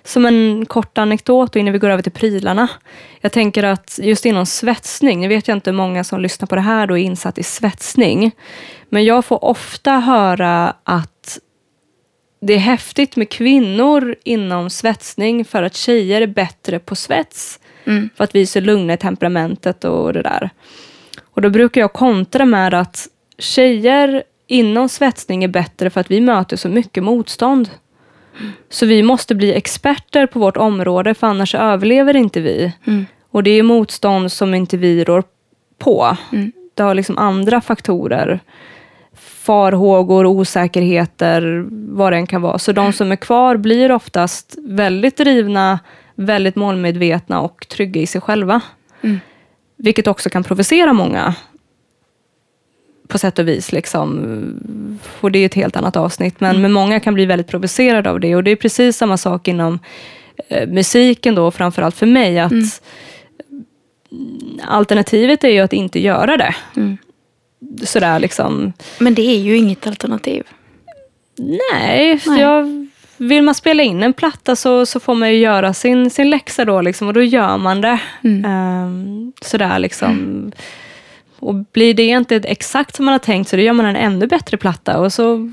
som 0.04 0.26
en 0.26 0.66
kort 0.66 0.98
anekdot 0.98 1.56
innan 1.56 1.72
vi 1.72 1.78
går 1.78 1.90
över 1.90 2.02
till 2.02 2.12
prylarna. 2.12 2.68
Jag 3.20 3.32
tänker 3.32 3.62
att 3.62 3.98
just 4.02 4.26
inom 4.26 4.46
svetsning, 4.46 5.20
nu 5.20 5.28
vet 5.28 5.48
jag 5.48 5.56
inte 5.56 5.70
hur 5.70 5.76
många 5.76 6.04
som 6.04 6.20
lyssnar 6.20 6.46
på 6.46 6.54
det 6.54 6.60
här 6.60 6.86
då 6.86 6.98
är 6.98 7.02
insatt 7.02 7.38
i 7.38 7.42
svetsning. 7.42 8.32
Men 8.88 9.04
jag 9.04 9.24
får 9.24 9.44
ofta 9.44 9.90
höra 9.92 10.74
att 10.84 11.11
det 12.44 12.54
är 12.54 12.58
häftigt 12.58 13.16
med 13.16 13.28
kvinnor 13.28 14.14
inom 14.24 14.70
svetsning 14.70 15.44
för 15.44 15.62
att 15.62 15.76
tjejer 15.76 16.20
är 16.20 16.26
bättre 16.26 16.78
på 16.78 16.94
svets. 16.94 17.60
Mm. 17.84 18.08
För 18.16 18.24
att 18.24 18.34
vi 18.34 18.42
är 18.42 18.46
så 18.46 18.60
lugna 18.60 18.92
i 18.92 18.96
temperamentet 18.96 19.84
och 19.84 20.12
det 20.12 20.22
där. 20.22 20.50
Och 21.22 21.42
då 21.42 21.50
brukar 21.50 21.80
jag 21.80 21.92
kontra 21.92 22.44
med 22.44 22.74
att 22.74 23.08
tjejer 23.38 24.22
inom 24.46 24.88
svetsning 24.88 25.44
är 25.44 25.48
bättre 25.48 25.90
för 25.90 26.00
att 26.00 26.10
vi 26.10 26.20
möter 26.20 26.56
så 26.56 26.68
mycket 26.68 27.02
motstånd. 27.02 27.70
Så 28.68 28.86
vi 28.86 29.02
måste 29.02 29.34
bli 29.34 29.54
experter 29.54 30.26
på 30.26 30.38
vårt 30.38 30.56
område 30.56 31.14
för 31.14 31.26
annars 31.26 31.54
överlever 31.54 32.16
inte 32.16 32.40
vi. 32.40 32.72
Mm. 32.84 33.06
Och 33.30 33.42
det 33.42 33.50
är 33.50 33.62
motstånd 33.62 34.32
som 34.32 34.54
inte 34.54 34.76
vi 34.76 35.04
rår 35.04 35.24
på. 35.78 36.16
Mm. 36.32 36.52
Det 36.74 36.82
har 36.82 36.94
liksom 36.94 37.18
andra 37.18 37.60
faktorer. 37.60 38.40
Farhågor, 39.42 40.26
osäkerheter, 40.26 41.64
vad 41.70 42.12
det 42.12 42.16
än 42.16 42.26
kan 42.26 42.42
vara. 42.42 42.58
Så 42.58 42.72
de 42.72 42.92
som 42.92 43.12
är 43.12 43.16
kvar 43.16 43.56
blir 43.56 43.92
oftast 43.92 44.58
väldigt 44.58 45.16
drivna, 45.16 45.78
väldigt 46.14 46.56
målmedvetna 46.56 47.40
och 47.40 47.66
trygga 47.68 48.00
i 48.00 48.06
sig 48.06 48.20
själva. 48.20 48.60
Mm. 49.02 49.20
Vilket 49.76 50.06
också 50.06 50.30
kan 50.30 50.44
provocera 50.44 50.92
många 50.92 51.34
på 53.08 53.18
sätt 53.18 53.38
och 53.38 53.48
vis. 53.48 53.72
Liksom. 53.72 55.00
Och 55.20 55.32
det 55.32 55.38
är 55.38 55.46
ett 55.46 55.54
helt 55.54 55.76
annat 55.76 55.96
avsnitt. 55.96 56.40
Men, 56.40 56.50
mm. 56.50 56.62
men 56.62 56.72
många 56.72 57.00
kan 57.00 57.14
bli 57.14 57.26
väldigt 57.26 57.48
provocerade 57.48 58.10
av 58.10 58.20
det. 58.20 58.36
Och 58.36 58.44
det 58.44 58.50
är 58.50 58.56
precis 58.56 58.96
samma 58.96 59.16
sak 59.16 59.48
inom 59.48 59.78
eh, 60.48 60.68
musiken 60.68 61.34
då, 61.34 61.50
framförallt 61.50 61.96
för 61.96 62.06
mig. 62.06 62.38
att 62.38 62.52
mm. 62.52 62.68
Alternativet 64.68 65.44
är 65.44 65.48
ju 65.50 65.60
att 65.60 65.72
inte 65.72 66.00
göra 66.00 66.36
det. 66.36 66.54
Mm. 66.76 66.96
Sådär 67.84 68.18
liksom. 68.18 68.72
Men 68.98 69.14
det 69.14 69.22
är 69.22 69.38
ju 69.38 69.56
inget 69.56 69.86
alternativ. 69.86 70.44
Nej, 71.38 72.20
Nej. 72.26 72.40
Jag, 72.40 72.86
vill 73.16 73.42
man 73.42 73.54
spela 73.54 73.82
in 73.82 74.02
en 74.02 74.12
platta 74.12 74.56
så, 74.56 74.86
så 74.86 75.00
får 75.00 75.14
man 75.14 75.30
ju 75.30 75.36
göra 75.36 75.74
sin, 75.74 76.10
sin 76.10 76.30
läxa 76.30 76.64
då 76.64 76.80
liksom, 76.80 77.08
och 77.08 77.14
då 77.14 77.22
gör 77.22 77.56
man 77.56 77.80
det. 77.80 78.00
Mm. 78.24 78.84
Um, 78.84 79.32
sådär 79.40 79.78
liksom. 79.78 80.10
Mm. 80.10 80.52
Och 81.38 81.54
blir 81.54 81.94
det 81.94 82.06
inte 82.06 82.36
exakt 82.36 82.96
som 82.96 83.04
man 83.04 83.12
har 83.12 83.18
tänkt 83.18 83.48
så 83.48 83.56
då 83.56 83.62
gör 83.62 83.72
man 83.72 83.86
en 83.86 83.96
ännu 83.96 84.26
bättre 84.26 84.56
platta 84.56 84.98
och 84.98 85.12
så 85.12 85.52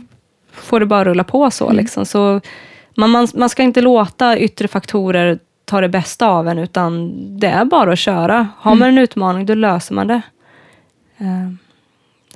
får 0.53 0.79
det 0.79 0.85
bara 0.85 1.05
rulla 1.05 1.23
på 1.23 1.51
så. 1.51 1.65
Mm. 1.65 1.77
Liksom. 1.77 2.05
så 2.05 2.41
man, 2.95 3.09
man, 3.09 3.27
man 3.33 3.49
ska 3.49 3.63
inte 3.63 3.81
låta 3.81 4.37
yttre 4.37 4.67
faktorer 4.67 5.39
ta 5.65 5.81
det 5.81 5.89
bästa 5.89 6.27
av 6.27 6.47
en, 6.47 6.59
utan 6.59 7.13
det 7.39 7.47
är 7.47 7.65
bara 7.65 7.93
att 7.93 7.99
köra. 7.99 8.47
Har 8.57 8.75
man 8.75 8.87
mm. 8.87 8.97
en 8.97 9.03
utmaning, 9.03 9.45
då 9.45 9.55
löser 9.55 9.95
man 9.95 10.07
det. 10.07 10.21
Uh, 11.21 11.53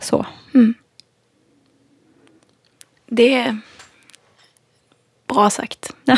så. 0.03 0.25
Mm. 0.53 0.73
Det 3.05 3.33
är 3.33 3.57
bra 5.27 5.49
sagt. 5.49 5.95
Ja. 6.03 6.17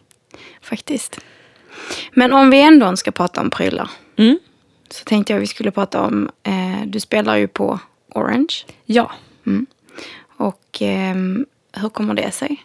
Faktiskt. 0.60 1.20
Men 2.12 2.32
om 2.32 2.50
vi 2.50 2.62
ändå 2.62 2.96
ska 2.96 3.10
prata 3.10 3.40
om 3.40 3.50
prylar. 3.50 3.90
Mm. 4.16 4.38
Så 4.90 5.04
tänkte 5.04 5.32
jag 5.32 5.40
vi 5.40 5.46
skulle 5.46 5.70
prata 5.70 6.00
om, 6.00 6.30
eh, 6.42 6.86
du 6.86 7.00
spelar 7.00 7.36
ju 7.36 7.48
på 7.48 7.80
Orange. 8.14 8.54
Ja. 8.84 9.10
Mm. 9.46 9.66
Och 10.36 10.82
eh, 10.82 11.14
hur 11.72 11.88
kommer 11.88 12.14
det 12.14 12.30
sig? 12.30 12.64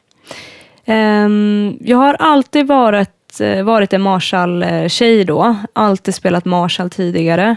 Um, 0.85 1.77
jag 1.81 1.97
har 1.97 2.13
alltid 2.13 2.67
varit, 2.67 3.39
eh, 3.39 3.63
varit 3.63 3.93
en 3.93 4.01
Marshall-tjej 4.01 5.23
då. 5.23 5.55
Alltid 5.73 6.15
spelat 6.15 6.45
Marshall 6.45 6.89
tidigare. 6.89 7.55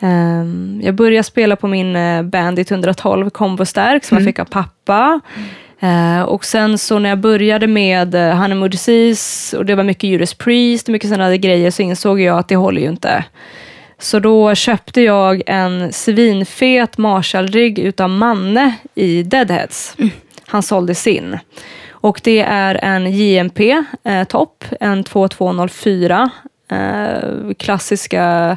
Um, 0.00 0.80
jag 0.84 0.94
började 0.94 1.24
spela 1.24 1.56
på 1.56 1.68
min 1.68 1.96
uh, 1.96 2.22
Bandit 2.22 2.70
112 2.70 3.30
Combo 3.30 3.64
Stark 3.64 4.04
som 4.04 4.16
mm. 4.16 4.26
jag 4.26 4.34
fick 4.34 4.38
av 4.38 4.44
pappa. 4.44 5.20
Uh, 5.82 6.22
och 6.22 6.44
sen 6.44 6.78
så 6.78 6.98
när 6.98 7.08
jag 7.08 7.18
började 7.18 7.66
med 7.66 8.14
uh, 8.14 8.34
Honeymoon 8.34 8.70
Disease 8.70 9.58
och 9.58 9.66
det 9.66 9.74
var 9.74 9.84
mycket 9.84 10.10
Judas 10.10 10.34
Priest 10.34 10.88
och 10.88 10.92
mycket 10.92 11.10
sådana 11.10 11.36
grejer 11.36 11.70
så 11.70 11.82
insåg 11.82 12.20
jag 12.20 12.38
att 12.38 12.48
det 12.48 12.56
håller 12.56 12.80
ju 12.80 12.88
inte. 12.88 13.24
Så 13.98 14.18
då 14.18 14.54
köpte 14.54 15.00
jag 15.00 15.42
en 15.46 15.92
svinfet 15.92 16.98
Marshall-rygg 16.98 17.78
utav 17.78 18.10
Manne 18.10 18.74
i 18.94 19.22
Deadheads. 19.22 19.94
Mm. 19.98 20.10
Han 20.46 20.62
sålde 20.62 20.94
sin. 20.94 21.38
Och 21.90 22.20
det 22.24 22.40
är 22.40 22.84
en 22.84 23.12
JMP 23.12 23.60
eh, 24.04 24.26
en 24.80 25.04
2204. 25.04 26.30
Eh, 26.70 27.52
klassiska 27.58 28.56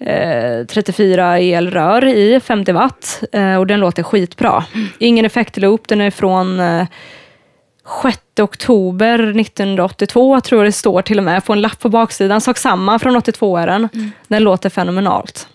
eh, 0.00 0.66
34 0.66 1.38
elrör 1.38 2.06
i 2.06 2.40
50 2.40 2.72
watt 2.72 3.22
eh, 3.32 3.56
och 3.56 3.66
den 3.66 3.80
låter 3.80 4.02
skitbra. 4.02 4.64
Ingen 4.98 5.24
effektloop, 5.24 5.88
den 5.88 6.00
är 6.00 6.10
från 6.10 6.60
6 8.02 8.18
eh, 8.38 8.44
oktober 8.44 9.40
1982, 9.40 10.40
tror 10.40 10.60
jag 10.60 10.68
det 10.68 10.72
står 10.72 11.02
till 11.02 11.18
och 11.18 11.24
med, 11.24 11.44
på 11.44 11.52
en 11.52 11.60
lapp 11.60 11.80
på 11.80 11.88
baksidan. 11.88 12.40
Sak 12.40 12.58
samma 12.58 12.98
från 12.98 13.16
82 13.16 13.56
är 13.56 13.66
den. 13.66 13.88
Mm. 13.94 14.10
Den 14.28 14.42
låter 14.42 14.68
fenomenalt. 14.68 15.48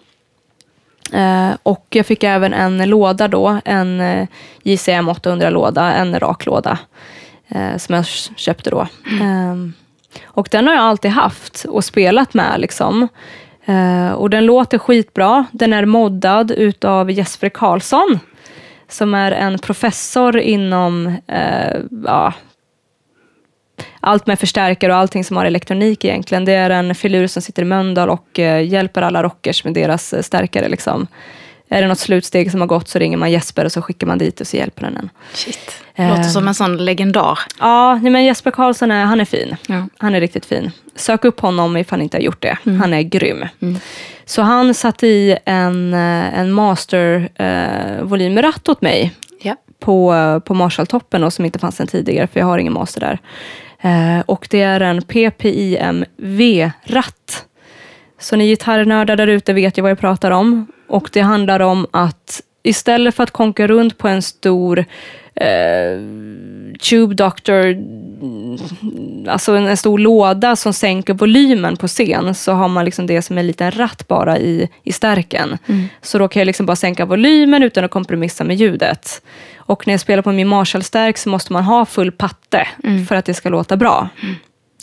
Eh, 1.13 1.49
och 1.63 1.85
jag 1.89 2.05
fick 2.05 2.23
även 2.23 2.53
en 2.53 2.89
låda 2.89 3.27
då, 3.27 3.59
en 3.65 4.01
eh, 4.01 4.27
JCM 4.63 5.09
800-låda, 5.09 5.93
en 5.93 6.19
rak 6.19 6.45
låda, 6.45 6.79
eh, 7.47 7.77
som 7.77 7.95
jag 7.95 8.05
köpte 8.35 8.69
då. 8.69 8.87
Mm. 9.11 9.21
Ehm, 9.21 9.73
och 10.23 10.47
den 10.51 10.67
har 10.67 10.73
jag 10.73 10.83
alltid 10.83 11.11
haft 11.11 11.65
och 11.69 11.85
spelat 11.85 12.33
med. 12.33 12.59
Liksom. 12.59 13.07
Uh, 13.69 14.11
och 14.11 14.29
den 14.29 14.45
låter 14.45 14.77
skitbra. 14.77 15.45
Den 15.51 15.73
är 15.73 15.85
moddad 15.85 16.51
utav 16.51 17.11
Jesper 17.11 17.49
Karlsson, 17.49 18.19
som 18.87 19.13
är 19.13 19.31
en 19.31 19.59
professor 19.59 20.37
inom 20.37 21.07
uh, 21.07 21.81
ja, 22.05 22.33
allt 23.99 24.27
med 24.27 24.39
förstärkare 24.39 24.91
och 24.91 24.97
allting 24.97 25.23
som 25.23 25.37
har 25.37 25.45
elektronik 25.45 26.05
egentligen. 26.05 26.45
Det 26.45 26.53
är 26.53 26.69
en 26.69 26.95
filur 26.95 27.27
som 27.27 27.41
sitter 27.41 27.61
i 27.61 27.65
Mölndal 27.65 28.09
och 28.09 28.39
uh, 28.39 28.63
hjälper 28.63 29.01
alla 29.01 29.23
rockers 29.23 29.63
med 29.63 29.73
deras 29.73 30.25
stärkare. 30.25 30.69
Liksom. 30.69 31.07
Är 31.73 31.81
det 31.81 31.87
något 31.87 31.99
slutsteg 31.99 32.51
som 32.51 32.61
har 32.61 32.67
gått 32.67 32.87
så 32.87 32.99
ringer 32.99 33.17
man 33.17 33.31
Jesper 33.31 33.65
och 33.65 33.71
så 33.71 33.81
skickar 33.81 34.07
man 34.07 34.17
dit 34.17 34.41
och 34.41 34.47
så 34.47 34.57
hjälper 34.57 34.81
den 34.81 34.97
en. 34.97 35.09
Shit. 35.33 35.83
Låter 35.95 36.23
som 36.23 36.47
en 36.47 36.53
sån 36.53 36.85
legendar. 36.85 37.39
Ja, 37.59 37.95
men 37.95 38.25
Jesper 38.25 38.51
Karlsson 38.51 38.91
är, 38.91 39.05
han 39.05 39.21
är 39.21 39.25
fin. 39.25 39.55
Ja. 39.67 39.87
Han 39.97 40.15
är 40.15 40.19
riktigt 40.19 40.45
fin. 40.45 40.71
Sök 40.95 41.25
upp 41.25 41.39
honom 41.39 41.77
ifall 41.77 41.99
ni 41.99 42.03
inte 42.03 42.17
har 42.17 42.21
gjort 42.21 42.41
det. 42.41 42.57
Mm. 42.65 42.81
Han 42.81 42.93
är 42.93 43.01
grym. 43.01 43.45
Mm. 43.61 43.79
Så 44.25 44.41
han 44.41 44.73
satte 44.73 45.07
i 45.07 45.37
en, 45.45 45.93
eh, 45.93 46.39
en 46.39 46.51
master 46.51 47.29
eh, 47.35 48.03
åt 48.69 48.81
mig 48.81 49.13
ja. 49.41 49.55
på, 49.79 50.13
på 50.45 50.53
Marshall-toppen 50.53 51.31
som 51.31 51.45
inte 51.45 51.59
fanns 51.59 51.75
sedan 51.75 51.87
tidigare, 51.87 52.27
för 52.27 52.39
jag 52.39 52.47
har 52.47 52.57
ingen 52.57 52.73
master 52.73 52.99
där. 52.99 53.19
Eh, 53.81 54.23
och 54.25 54.47
det 54.49 54.61
är 54.61 54.79
en 54.79 55.01
PPIM 55.01 56.05
V-ratt. 56.17 57.45
Så 58.19 58.35
ni 58.35 58.47
gitarrnördar 58.47 59.15
där 59.15 59.27
ute 59.27 59.53
vet 59.53 59.77
ju 59.77 59.81
vad 59.81 59.91
jag 59.91 59.99
pratar 59.99 60.31
om. 60.31 60.67
Och 60.91 61.09
det 61.13 61.21
handlar 61.21 61.59
om 61.59 61.87
att 61.91 62.41
istället 62.63 63.15
för 63.15 63.23
att 63.23 63.31
konka 63.31 63.67
runt 63.67 63.97
på 63.97 64.07
en 64.07 64.21
stor 64.21 64.85
eh, 65.35 65.99
Tube 66.79 67.15
Doctor, 67.15 67.77
alltså 69.29 69.55
en, 69.55 69.67
en, 69.67 69.77
stor 69.77 69.99
låda 69.99 70.55
som 70.55 70.73
sänker 70.73 71.13
volymen 71.13 71.77
på 71.77 71.87
scen, 71.87 72.35
så 72.35 72.51
har 72.51 72.67
man 72.67 72.85
liksom 72.85 73.07
det 73.07 73.21
som 73.21 73.37
en 73.37 73.47
liten 73.47 73.71
ratt 73.71 74.07
bara 74.07 74.39
i, 74.39 74.69
i 74.83 74.91
stärken. 74.91 75.57
Mm. 75.67 75.87
Så 76.01 76.19
då 76.19 76.27
kan 76.27 76.39
jag 76.39 76.45
liksom 76.45 76.65
bara 76.65 76.75
sänka 76.75 77.05
volymen 77.05 77.63
utan 77.63 77.83
att 77.83 77.91
kompromissa 77.91 78.43
med 78.43 78.55
ljudet. 78.55 79.21
Och 79.55 79.87
när 79.87 79.93
jag 79.93 80.01
spelar 80.01 80.23
på 80.23 80.31
min 80.31 80.47
Marshall-stärk 80.47 81.17
så 81.17 81.29
måste 81.29 81.53
man 81.53 81.63
ha 81.63 81.85
full 81.85 82.11
patte 82.11 82.67
mm. 82.83 83.05
för 83.05 83.15
att 83.15 83.25
det 83.25 83.33
ska 83.33 83.49
låta 83.49 83.77
bra 83.77 84.09
mm. 84.23 84.35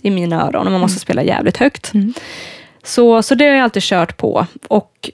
i 0.02 0.10
mina 0.10 0.46
öron. 0.46 0.66
Och 0.66 0.72
man 0.72 0.80
måste 0.80 0.94
mm. 0.94 1.00
spela 1.00 1.22
jävligt 1.22 1.56
högt. 1.56 1.94
Mm. 1.94 2.14
Så, 2.82 3.22
så 3.22 3.34
det 3.34 3.44
har 3.44 3.52
jag 3.52 3.64
alltid 3.64 3.82
kört 3.82 4.16
på. 4.16 4.46
Och 4.68 5.10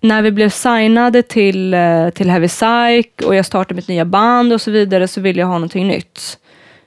när 0.00 0.22
vi 0.22 0.30
blev 0.30 0.48
signade 0.48 1.22
till, 1.22 1.74
eh, 1.74 2.08
till 2.10 2.30
Heavy 2.30 2.48
Psych 2.48 3.26
och 3.26 3.34
jag 3.34 3.46
startade 3.46 3.74
mitt 3.74 3.88
nya 3.88 4.04
band 4.04 4.52
och 4.52 4.60
så 4.60 4.70
vidare 4.70 5.08
så 5.08 5.20
ville 5.20 5.40
jag 5.40 5.46
ha 5.46 5.54
någonting 5.54 5.88
nytt. 5.88 6.38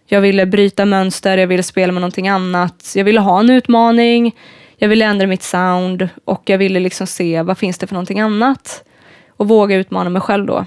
Jag 0.06 0.22
ville 0.22 0.46
bryta 0.46 0.86
mönster, 0.86 1.38
jag 1.38 1.48
ville 1.48 1.64
spela 1.64 1.94
med 1.94 2.02
någonting 2.02 2.28
annat. 2.28 2.94
Jag 2.96 3.04
ville 3.04 3.20
ha 3.20 3.40
en 3.40 3.50
utmaning, 3.50 4.36
jag 4.78 4.90
ville 4.90 5.06
ändra 5.06 5.28
mitt 5.28 5.44
sound 5.44 6.10
och 6.26 6.42
jag 6.46 6.58
ville 6.58 6.80
liksom 6.80 7.08
se 7.08 7.42
vad 7.42 7.58
finns 7.58 7.78
det 7.78 7.88
för 7.88 7.94
någonting 7.94 8.20
annat. 8.20 8.84
Och 9.38 9.48
våga 9.48 9.76
utmana 9.76 10.10
mig 10.10 10.22
själv 10.22 10.46
då. 10.46 10.66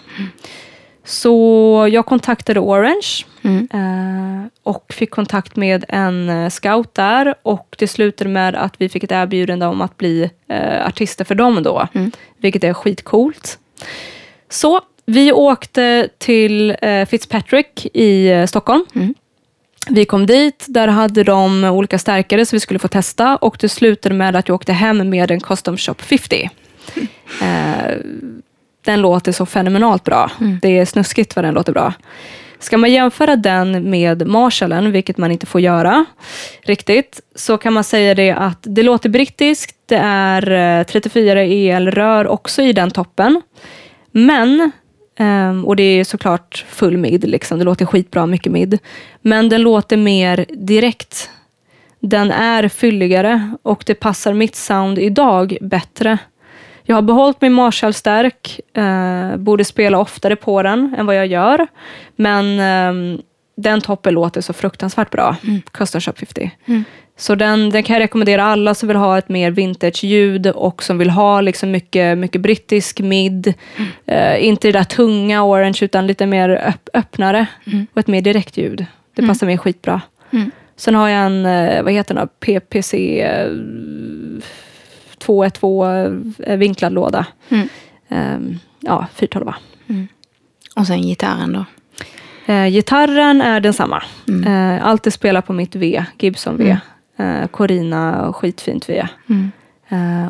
Så 1.04 1.88
jag 1.92 2.06
kontaktade 2.06 2.60
Orange 2.60 3.24
mm. 3.44 3.68
eh, 3.72 4.48
och 4.62 4.92
fick 4.92 5.10
kontakt 5.10 5.56
med 5.56 5.84
en 5.88 6.28
eh, 6.28 6.50
scout 6.50 6.94
där 6.94 7.34
och 7.42 7.76
det 7.78 7.88
slutade 7.88 8.30
med 8.30 8.54
att 8.54 8.74
vi 8.78 8.88
fick 8.88 9.04
ett 9.04 9.12
erbjudande 9.12 9.66
om 9.66 9.80
att 9.80 9.96
bli 9.96 10.30
eh, 10.48 10.86
artister 10.86 11.24
för 11.24 11.34
dem 11.34 11.62
då, 11.62 11.88
mm. 11.92 12.10
vilket 12.38 12.64
är 12.64 12.74
skitcoolt. 12.74 13.58
Så 14.48 14.80
vi 15.06 15.32
åkte 15.32 16.08
till 16.18 16.76
eh, 16.82 17.06
Fitzpatrick 17.06 17.86
i 17.94 18.44
Stockholm. 18.48 18.84
Mm. 18.94 19.14
Vi 19.88 20.04
kom 20.04 20.26
dit, 20.26 20.64
där 20.68 20.88
hade 20.88 21.24
de 21.24 21.64
olika 21.64 21.98
stärkare 21.98 22.46
så 22.46 22.56
vi 22.56 22.60
skulle 22.60 22.78
få 22.78 22.88
testa 22.88 23.36
och 23.36 23.56
det 23.60 23.68
slutade 23.68 24.14
med 24.14 24.36
att 24.36 24.48
jag 24.48 24.54
åkte 24.54 24.72
hem 24.72 25.10
med 25.10 25.30
en 25.30 25.40
Custom 25.40 25.76
Shop 25.76 25.94
50. 25.98 26.50
Mm 26.96 27.08
den 28.84 29.00
låter 29.00 29.32
så 29.32 29.46
fenomenalt 29.46 30.04
bra. 30.04 30.30
Mm. 30.40 30.58
Det 30.62 30.78
är 30.78 30.84
snuskigt 30.84 31.36
vad 31.36 31.44
den 31.44 31.54
låter 31.54 31.72
bra. 31.72 31.92
Ska 32.58 32.78
man 32.78 32.92
jämföra 32.92 33.36
den 33.36 33.90
med 33.90 34.26
Marshallen, 34.26 34.92
vilket 34.92 35.18
man 35.18 35.30
inte 35.30 35.46
får 35.46 35.60
göra 35.60 36.04
riktigt, 36.62 37.20
så 37.34 37.58
kan 37.58 37.72
man 37.72 37.84
säga 37.84 38.14
det 38.14 38.30
att 38.30 38.58
det 38.62 38.82
låter 38.82 39.08
brittiskt, 39.08 39.76
det 39.86 40.00
är 40.02 40.84
34 40.84 41.42
eh, 41.42 41.76
elrör 41.76 42.26
också 42.26 42.62
i 42.62 42.72
den 42.72 42.90
toppen. 42.90 43.42
Men, 44.10 44.72
ehm, 45.18 45.64
och 45.64 45.76
det 45.76 45.82
är 45.82 46.04
såklart 46.04 46.64
full 46.68 46.96
mid, 46.96 47.28
liksom. 47.28 47.58
det 47.58 47.64
låter 47.64 47.86
skitbra, 47.86 48.26
mycket 48.26 48.52
mid. 48.52 48.78
Men 49.22 49.48
den 49.48 49.62
låter 49.62 49.96
mer 49.96 50.46
direkt. 50.48 51.30
Den 52.00 52.30
är 52.30 52.68
fylligare 52.68 53.56
och 53.62 53.82
det 53.86 53.94
passar 53.94 54.32
mitt 54.32 54.56
sound 54.56 54.98
idag 54.98 55.58
bättre 55.60 56.18
jag 56.86 56.96
har 56.96 57.02
behållit 57.02 57.40
min 57.40 57.52
Marshall-stärk, 57.52 58.60
eh, 58.76 59.36
borde 59.36 59.64
spela 59.64 59.98
oftare 59.98 60.36
på 60.36 60.62
den 60.62 60.94
än 60.98 61.06
vad 61.06 61.16
jag 61.16 61.26
gör. 61.26 61.66
Men 62.16 62.60
eh, 62.60 63.20
den 63.56 63.80
toppen 63.80 64.14
låter 64.14 64.40
så 64.40 64.52
fruktansvärt 64.52 65.10
bra, 65.10 65.36
mm. 65.44 65.62
Custom 65.70 66.00
Shop 66.00 66.12
50. 66.12 66.50
Mm. 66.66 66.84
Så 67.16 67.34
den, 67.34 67.70
den 67.70 67.82
kan 67.82 67.94
jag 67.94 68.00
rekommendera 68.00 68.44
alla 68.44 68.74
som 68.74 68.88
vill 68.88 68.96
ha 68.96 69.18
ett 69.18 69.28
mer 69.28 69.50
vintage-ljud 69.50 70.46
och 70.46 70.82
som 70.82 70.98
vill 70.98 71.10
ha 71.10 71.40
liksom 71.40 71.70
mycket, 71.70 72.18
mycket 72.18 72.40
brittisk 72.40 73.00
mid. 73.00 73.54
Eh, 74.06 74.44
inte 74.44 74.68
det 74.68 74.72
där 74.72 74.84
tunga 74.84 75.44
orange 75.44 75.78
utan 75.80 76.06
lite 76.06 76.26
mer 76.26 76.48
öpp, 76.48 76.88
öppnare 76.94 77.46
och 77.92 78.00
ett 78.00 78.06
mer 78.06 78.20
direkt 78.20 78.56
ljud. 78.56 78.86
Det 79.14 79.26
passar 79.26 79.46
mig 79.46 79.58
skitbra. 79.58 80.00
Mm. 80.32 80.50
Sen 80.76 80.94
har 80.94 81.08
jag 81.08 81.26
en, 81.26 81.46
eh, 81.46 81.82
vad 81.82 81.92
heter 81.92 82.14
den? 82.14 82.28
PPC 82.28 83.20
eh, 83.20 83.50
212 85.26 86.34
eh, 86.46 86.56
vinklad 86.56 86.92
låda. 86.92 87.26
Mm. 87.48 87.68
Eh, 88.08 88.56
ja, 88.80 89.06
412. 89.14 89.52
Och 90.76 90.86
sen 90.86 91.02
gitarren 91.02 91.52
då. 91.52 91.64
Eh, 92.52 92.66
gitarren 92.68 93.40
är 93.40 93.60
densamma. 93.60 94.02
Mm. 94.28 94.76
Eh, 94.76 94.86
alltid 94.86 95.12
spelar 95.12 95.40
på 95.40 95.52
mitt 95.52 95.76
V, 95.76 96.04
Gibson 96.18 96.56
V. 96.56 96.76
Eh, 97.16 97.46
Corina, 97.46 98.32
skitfint 98.32 98.88
V. 98.88 99.06
Mm. 99.28 99.50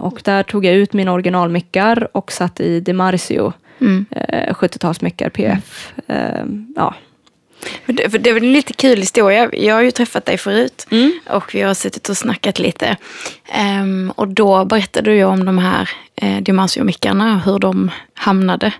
Och 0.00 0.20
där 0.24 0.42
tog 0.42 0.64
jag 0.64 0.74
ut 0.74 0.92
mina 0.92 1.12
originalmickar 1.12 2.08
och 2.16 2.32
satt 2.32 2.60
i 2.60 2.80
DiMarzio 2.80 3.52
Mm. 3.80 4.06
eh, 4.10 4.54
70-talsmickar 4.54 5.28
PF. 5.28 5.92
Eh, 6.06 6.44
ja. 6.76 6.94
För 7.86 8.18
det, 8.18 8.30
är 8.30 8.36
en 8.36 8.52
lite 8.52 8.72
kul 8.72 8.98
historia. 8.98 9.50
Jag 9.52 9.74
har 9.74 9.82
ju 9.82 9.90
träffat 9.90 10.24
dig 10.26 10.38
förut 10.38 10.86
Mm. 10.90 11.12
och 11.30 11.54
vi 11.54 11.62
har 11.62 11.74
suttit 11.74 12.08
och 12.08 12.16
snackat 12.16 12.58
lite. 12.58 12.96
Ehm, 13.52 14.12
och 14.16 14.28
då 14.28 14.64
berättade 14.64 15.10
du 15.10 15.16
ju 15.16 15.24
om 15.24 15.44
de 15.44 15.58
här 15.58 15.90
eh, 16.16 16.42
Dimansio-mickarna, 16.42 17.38
hur 17.44 17.58
de 17.58 17.90
hamnade 18.14 18.72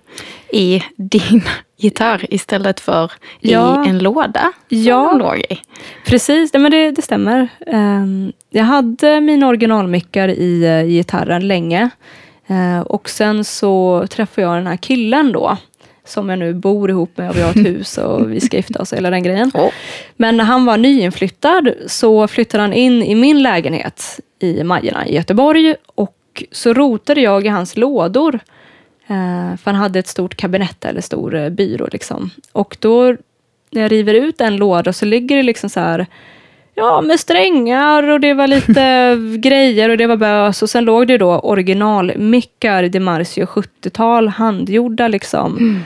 i 0.53 0.83
din 0.97 1.43
gitarr 1.79 2.27
istället 2.35 2.81
för 2.81 3.13
Ja. 3.41 3.87
i 3.87 3.89
en 3.89 3.99
låda 3.99 4.53
Ja. 4.69 5.13
låg 5.13 5.39
i. 5.39 5.59
Precis, 6.07 6.53
nej, 6.53 6.63
men 6.63 6.71
det, 6.71 6.91
det 6.91 7.03
stämmer. 7.03 7.49
Ehm, 7.67 8.33
jag 8.51 8.65
hade 8.65 9.21
mina 9.21 9.49
originalmickar 9.49 10.29
i, 10.29 10.65
eh, 10.65 10.83
i 10.85 10.89
gitarren 10.93 11.49
länge. 11.49 11.91
Eh, 12.47 12.81
och 12.81 13.09
sen 13.09 13.45
så 13.45 14.07
träffade 14.11 14.47
jag 14.47 14.57
den 14.57 14.67
här 14.67 14.77
killen 14.77 15.33
då. 15.33 15.57
Som 16.07 16.29
jag 16.29 16.39
nu 16.39 16.55
bor 16.55 16.91
ihop 16.91 17.17
med 17.17 17.31
och 17.31 17.37
vi 17.37 17.43
har 17.43 17.51
ett 17.51 17.67
hus 17.67 17.99
och 17.99 18.33
vi 18.33 18.41
ska 18.41 18.57
gifta 18.57 18.83
oss 18.83 18.93
och 18.93 18.99
hela 18.99 19.11
den 19.11 19.23
grejen. 19.23 19.51
Åh. 19.55 19.71
Men 20.17 20.37
när 20.37 20.45
han 20.45 20.65
var 20.65 20.77
nyinflyttad 20.77 21.73
så 21.87 22.29
flyttade 22.29 22.63
han 22.63 22.73
in 22.73 23.03
i 23.03 23.15
min 23.15 23.43
lägenhet 23.43 24.21
i 24.39 24.65
Majerna 24.65 25.07
i 25.07 25.15
Göteborg. 25.15 25.75
Och 25.95 26.45
så 26.51 26.73
rotade 26.73 27.21
jag 27.21 27.47
i 27.47 27.49
hans 27.49 27.77
lådor. 27.77 28.41
Eh, 29.07 29.57
för 29.57 29.65
han 29.65 29.75
hade 29.75 29.99
ett 29.99 30.09
stort 30.09 30.35
kabinett 30.37 30.85
eller 30.85 31.01
stor 31.01 31.35
eh, 31.35 31.51
byrå. 31.51 31.89
Liksom. 31.93 32.31
Och 32.53 32.77
då 32.81 33.17
när 33.71 33.83
jag 33.83 33.93
river 33.93 34.15
ut 34.15 34.41
en 34.41 34.57
låda 34.57 34.93
så 34.93 35.05
ligger 35.05 35.37
det 35.37 35.43
liksom 35.43 35.71
så 35.71 35.81
här 35.81 36.07
Ja, 36.75 37.01
med 37.01 37.21
strängar 37.21 38.03
och 38.11 38.21
det 38.21 38.35
var 38.35 38.47
lite 38.47 39.17
grejer 39.39 39.89
och 39.89 39.97
det 39.97 40.07
var 40.07 40.17
bös. 40.17 40.63
Och 40.63 40.71
sen 40.71 40.85
låg 40.85 41.07
det 41.09 41.19
då 41.19 41.39
originalmickar 41.39 42.83
DiMarzio 42.83 43.45
70-tal, 43.47 44.29
handgjorda 44.29 45.09
liksom. 45.09 45.83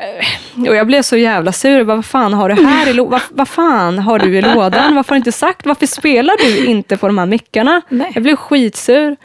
Eh, 0.00 0.68
Och 0.70 0.76
jag 0.76 0.86
blev 0.86 1.02
så 1.02 1.16
jävla 1.16 1.52
sur. 1.52 1.84
Vad 1.84 2.04
fan 2.04 2.34
har 2.34 2.48
du 2.48 2.66
här 2.66 2.88
i 2.88 2.92
lådan? 2.92 3.10
Vad, 3.10 3.20
vad 3.38 3.48
fan 3.48 3.98
har 3.98 4.18
du 4.18 4.38
i 4.38 4.42
lådan? 4.42 4.94
Varför 4.94 5.08
har 5.10 5.14
du 5.16 5.18
inte 5.18 5.32
sagt? 5.32 5.66
Varför 5.66 5.86
spelar 5.86 6.34
du 6.44 6.66
inte 6.66 6.96
på 6.96 7.06
de 7.06 7.18
här 7.18 7.26
mickarna? 7.26 7.80
Nej. 7.88 8.10
Jag 8.14 8.22
blev 8.22 8.36
skitsur. 8.36 9.16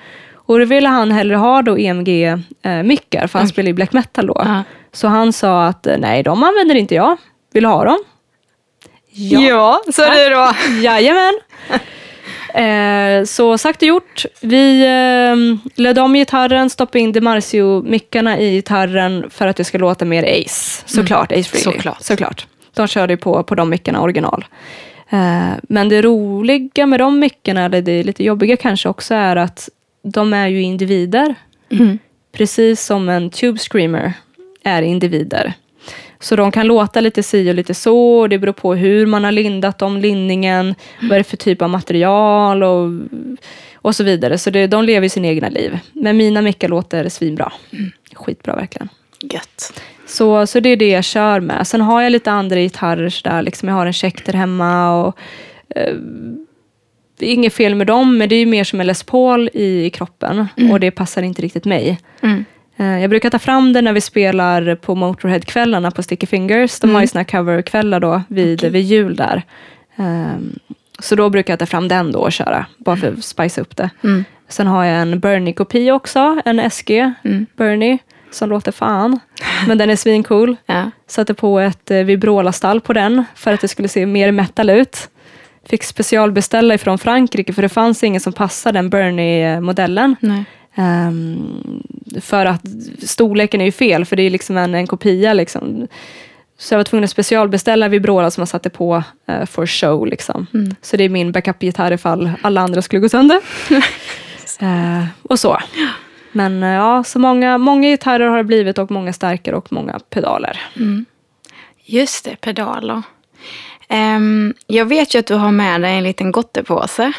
Och 0.46 0.60
då 0.60 0.66
ville 0.66 0.90
han 0.90 1.12
hellre 1.12 1.36
ha 1.36 1.62
då 1.62 1.78
EMG-mickar, 1.78 3.28
för 3.28 3.40
han 3.40 3.48
spelar 3.48 3.68
ju 3.68 3.74
black 3.74 3.94
metal 3.94 4.28
då. 4.28 4.42
Ja. 4.46 4.64
Så 4.92 5.08
han 5.08 5.34
sa 5.34 5.66
att 5.66 5.88
eh, 5.88 5.98
nej, 5.98 6.24
de 6.24 6.44
använder 6.44 6.76
inte 6.76 6.96
jag. 6.96 7.18
Vill 7.54 7.64
du 7.64 7.70
ha 7.70 7.84
dem? 7.86 8.04
Så 9.94 10.02
är 10.02 10.30
det 10.30 10.36
då. 10.36 10.54
Jajamän. 10.82 11.40
Eh, 12.54 13.24
så 13.24 13.58
sagt 13.58 13.82
och 13.82 13.88
gjort. 13.88 14.26
Vi 14.42 14.82
eh, 14.82 15.70
ledde 15.76 16.02
om 16.02 16.14
gitarren, 16.14 16.70
stoppade 16.70 17.00
in 17.00 17.12
DiMarzio-mickarna 17.12 18.40
i 18.40 18.52
gitarren 18.52 19.30
för 19.30 19.48
att 19.48 19.56
det 19.56 19.64
ska 19.64 19.78
låta 19.78 20.06
mer 20.06 20.24
Ace. 20.24 20.84
Såklart, 20.86 21.32
Ace 21.32 21.44
Frehley. 21.44 21.74
Såklart. 21.74 22.02
Såklart. 22.02 22.48
De 22.74 22.88
körde 22.88 23.18
på, 23.18 23.44
på 23.44 23.56
de 23.56 23.70
mickarna 23.70 24.02
original. 24.02 24.46
Eh, 25.10 25.52
men 25.64 25.90
det 25.90 26.02
roliga 26.02 26.86
med 26.86 27.00
de 27.00 27.20
mickarna, 27.20 27.66
eller 27.66 27.82
det 27.82 28.04
lite 28.04 28.24
jobbiga 28.24 28.58
kanske 28.58 28.90
också, 28.90 29.14
är 29.14 29.36
att 29.36 29.70
de 30.04 30.34
är 30.34 30.48
ju 30.48 30.62
individer. 30.62 31.36
Mm. 31.72 32.00
Precis 32.32 32.86
som 32.86 33.10
en 33.10 33.30
Tube 33.30 33.60
Screamer 33.60 34.14
är 34.64 34.82
individer. 34.82 35.54
Så 36.24 36.36
de 36.36 36.52
kan 36.52 36.68
låta 36.68 37.02
lite 37.02 37.24
si 37.24 37.52
och 37.52 37.56
lite 37.56 37.74
så. 37.74 38.20
och 38.20 38.30
Det 38.30 38.40
beror 38.40 38.54
på 38.54 38.76
hur 38.76 39.06
man 39.06 39.24
har 39.24 39.32
lindat 39.32 39.82
om 39.82 39.98
linningen. 39.98 40.76
Vad 41.02 41.12
är 41.12 41.18
det 41.18 41.24
för 41.24 41.38
typ 41.38 41.62
av 41.62 41.70
material 41.70 42.64
och, 42.64 42.90
och 43.76 43.96
så 43.96 44.04
vidare. 44.04 44.38
Så 44.38 44.50
det, 44.50 44.68
de 44.68 44.84
lever 44.84 45.10
sin 45.10 45.26
egna 45.26 45.50
liv. 45.50 45.80
Men 45.94 46.18
mina 46.18 46.42
mickar 46.42 46.68
låter 46.68 47.10
svinbra. 47.10 47.52
Skitbra 48.14 48.56
verkligen. 48.56 48.90
Gött. 49.22 49.82
Så, 50.06 50.48
så 50.48 50.60
det 50.60 50.70
är 50.70 50.78
det 50.78 50.90
jag 50.90 51.04
kör 51.04 51.40
med. 51.40 51.68
Sen 51.68 51.82
har 51.82 52.02
jag 52.02 52.12
lite 52.12 52.32
andra 52.32 52.56
gitarrer 52.56 53.10
sådär. 53.10 53.42
Liksom 53.42 53.70
jag 53.70 53.76
har 53.76 53.86
en 53.86 53.94
Schecter 53.94 54.34
hemma. 54.34 55.02
Och, 55.02 55.18
eh, 55.76 55.96
det 57.20 57.30
är 57.30 57.34
inget 57.34 57.54
fel 57.54 57.76
med 57.76 57.88
dem, 57.88 58.18
men 58.18 58.30
det 58.30 58.36
är 58.36 58.46
mer 58.46 58.64
som 58.64 58.80
en 58.82 58.88
Les 58.88 59.04
Paul 59.04 59.50
i, 59.54 59.86
i 59.86 59.90
kroppen. 59.90 60.48
Och 60.72 60.80
det 60.80 60.92
passar 60.92 61.22
inte 61.22 61.42
riktigt 61.42 61.66
mig. 61.66 62.00
Mm. 62.22 62.46
Eh, 62.78 63.00
Jag 63.02 63.10
brukar 63.10 63.30
ta 63.30 63.40
fram 63.40 63.74
den 63.74 63.84
när 63.84 63.94
vi 63.94 64.02
spelar 64.02 64.76
på 64.76 64.96
Motorhead-kvällarna 64.96 65.92
på 65.92 66.04
Sticky 66.04 66.28
Fingers. 66.28 66.80
De 66.80 66.94
har 66.96 67.02
ju 67.02 67.08
såna 67.08 67.20
här 67.20 67.26
coverkvällar 67.26 68.00
då 68.00 68.22
vid, 68.28 68.64
vid 68.64 68.82
jul 68.82 69.16
där. 69.16 69.44
Ehm, 69.96 70.60
så 71.00 71.16
då 71.16 71.30
brukar 71.30 71.54
jag 71.54 71.60
ta 71.60 71.66
fram 71.66 71.88
den 71.88 72.12
då 72.12 72.20
och 72.20 72.32
köra, 72.32 72.66
bara 72.78 72.96
för 72.96 73.14
att 73.14 73.24
spice 73.24 73.62
upp 73.62 73.78
det. 73.78 73.90
Mm. 74.04 74.26
Sen 74.48 74.68
har 74.68 74.86
jag 74.86 75.02
en 75.02 75.20
Bernie-kopia 75.20 75.94
också, 75.96 76.42
en 76.46 76.70
SG 76.72 77.14
Mm. 77.24 77.46
Bernie, 77.58 77.98
som 78.32 78.50
låter 78.50 78.72
fan. 78.72 79.20
Men 79.68 79.78
den 79.78 79.90
är 79.90 79.96
svincool. 79.96 80.56
Ja. 80.66 80.92
Satte 81.08 81.34
på 81.34 81.60
ett 81.60 81.92
eh, 81.92 81.98
Vibrola-stall 81.98 82.82
på 82.82 82.94
den 82.94 83.24
för 83.36 83.54
att 83.54 83.62
det 83.62 83.68
skulle 83.68 83.88
se 83.88 84.06
mer 84.06 84.32
metal 84.32 84.70
ut. 84.70 85.10
Fick 85.70 85.84
specialbeställa 85.84 86.74
ifrån 86.74 86.98
Frankrike 86.98 87.54
för 87.54 87.62
det 87.62 87.70
fanns 87.70 88.04
ingen 88.04 88.22
som 88.22 88.34
passade 88.34 88.78
den 88.78 88.90
Bernie-modellen. 88.90 90.16
Ehm, 90.76 91.84
för 92.22 92.46
att 92.46 92.62
storleken 93.04 93.62
är 93.62 93.66
ju 93.66 93.72
fel, 93.72 94.06
för 94.06 94.16
det 94.16 94.24
är 94.24 94.30
liksom 94.30 94.58
en, 94.58 94.76
en 94.76 94.88
kopia. 94.88 95.34
Liksom. 95.34 95.88
Så 96.58 96.74
jag 96.74 96.80
var 96.80 96.84
tvungen 96.84 97.04
att 97.04 97.10
specialbeställa 97.10 97.88
Vibrola 97.88 98.32
som 98.32 98.42
jag 98.42 98.48
satte 98.48 98.70
på 98.70 99.04
uh, 99.30 99.46
for 99.46 99.66
show. 99.66 100.08
Liksom. 100.08 100.48
Mm. 100.54 100.76
Så 100.82 100.98
det 100.98 101.04
är 101.04 101.10
min 101.10 101.32
backup-gitarr 101.32 101.92
ifall 101.92 102.32
alla 102.42 102.62
andra 102.62 102.82
skulle 102.82 103.00
gå 103.00 103.10
sönder. 103.10 103.40
Eh, 104.60 105.06
och 105.22 105.40
så. 105.40 105.58
Men 106.32 106.64
eh, 106.64 106.70
ja, 106.70 107.04
så 107.04 107.20
många, 107.20 107.58
många 107.58 107.88
gitarrer 107.88 108.28
har 108.28 108.38
det 108.38 108.44
blivit 108.44 108.78
och 108.78 108.92
många 108.92 109.14
stärkare 109.14 109.56
och 109.56 109.74
många 109.74 110.00
pedaler. 110.10 110.62
Just 111.86 112.26
det, 112.26 112.36
pedaler. 112.36 113.02
Ehm, 113.88 114.54
jag 114.68 114.86
vet 114.86 115.16
ju 115.16 115.20
att 115.20 115.26
du 115.26 115.36
har 115.36 115.52
med 115.52 115.82
dig 115.82 115.98
en 115.98 116.04
liten 116.04 116.32
gottepåse. 116.32 117.14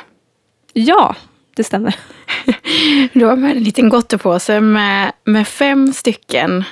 Ja, 0.73 1.15
det 1.57 1.65
stämmer. 1.65 1.95
Du 3.13 3.25
har 3.25 3.37
med 3.37 3.51
en 3.57 3.63
liten 3.63 3.89
gottepåse 3.89 4.61
med, 4.61 5.13
med 5.25 5.49
fem 5.49 5.93
stycken 5.93 6.65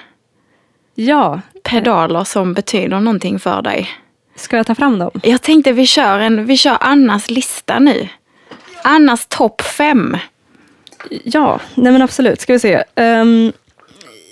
Ja, 0.94 1.40
pedaler 1.62 2.24
som 2.24 2.54
betyder 2.54 3.00
någonting 3.00 3.38
för 3.38 3.62
dig. 3.62 3.90
ska 4.36 4.56
jag 4.56 4.66
ta 4.66 4.74
fram 4.74 4.98
dem? 4.98 5.10
Jag 5.22 5.42
tänkte 5.42 5.72
vi 5.72 5.86
kör, 5.86 6.18
en, 6.18 6.46
vi 6.46 6.56
kör 6.56 6.76
Annas 6.80 7.30
lista 7.30 7.78
nu. 7.78 8.08
Annas 8.84 9.26
topp 9.26 9.60
fem. 9.62 10.16
Ja, 11.24 11.60
nej 11.74 11.92
men 11.92 12.02
absolut. 12.02 12.40
Ska 12.40 12.52
vi 12.52 12.58
se. 12.58 12.84
Ehm, 12.94 13.52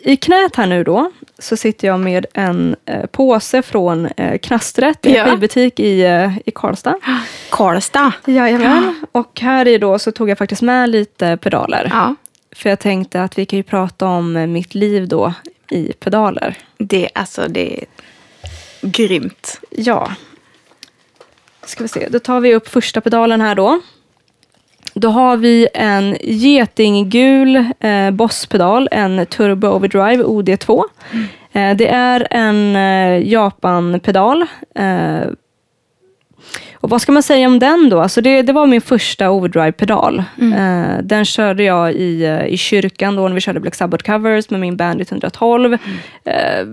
I 0.05 0.17
knät 0.17 0.57
här 0.57 0.67
nu 0.67 0.85
då 0.85 1.11
så 1.41 1.57
sitter 1.57 1.89
jag 1.89 2.01
med 2.01 2.27
en 2.35 2.77
eh, 2.87 3.07
påse 3.07 3.63
från 3.63 4.07
uh, 4.21 4.39
Knastret, 4.39 5.07
en 5.07 5.13
Ja. 5.13 5.25
skivbutik 5.25 5.81
i, 5.81 6.01
eh, 6.03 6.39
i 6.47 6.51
Karlstad. 6.55 6.95
Karlstad. 7.51 8.13
Jajamän. 8.27 9.07
Och 9.13 9.41
här 9.41 9.69
i 9.69 9.79
då 9.79 9.99
så 9.99 10.13
tog 10.13 10.31
jag 10.31 10.39
faktiskt 10.39 10.63
med 10.63 10.89
lite 10.91 11.37
pedaler. 11.37 11.89
Ja, 11.91 12.15
För 12.57 12.69
jag 12.71 12.79
tänkte 12.81 13.23
att 13.23 13.39
vi 13.39 13.47
kan 13.47 13.57
ju 13.57 13.63
prata 13.63 14.07
om 14.07 14.37
eh, 14.37 14.47
mitt 14.47 14.75
liv 14.75 15.09
då 15.09 15.35
i 15.71 15.93
pedaler. 15.93 16.59
det, 16.79 17.09
alltså, 17.15 17.49
det 17.49 17.79
är 17.81 17.85
grymt. 18.83 19.61
Ja. 19.71 20.13
Ska 21.65 21.85
vi 21.85 21.89
se, 21.89 22.09
då 22.09 22.19
tar 22.19 22.41
vi 22.41 22.55
upp 22.55 22.69
första 22.69 23.01
pedalen 23.01 23.41
här 23.41 23.55
då. 23.55 23.81
Då 25.01 25.09
har 25.09 25.37
vi 25.37 25.69
en 25.75 26.17
getinggul 26.23 27.57
eh, 27.81 28.11
Boss-pedal, 28.11 28.89
en 28.91 29.27
Turbo 29.27 29.69
Overdrive 29.69 30.25
OD2. 30.25 30.83
Eh, 31.53 31.77
det 31.77 31.89
är 31.89 32.27
en 32.31 32.77
eh, 32.77 33.29
Japan-pedal. 33.29 34.43
Eh, 34.75 35.29
Och 36.83 36.91
vad 36.91 37.03
ska 37.03 37.13
man 37.13 37.23
säga 37.23 37.47
om 37.47 37.59
den 37.59 37.89
då? 37.91 38.01
Alltså 38.01 38.21
det, 38.21 38.43
det 38.43 38.53
var 38.53 38.67
min 38.67 38.81
första 38.81 39.31
overdrive-pedal. 39.31 40.23
Eh, 40.41 40.99
den 41.03 41.25
körde 41.25 41.63
jag 41.63 41.93
i, 41.93 42.25
eh, 42.25 42.47
i 42.47 42.57
kyrkan 42.57 43.17
då 43.17 43.29
när 43.29 43.35
vi 43.35 43.41
körde 43.41 43.61
Black 43.61 43.75
Sabbath-covers 43.75 44.47
med 44.51 44.61
min 44.61 44.77
Bandit 44.77 45.11
112. 45.13 45.73
Eh, 46.25 46.67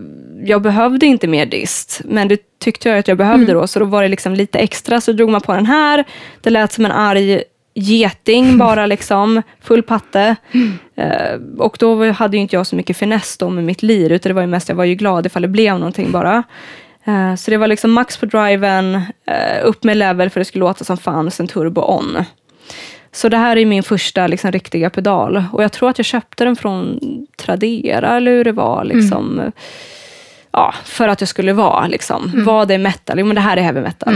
jag 0.46 0.62
behövde 0.62 1.06
inte 1.06 1.28
mer 1.28 1.46
dist, 1.46 2.02
men 2.06 2.28
det 2.28 2.40
tyckte 2.60 2.90
jag 2.90 2.98
att 2.98 3.08
jag 3.08 3.18
behövde 3.18 3.54
då, 3.54 3.68
så 3.68 3.80
då 3.80 3.86
var 3.86 4.02
det 4.04 4.10
liksom 4.10 4.34
lite 4.34 4.60
extra, 4.60 5.02
så 5.02 5.12
drog 5.12 5.30
man 5.30 5.42
på 5.42 5.54
den 5.54 5.66
här. 5.66 6.04
Det 6.42 6.50
lät 6.50 6.72
som 6.72 6.86
en 6.86 6.92
arg 6.92 7.42
geting 7.78 8.58
bara 8.58 8.86
liksom, 8.86 9.42
full 9.62 9.84
patte. 9.84 10.36
Eh, 10.96 11.40
och 11.58 11.78
då 11.80 12.12
hade 12.12 12.38
ju 12.38 12.42
inte 12.42 12.56
jag 12.56 12.68
så 12.68 12.76
mycket 12.76 12.98
finess 12.98 13.38
då 13.38 13.50
med 13.50 13.64
mitt 13.64 13.84
lir, 13.84 14.12
utan 14.12 14.30
det 14.30 14.34
var 14.34 14.42
ju 14.42 14.48
mest, 14.48 14.70
jag 14.70 14.76
var 14.76 14.84
ju 14.84 14.96
glad 14.96 15.26
ifall 15.26 15.42
det 15.42 15.48
blev 15.48 15.80
någonting 15.80 16.12
bara. 16.12 16.44
Eh, 17.06 17.36
så 17.36 17.52
det 17.52 17.58
var 17.58 17.68
liksom 17.68 17.92
max 17.92 18.18
på 18.18 18.26
driven, 18.26 18.96
eh, 19.26 19.64
upp 19.64 19.84
med 19.84 19.98
level 19.98 20.30
för 20.30 20.40
det 20.40 20.46
skulle 20.46 20.60
låta 20.60 20.84
som 20.84 20.98
fan, 20.98 21.32
sen 21.32 21.48
turbo 21.48 21.82
on. 21.82 22.24
Så 23.12 23.30
det 23.30 23.38
här 23.38 23.58
är 23.58 23.66
min 23.66 23.84
första 23.84 24.28
liksom, 24.28 24.52
riktiga 24.52 24.90
pedal. 24.90 25.44
Och 25.54 25.64
jag 25.64 25.72
tror 25.72 25.90
att 25.90 26.00
jag 26.00 26.06
köpte 26.06 26.44
den 26.46 26.56
från 26.56 27.00
Tradera 27.38 28.18
eller 28.18 28.32
hur 28.32 28.44
det 28.44 28.52
var. 28.52 28.84
Liksom. 28.84 29.52
Ja, 30.52 30.74
för 30.84 31.08
att 31.08 31.20
det 31.20 31.26
skulle 31.26 31.54
vara. 31.54 31.88
Liksom. 31.88 32.32
Vad 32.46 32.72
är 32.72 32.78
metal? 32.78 33.20
Jo, 33.20 33.26
men 33.26 33.36
det 33.36 33.42
här 33.42 33.58
är 33.58 33.62
heavy 33.62 33.82
metal. 33.82 34.14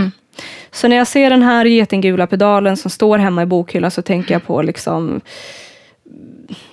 Så 0.71 0.87
när 0.87 0.95
jag 0.95 1.07
ser 1.07 1.29
den 1.29 1.41
här 1.41 1.65
getinggula 1.65 2.27
pedalen 2.27 2.77
som 2.77 2.91
står 2.91 3.17
hemma 3.17 3.43
i 3.43 3.45
bokhyllan 3.45 3.91
så 3.91 4.01
tänker 4.01 4.33
jag 4.33 4.45
på 4.45 4.61
liksom, 4.61 5.21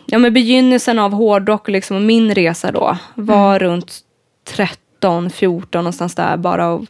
ja, 0.07 0.19
men 0.19 0.33
begynnelsen 0.33 0.99
av 0.99 1.13
hårdrock 1.13 1.69
liksom, 1.69 1.97
och 1.97 2.03
min 2.03 2.35
resa 2.35 2.73
då 2.73 2.99
var 3.15 3.59
runt 3.59 3.99
13, 4.45 5.31
14 5.31 5.85
någonstans 5.85 6.15
där. 6.15 6.37
Bara 6.37 6.75
att 6.75 6.83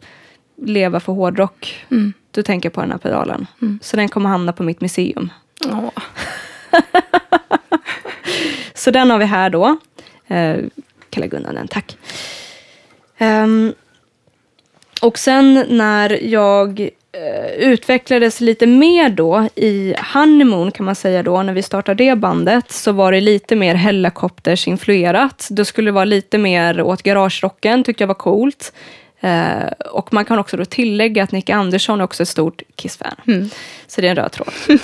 leva 0.63 1.01
för 1.01 1.13
hårdrock. 1.13 1.87
Då 2.31 2.43
tänker 2.43 2.67
jag 2.67 2.75
på 2.75 2.81
den 2.81 2.91
här 2.91 2.99
pedalen. 2.99 3.47
Så 3.83 3.97
den 3.97 4.09
kommer 4.09 4.31
hamna 4.31 4.53
på 4.53 4.63
mitt 4.63 4.81
museum. 4.81 5.31
Åh. 5.65 5.91
Så 8.75 8.91
den 8.91 9.11
har 9.11 9.19
vi 9.19 9.25
här 9.25 9.51
då. 9.51 9.77
Eh, 10.27 10.57
kan 11.11 11.21
lägga 11.21 11.39
undan 11.39 11.55
den, 11.55 11.69
tack. 11.69 11.97
Ehm, 13.19 13.75
och 15.01 15.19
sen 15.19 15.65
när 15.69 16.25
jag 16.25 16.81
eh, 17.13 17.51
utvecklades 17.53 18.41
lite 18.41 18.67
mer 18.67 19.11
då 19.11 19.49
i 19.55 19.95
Honeymoon 20.15 20.73
kan 20.73 20.87
man 20.87 20.95
säga 20.95 21.23
då, 21.23 21.43
när 21.43 21.53
vi 21.53 21.63
startade 21.63 22.05
det 22.05 22.17
bandet, 22.17 22.73
så 22.73 22.93
var 22.93 23.13
det 23.13 23.21
lite 23.21 23.57
mer 23.57 23.75
Hellacopters-influerat. 23.75 25.49
Då 25.51 25.65
skulle 25.65 25.89
det 25.89 25.93
vara 25.93 26.05
lite 26.05 26.39
mer 26.39 26.83
åt 26.83 27.03
garagerocken, 27.03 27.85
tyckte 27.85 28.03
jag 28.03 28.09
var 28.09 28.15
coolt. 28.15 28.73
Eh, 29.21 29.67
och 29.91 30.13
man 30.13 30.25
kan 30.25 30.39
också 30.39 30.57
då 30.57 30.65
tillägga 30.65 31.23
att 31.23 31.33
Nick 31.33 31.51
Andersson 31.51 32.01
är 32.01 32.05
också 32.05 32.23
ett 32.23 32.29
stort 32.29 32.63
Kiss-fan. 32.77 33.51
Så 33.87 34.01
det 34.01 34.07
är 34.07 34.11
en 34.11 34.17
röd 34.17 34.33
tråd. 34.33 34.53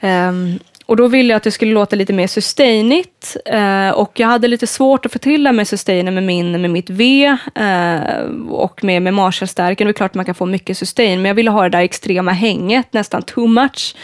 Ehm, 0.00 0.58
och 0.88 0.96
då 0.96 1.08
ville 1.08 1.32
jag 1.32 1.36
att 1.36 1.42
det 1.42 1.50
skulle 1.50 1.72
låta 1.72 1.96
lite 1.96 2.12
mer 2.12 2.26
sustainigt. 2.26 3.36
Eh, 3.44 3.90
och 3.90 4.20
jag 4.20 4.28
hade 4.28 4.48
lite 4.48 4.66
svårt 4.66 5.06
att 5.06 5.12
få 5.12 5.18
till 5.18 5.44
det 5.44 5.52
med 5.52 5.68
sustainen 5.68 6.14
med, 6.14 6.22
min, 6.22 6.60
med 6.60 6.70
mitt 6.70 6.90
V 6.90 7.24
eh, 7.54 8.20
och 8.50 8.84
med, 8.84 9.02
med 9.02 9.14
Marshallstärken. 9.14 9.86
Det 9.86 9.90
är 9.90 9.92
klart 9.92 10.10
att 10.10 10.14
man 10.14 10.24
kan 10.24 10.34
få 10.34 10.46
mycket 10.46 10.78
sustain, 10.78 11.22
men 11.22 11.28
jag 11.28 11.34
ville 11.34 11.50
ha 11.50 11.62
det 11.62 11.68
där 11.68 11.80
extrema 11.80 12.32
hänget, 12.32 12.92
nästan 12.92 13.22
too 13.22 13.46
much. 13.46 13.96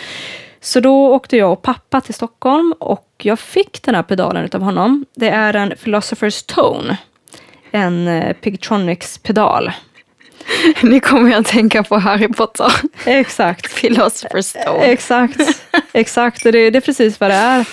Så 0.61 0.80
då 0.80 1.12
åkte 1.14 1.37
jag 1.37 1.53
och 1.53 1.62
pappa 1.62 2.01
till 2.01 2.14
Stockholm 2.14 2.74
och 2.80 3.09
jag 3.22 3.39
fick 3.39 3.82
den 3.82 3.95
här 3.95 4.03
pedalen 4.03 4.49
av 4.53 4.61
honom. 4.61 5.05
Det 5.16 5.28
är 5.28 5.57
en 5.57 5.72
Philosopher's 5.72 6.55
Tone. 6.55 6.97
En 7.70 8.09
eh, 8.09 8.32
Pigtronics-pedal. 8.41 9.72
Nu 10.83 11.01
kommer 11.01 11.31
jag 11.31 11.41
att 11.41 11.47
tänka 11.47 11.83
på 11.83 11.99
Harry 11.99 12.29
Potter. 12.29 12.73
Exakt. 13.05 13.67
Philosopher's 13.83 14.43
Stone. 14.43 14.85
Exakt, 14.85 15.41
exakt. 15.93 16.47
Och 16.47 16.53
det, 16.53 16.71
det 16.71 16.79
är 16.79 16.81
precis 16.81 17.21
vad 17.21 17.31
det 17.31 17.35
är. 17.35 17.65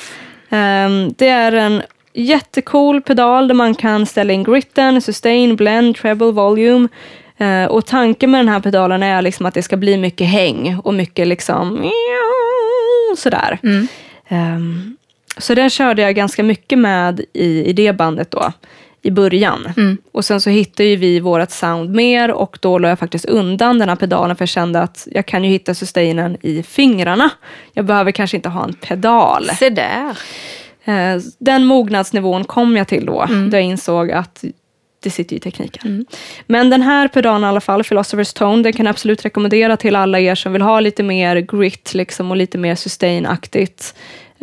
Ehm, 0.50 1.14
det 1.18 1.28
är 1.28 1.52
en 1.52 1.82
jättecool 2.14 3.02
pedal 3.02 3.48
där 3.48 3.56
man 3.56 3.76
kan 3.76 4.06
ställa 4.06 4.34
in 4.34 4.44
gritten, 4.44 5.02
sustain, 5.02 5.56
blend, 5.56 5.96
treble, 5.96 6.32
volume. 6.32 6.88
Eh, 7.38 7.66
och 7.66 7.86
tanken 7.86 8.32
med 8.32 8.40
den 8.40 8.50
här 8.50 8.60
pedalen 8.60 9.04
är 9.04 9.22
liksom 9.22 9.46
att 9.46 9.54
det 9.54 9.64
ska 9.64 9.78
bli 9.78 9.98
mycket 9.98 10.28
häng 10.28 10.78
och 10.84 10.94
mycket 10.94 11.28
liksom 11.28 11.92
sådär. 13.18 13.60
Ehm, 14.28 14.98
så 15.38 15.56
den 15.56 15.70
körde 15.70 16.02
jag 16.02 16.16
ganska 16.16 16.44
mycket 16.44 16.80
med 16.80 17.22
i, 17.34 17.66
i 17.66 17.74
det 17.74 17.94
bandet 17.94 18.32
då 18.32 18.54
i 19.04 19.12
början. 19.12 19.74
Och 20.12 20.26
sen 20.26 20.42
så 20.42 20.50
hittade 20.50 20.90
ju 20.90 20.96
vi 20.96 21.20
vårt 21.20 21.52
sound 21.52 21.96
mer 21.96 22.32
och 22.32 22.58
då 22.62 22.78
la 22.80 22.90
jag 22.90 23.00
faktiskt 23.00 23.26
undan 23.26 23.80
den 23.80 23.90
här 23.90 23.96
pedalen 23.96 24.36
för 24.36 24.42
jag 24.44 24.50
kände 24.50 24.82
att 24.82 25.08
jag 25.12 25.26
kan 25.26 25.44
ju 25.44 25.50
hitta 25.50 25.74
sustainen 25.74 26.38
i 26.42 26.64
fingrarna. 26.64 27.30
Jag 27.74 27.86
behöver 27.86 28.12
kanske 28.12 28.38
inte 28.38 28.50
ha 28.50 28.64
en 28.64 28.74
pedal. 28.74 29.46
Se 29.60 29.70
där. 29.70 30.18
Eh, 30.86 31.22
Den 31.40 31.66
mognadsnivån 31.66 32.44
kom 32.44 32.78
jag 32.78 32.88
till 32.88 33.06
då, 33.06 33.26
då 33.52 33.58
jag 33.58 33.64
insåg 33.64 34.12
att 34.12 34.44
det 35.04 35.10
sitter 35.10 35.36
i 35.36 35.40
tekniken. 35.40 36.06
Men 36.48 36.70
den 36.70 36.82
här 36.82 37.08
pedalen 37.08 37.44
i 37.44 37.48
alla 37.48 37.62
fall, 37.62 37.82
Philosopher's 37.82 38.38
Tone, 38.38 38.64
den 38.64 38.74
kan 38.74 38.86
jag 38.86 38.94
absolut 38.94 39.26
rekommendera 39.26 39.78
till 39.78 39.96
alla 39.96 40.20
er 40.20 40.36
som 40.36 40.54
vill 40.54 40.62
ha 40.62 40.80
lite 40.80 41.04
mer 41.04 41.36
grit 41.36 41.94
liksom, 41.94 42.32
och 42.32 42.38
lite 42.38 42.58
mer 42.58 42.76
sustain-aktigt. 42.76 43.96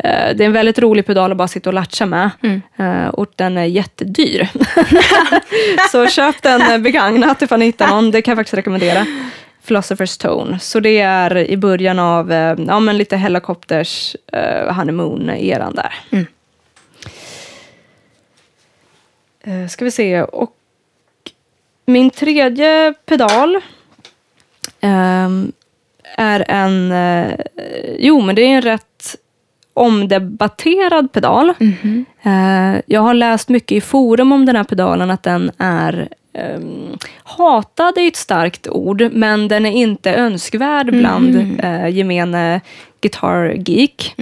Eh, 0.03 0.35
Det 0.35 0.43
är 0.43 0.45
en 0.45 0.53
väldigt 0.53 0.79
rolig 0.79 1.05
pedal 1.05 1.31
att 1.31 1.37
bara 1.37 1.47
sitta 1.47 1.69
och 1.69 1.73
latcha 1.73 2.05
med. 2.05 2.29
Eh, 2.77 3.07
Och 3.07 3.27
den 3.35 3.57
är 3.57 3.65
jättedyr. 3.65 4.47
Så 5.91 6.07
köp 6.07 6.41
den 6.41 6.61
eh, 6.61 6.77
begagnat 6.77 7.41
ifall 7.41 7.59
ni 7.59 7.65
hittar 7.65 7.87
någon. 7.87 8.11
Det 8.11 8.21
kan 8.21 8.31
jag 8.31 8.37
faktiskt 8.37 8.53
rekommendera. 8.57 9.05
Philosopher's 9.67 10.21
Tone. 10.21 10.59
Så 10.59 10.79
det 10.79 10.99
är 10.99 11.37
i 11.37 11.57
början 11.57 11.99
av 11.99 12.31
ja, 12.67 12.79
men 12.79 12.97
lite 12.97 13.17
Hellacopters 13.17 14.15
uh, 14.35 14.73
Honeymoon-eran 14.73 15.75
där. 15.75 15.93
Eh, 19.43 19.67
ska 19.67 19.85
vi 19.85 19.91
se. 19.91 20.21
Och 20.23 20.53
min 21.85 22.09
tredje 22.09 22.93
pedal 23.05 23.61
ehm, 24.81 25.51
är 26.17 26.45
en... 26.47 26.91
eh, 26.91 27.35
jo, 27.99 28.21
men 28.21 28.35
det 28.35 28.41
är 28.41 28.47
en 28.55 28.61
rätt 28.61 29.15
omdebatterad 29.79 31.11
pedal. 31.11 31.53
Eh, 32.23 32.81
jag 32.85 33.01
har 33.01 33.13
läst 33.13 33.49
mycket 33.49 33.71
i 33.71 33.81
forum 33.81 34.31
om 34.31 34.45
den 34.45 34.55
här 34.55 34.63
pedalen, 34.63 35.11
att 35.11 35.23
den 35.23 35.51
är 35.57 36.09
um, 36.55 36.97
hatad 37.23 37.97
är 37.97 38.07
ett 38.07 38.15
starkt 38.15 38.67
ord, 38.67 39.09
men 39.11 39.47
den 39.47 39.65
är 39.65 39.71
inte 39.71 40.13
önskvärd 40.13 40.91
bland 40.91 41.35
eh, 41.63 41.87
gemene 41.87 42.61
guitar 43.01 43.53
geek. 43.69 44.15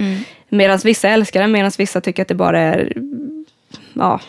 Medan 0.48 0.78
vissa 0.84 1.08
älskar 1.08 1.40
den, 1.40 1.52
medan 1.52 1.70
vissa 1.78 2.00
tycker 2.00 2.22
att 2.22 2.28
det 2.28 2.34
bara 2.34 2.60
är 2.60 2.92
ja, 3.92 4.20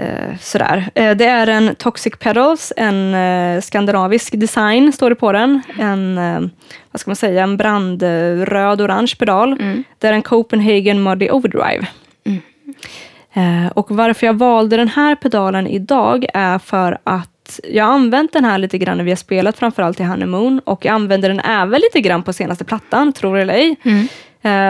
eh, 0.00 0.36
sådär. 0.40 0.90
Eh, 0.94 1.16
det 1.16 1.26
är 1.26 1.46
en 1.46 1.74
Toxic 1.74 2.14
Pedals, 2.18 2.72
en 2.76 3.14
eh, 3.14 3.60
skandinavisk 3.60 4.40
design 4.40 4.92
står 4.92 5.10
det 5.10 5.16
på 5.16 5.32
den. 5.32 5.62
En, 5.78 6.18
eh, 6.18 6.40
vad 6.90 7.00
ska 7.00 7.10
man 7.10 7.16
säga, 7.16 7.42
en 7.42 7.56
brandröd-orange 7.56 9.18
pedal. 9.18 9.56
Det 9.98 10.08
är 10.08 10.12
en 10.12 10.22
Copenhagen 10.22 11.02
Muddy 11.02 11.30
Overdrive. 11.30 11.86
Eh, 13.32 13.66
och 13.74 13.90
varför 13.90 14.26
jag 14.26 14.34
valde 14.34 14.76
den 14.76 14.88
här 14.88 15.14
pedalen 15.14 15.66
idag 15.66 16.26
är 16.34 16.58
för 16.58 16.98
att 17.04 17.60
jag 17.68 17.84
har 17.84 17.92
använt 17.92 18.32
den 18.32 18.44
här 18.44 18.58
lite 18.58 18.78
grann 18.78 18.96
när 18.96 19.04
vi 19.04 19.10
har 19.10 19.16
spelat, 19.16 19.58
framförallt 19.58 20.00
i 20.00 20.02
Honeymoon. 20.02 20.60
Och 20.64 20.84
jag 20.84 20.94
använder 20.94 21.28
den 21.28 21.40
även 21.40 21.80
lite 21.80 22.00
grann 22.00 22.22
på 22.22 22.32
senaste 22.32 22.64
plattan, 22.64 23.12
tror 23.12 23.36
det 23.36 23.42
eller 23.42 23.54
ej. 23.54 23.76
Eh, 23.82 24.04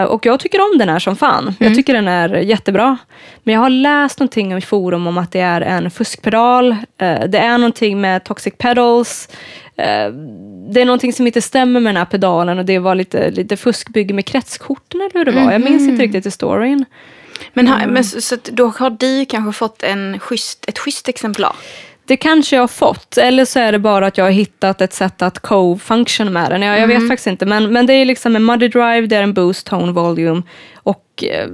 och 0.07 0.25
jag 0.25 0.39
tycker 0.39 0.59
om 0.61 0.77
den 0.77 0.89
här 0.89 0.99
som 0.99 1.15
fan. 1.15 1.55
Jag 1.59 1.75
tycker 1.75 1.93
den 1.93 2.07
är 2.07 2.35
jättebra. 2.35 2.97
Men 3.43 3.53
jag 3.53 3.61
har 3.61 3.69
läst 3.69 4.19
någonting 4.19 4.57
i 4.57 4.61
forum 4.61 5.07
om 5.07 5.17
att 5.17 5.31
det 5.31 5.39
är 5.39 5.61
en 5.61 5.91
fuskpedal. 5.91 6.71
Eh, 6.71 7.23
det 7.27 7.37
är 7.37 7.57
någonting 7.57 8.01
med 8.01 8.23
toxic 8.23 8.53
pedals. 8.57 9.29
Eh, 9.75 10.11
det 10.71 10.81
är 10.81 10.85
någonting 10.85 11.13
som 11.13 11.27
inte 11.27 11.41
stämmer 11.41 11.79
med 11.79 11.89
den 11.89 11.97
här 11.97 12.05
pedalen 12.05 12.59
och 12.59 12.65
det 12.65 12.79
var 12.79 12.95
lite, 12.95 13.31
lite 13.31 13.57
fuskbygge 13.57 14.13
med 14.13 14.25
kretskorten 14.25 15.01
eller 15.01 15.13
hur 15.13 15.25
det 15.25 15.31
var. 15.31 15.51
Jag 15.51 15.61
minns 15.61 15.89
inte 15.89 16.03
riktigt 16.03 16.25
i 16.25 16.31
storyn. 16.31 16.85
Men, 17.53 17.67
har, 17.67 17.87
men 17.87 18.03
så, 18.03 18.21
så 18.21 18.37
då 18.43 18.67
har 18.67 18.89
du 18.89 19.25
kanske 19.25 19.57
fått 19.57 19.83
en 19.83 20.19
schysst, 20.19 20.65
ett 20.67 20.79
schysst 20.79 21.09
exemplar? 21.09 21.55
Det 22.11 22.17
kanske 22.17 22.55
jag 22.55 22.63
har 22.63 22.67
fått, 22.67 23.17
eller 23.17 23.45
så 23.45 23.59
är 23.59 23.71
det 23.71 23.79
bara 23.79 24.07
att 24.07 24.17
jag 24.17 24.25
har 24.25 24.31
hittat 24.31 24.81
ett 24.81 24.93
sätt 24.93 25.21
att 25.21 25.39
co-function 25.39 26.29
med 26.29 26.49
den. 26.49 26.61
Jag, 26.61 26.79
jag 26.79 26.87
vet 26.87 27.07
faktiskt 27.07 27.27
inte, 27.27 27.45
men, 27.45 27.73
men 27.73 27.85
det 27.85 27.93
är 27.93 28.05
liksom 28.05 28.35
en 28.35 28.45
muddy 28.45 28.67
drive, 28.67 29.07
det 29.07 29.15
är 29.15 29.23
en 29.23 29.33
boost, 29.33 29.67
tone, 29.67 29.91
volume 29.91 30.41
Och 30.83 31.23
eh, 31.23 31.47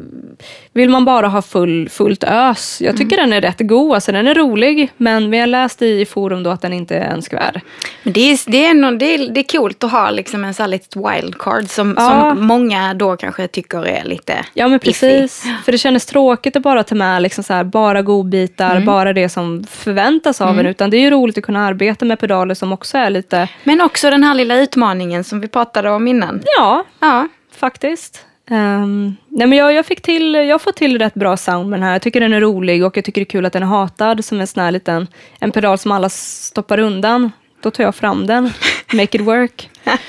vill 0.73 0.89
man 0.89 1.05
bara 1.05 1.27
ha 1.27 1.41
full, 1.41 1.89
fullt 1.89 2.23
ös, 2.23 2.81
jag 2.81 2.97
tycker 2.97 3.17
Mm. 3.17 3.29
den 3.29 3.37
är 3.37 3.41
rätt 3.41 3.59
god, 3.67 3.93
alltså 3.93 4.11
den 4.11 4.27
är 4.27 4.35
rolig, 4.35 4.91
men 4.97 5.31
vi 5.31 5.39
har 5.39 5.47
läst 5.47 5.81
i 5.81 6.05
forum 6.05 6.43
då 6.43 6.49
att 6.49 6.61
den 6.61 6.73
inte 6.73 6.95
är 6.97 7.13
önskvärd. 7.13 7.61
Men 8.03 8.13
det 8.13 8.31
är, 8.31 8.51
det, 8.51 8.65
är 8.65 8.69
ändå, 8.71 8.91
det, 8.91 9.05
är, 9.13 9.27
det 9.31 9.39
är 9.39 9.57
coolt 9.59 9.83
att 9.83 9.91
ha 9.91 10.09
liksom 10.09 10.43
en 10.43 10.53
sån 10.53 10.69
litet 10.69 10.95
wildcard 10.95 11.69
som, 11.69 11.93
Ja. 11.97 12.33
som 12.35 12.45
många 12.47 12.93
då 12.93 13.17
kanske 13.17 13.47
tycker 13.47 13.85
är 13.87 14.03
lite 14.03 14.45
Ja 14.53 14.67
men 14.67 14.75
iffy. 14.75 14.85
precis, 14.87 15.43
för 15.65 15.71
det 15.71 15.77
kändes 15.77 16.05
tråkigt 16.05 16.55
att 16.55 16.61
bara 16.63 16.83
ta 16.83 16.95
med 16.95 17.21
liksom 17.21 17.43
så 17.43 17.53
här, 17.53 17.63
bara 17.63 18.01
godbitar, 18.01 18.71
Mm. 18.71 18.85
bara 18.85 19.13
det 19.13 19.29
som 19.29 19.63
förväntas 19.69 20.41
av 20.41 20.59
en, 20.59 20.65
utan 20.65 20.89
det 20.89 20.97
är 20.97 21.01
ju 21.01 21.09
roligt 21.11 21.37
att 21.37 21.43
kunna 21.43 21.65
arbeta 21.67 22.05
med 22.05 22.19
pedaler 22.19 22.53
som 22.55 22.71
också 22.73 22.97
är 22.97 23.09
lite, 23.09 23.47
Men 23.63 23.81
också 23.81 24.09
den 24.09 24.23
här 24.23 24.33
lilla 24.35 24.55
utmaningen 24.55 25.23
som 25.23 25.39
vi 25.39 25.47
pratade 25.47 25.89
om 25.91 26.07
innan. 26.07 26.41
ja, 26.57 26.83
Ja, 26.99 27.27
faktiskt. 27.57 28.23
Ehm, 28.49 29.15
nej 29.27 29.47
men 29.47 29.57
jag, 29.57 29.73
jag, 29.73 29.85
fick 29.85 30.01
till, 30.01 30.33
jag 30.35 30.53
har 30.53 30.59
fått 30.59 30.75
till 30.75 30.99
rätt 30.99 31.13
bra 31.13 31.37
sound 31.37 31.69
med 31.69 31.79
den 31.79 31.85
här. 31.85 31.93
Jag 31.93 32.01
tycker 32.01 32.19
den 32.19 32.33
är 32.33 32.41
rolig 32.41 32.85
och 32.85 32.97
jag 32.97 33.03
tycker 33.05 33.21
det 33.21 33.23
är 33.23 33.29
kul 33.31 33.45
att 33.45 33.53
den 33.53 33.63
är 33.63 33.67
hatad 33.67 34.25
som 34.25 34.39
en 34.39 34.47
sån 34.47 34.63
här 34.63 34.71
liten 34.71 35.07
en 35.39 35.51
pedal 35.51 35.77
som 35.77 35.91
alla 35.91 36.09
stoppar 36.09 36.79
undan. 36.79 37.31
Då 37.61 37.71
tar 37.71 37.83
jag 37.83 37.95
fram 37.95 38.27
den. 38.27 38.43
Make 38.93 39.17
it 39.17 39.21
work. 39.21 39.69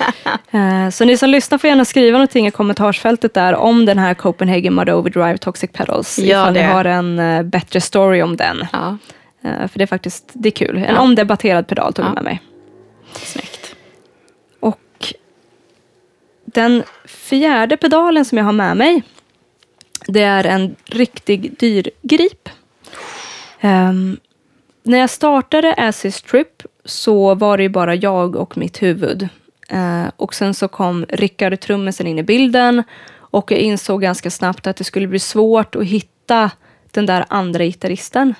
Eh, 0.50 0.90
så 0.90 1.04
ni 1.04 1.16
som 1.16 1.30
lyssnar 1.30 1.58
får 1.58 1.68
gärna 1.70 1.84
skriva 1.84 2.12
någonting 2.18 2.46
i 2.46 2.50
kommentarsfältet 2.50 3.34
där 3.34 3.54
om 3.54 3.84
den 3.86 3.98
här 3.98 4.14
Copenhagen 4.14 4.74
Mud 4.74 4.90
Overdrive 4.90 5.38
Toxic 5.38 5.70
Pedals. 5.72 6.18
Gör 6.18 6.26
ifall 6.42 6.52
ni 6.52 6.58
det. 6.60 6.66
har 6.66 6.84
en 6.84 7.18
eh, 7.18 7.42
bättre 7.42 7.80
story 7.80 8.22
om 8.22 8.36
den. 8.36 8.66
ja. 8.72 8.98
Eh, 9.44 9.68
för 9.68 9.78
det 9.78 9.84
är 9.84 9.86
faktiskt 9.86 10.30
det 10.32 10.48
är 10.48 10.50
kul. 10.50 10.76
En 10.76 10.94
Ja. 10.94 11.00
omdebatterad 11.00 11.66
pedal 11.66 11.92
tog 11.92 12.04
jag 12.04 12.10
Ja. 12.10 12.14
med 12.14 12.24
mig. 12.24 12.40
snyggt. 13.12 13.74
Och 14.60 15.14
den 16.54 16.82
fjärde 17.04 17.76
pedalen 17.76 18.24
som 18.24 18.38
jag 18.38 18.44
har 18.44 18.52
med 18.52 18.76
mig, 18.76 19.02
det 20.06 20.22
är 20.22 20.44
en 20.44 20.76
riktig 20.84 21.58
dyrgrip. 21.58 22.48
Um, 23.62 24.16
när 24.82 24.98
jag 24.98 25.10
startade 25.10 25.74
Assis 25.74 26.22
Trip 26.22 26.62
så 26.84 27.34
var 27.34 27.56
det 27.56 27.62
ju 27.62 27.68
bara 27.68 27.94
jag 27.94 28.36
och 28.36 28.58
mitt 28.58 28.82
huvud. 28.82 29.28
Uh, 29.72 30.06
och 30.16 30.34
sen 30.34 30.54
så 30.54 30.68
kom 30.68 31.06
Rickard 31.08 31.60
trummisen 31.60 32.06
in 32.06 32.18
i 32.18 32.22
bilden 32.22 32.82
och 33.10 33.52
jag 33.52 33.60
insåg 33.60 34.02
ganska 34.02 34.30
snabbt 34.30 34.66
att 34.66 34.76
det 34.76 34.84
skulle 34.84 35.06
bli 35.06 35.18
svårt 35.18 35.74
att 35.74 35.84
hitta 35.84 36.50
den 36.90 37.06
där 37.06 37.24
andra 37.28 37.64
gitarristen. 37.64 38.34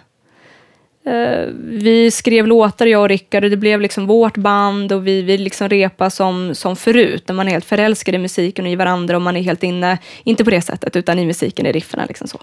Eh, 1.09 1.49
vi 1.65 2.11
skrev 2.11 2.47
låtar, 2.47 2.87
jag 2.87 3.03
och 3.03 3.09
Rickard, 3.09 3.45
och 3.45 3.51
det 3.51 3.57
blev 3.57 3.81
liksom 3.81 4.07
vårt 4.07 4.37
band 4.37 4.93
och 4.93 5.07
vi, 5.07 5.23
vi 5.23 5.39
liksom 5.39 5.69
repa 5.69 6.11
som, 6.11 6.55
som 6.55 6.77
förut, 6.77 7.25
när 7.29 7.35
man 7.35 7.49
är 7.49 7.53
helt 7.53 7.65
förälskad 7.65 8.15
i 8.15 8.19
musiken 8.19 8.65
och 8.65 8.71
i 8.71 8.77
varandra 8.77 9.17
och 9.17 9.23
man 9.23 9.37
är 9.37 9.43
helt 9.43 9.63
inne, 9.63 9.99
inte 10.25 10.45
på 10.45 10.51
det 10.51 10.61
sättet, 10.61 10.97
utan 10.97 11.19
i 11.19 11.27
musiken, 11.27 11.67
i 11.67 11.73
rifferna. 11.73 12.05
Liksom 12.09 12.29
så. 12.29 12.41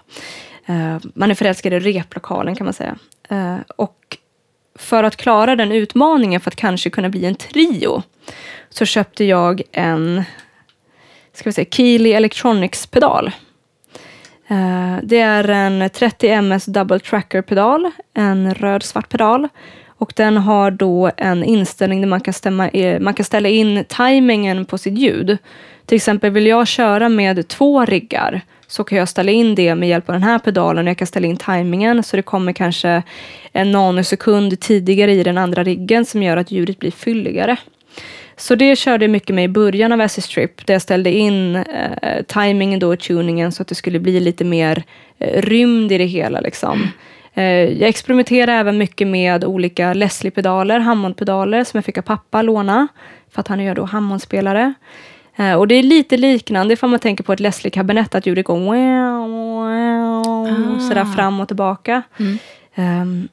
Eh, 0.65 0.97
man 1.13 1.31
är 1.31 1.35
förälskad 1.35 1.73
i 1.73 1.79
replokalen 1.79 2.55
kan 2.55 2.65
man 2.65 2.73
säga. 2.73 2.95
Eh, 3.29 3.57
och 3.75 4.17
för 4.75 5.03
att 5.03 5.15
klara 5.15 5.55
den 5.55 5.71
utmaningen, 5.71 6.41
för 6.41 6.51
att 6.51 6.55
kanske 6.55 6.89
kunna 6.89 7.09
bli 7.09 7.25
en 7.25 7.35
trio, 7.35 8.03
så 8.69 8.85
köpte 8.85 9.23
jag 9.23 9.61
en 9.71 10.23
ska 11.33 11.49
vi 11.49 11.53
säga, 11.53 11.67
Keely 11.71 12.13
Electronics-pedal. 12.13 13.31
Eh, 14.47 14.97
det 15.03 15.19
är 15.19 15.49
en 15.49 15.89
30 15.89 16.29
ms 16.29 16.65
double 16.65 16.99
tracker-pedal, 16.99 17.91
en 18.13 18.53
röd-svart 18.53 19.09
pedal. 19.09 19.47
Och 19.97 20.13
den 20.15 20.37
har 20.37 20.71
då 20.71 21.11
en 21.17 21.43
inställning 21.43 22.01
där 22.01 22.07
man 22.07 22.21
kan, 22.21 22.33
stämma, 22.33 22.69
man 22.99 23.13
kan 23.13 23.25
ställa 23.25 23.49
in 23.49 23.85
tajmingen 23.87 24.65
på 24.65 24.77
sitt 24.77 24.97
ljud. 24.97 25.37
Till 25.85 25.95
exempel 25.95 26.31
vill 26.31 26.47
jag 26.47 26.67
köra 26.67 27.09
med 27.09 27.47
två 27.47 27.85
riggar 27.85 28.41
så 28.67 28.83
kan 28.83 28.97
jag 28.97 29.09
ställa 29.09 29.31
in 29.31 29.55
det 29.55 29.75
med 29.75 29.89
hjälp 29.89 30.09
av 30.09 30.13
den 30.13 30.23
här 30.23 30.39
pedalen. 30.39 30.87
Jag 30.87 30.97
kan 30.97 31.07
ställa 31.07 31.27
in 31.27 31.37
tajmingen 31.37 32.03
så 32.03 32.15
det 32.15 32.21
kommer 32.21 32.53
kanske 32.53 33.03
en 33.51 33.71
nanosekund 33.71 34.59
tidigare 34.59 35.11
i 35.11 35.23
den 35.23 35.37
andra 35.37 35.63
riggen 35.63 36.05
som 36.05 36.23
gör 36.23 36.37
att 36.37 36.51
ljudet 36.51 36.79
blir 36.79 36.91
fylligare. 36.91 37.57
Så 38.37 38.55
det 38.55 38.75
körde 38.75 39.05
jag 39.05 39.11
mycket 39.11 39.35
med 39.35 39.45
i 39.45 39.47
början 39.47 39.91
av 39.91 40.01
Acid 40.01 40.23
Strip, 40.23 40.65
där 40.65 40.73
jag 40.73 40.81
ställde 40.81 41.11
in 41.11 41.55
eh, 41.55 42.23
timingen 42.27 42.79
då, 42.79 42.95
tuningen, 42.95 43.51
så 43.51 43.61
att 43.61 43.67
det 43.67 43.75
skulle 43.75 43.99
bli 43.99 44.19
lite 44.19 44.43
mer 44.43 44.83
eh, 45.19 45.41
rymd 45.41 45.91
i 45.91 45.97
det 45.97 46.05
hela. 46.05 46.39
Liksom. 46.39 46.87
Eh, 47.33 47.43
jag 47.43 47.89
experimenterade 47.89 48.51
även 48.51 48.77
mycket 48.77 49.07
med 49.07 49.43
olika 49.43 49.93
Leslie-pedaler, 49.93 50.79
Hammond-pedaler, 50.79 51.63
som 51.63 51.77
jag 51.77 51.85
fick 51.85 51.97
av 51.97 52.01
pappa 52.01 52.41
låna, 52.41 52.87
för 53.31 53.39
att 53.39 53.47
han 53.47 53.59
är 53.59 53.63
ju 53.63 53.73
då 53.73 53.83
Hammond-spelare. 53.83 54.73
Eh, 55.35 55.53
och 55.53 55.67
det 55.67 55.75
är 55.75 55.83
lite 55.83 56.17
liknande 56.17 56.73
ifall 56.73 56.89
man 56.89 56.99
tänker 56.99 57.23
på 57.23 57.33
ett 57.33 57.39
Leslie-kabinett, 57.39 58.15
att 58.15 58.25
ljudet 58.25 58.45
går 58.45 58.59
wow, 58.59 59.29
wow, 59.29 60.79
sådär 60.79 61.05
fram 61.15 61.39
och 61.39 61.47
tillbaka. 61.47 62.01
Ehm, 62.75 63.27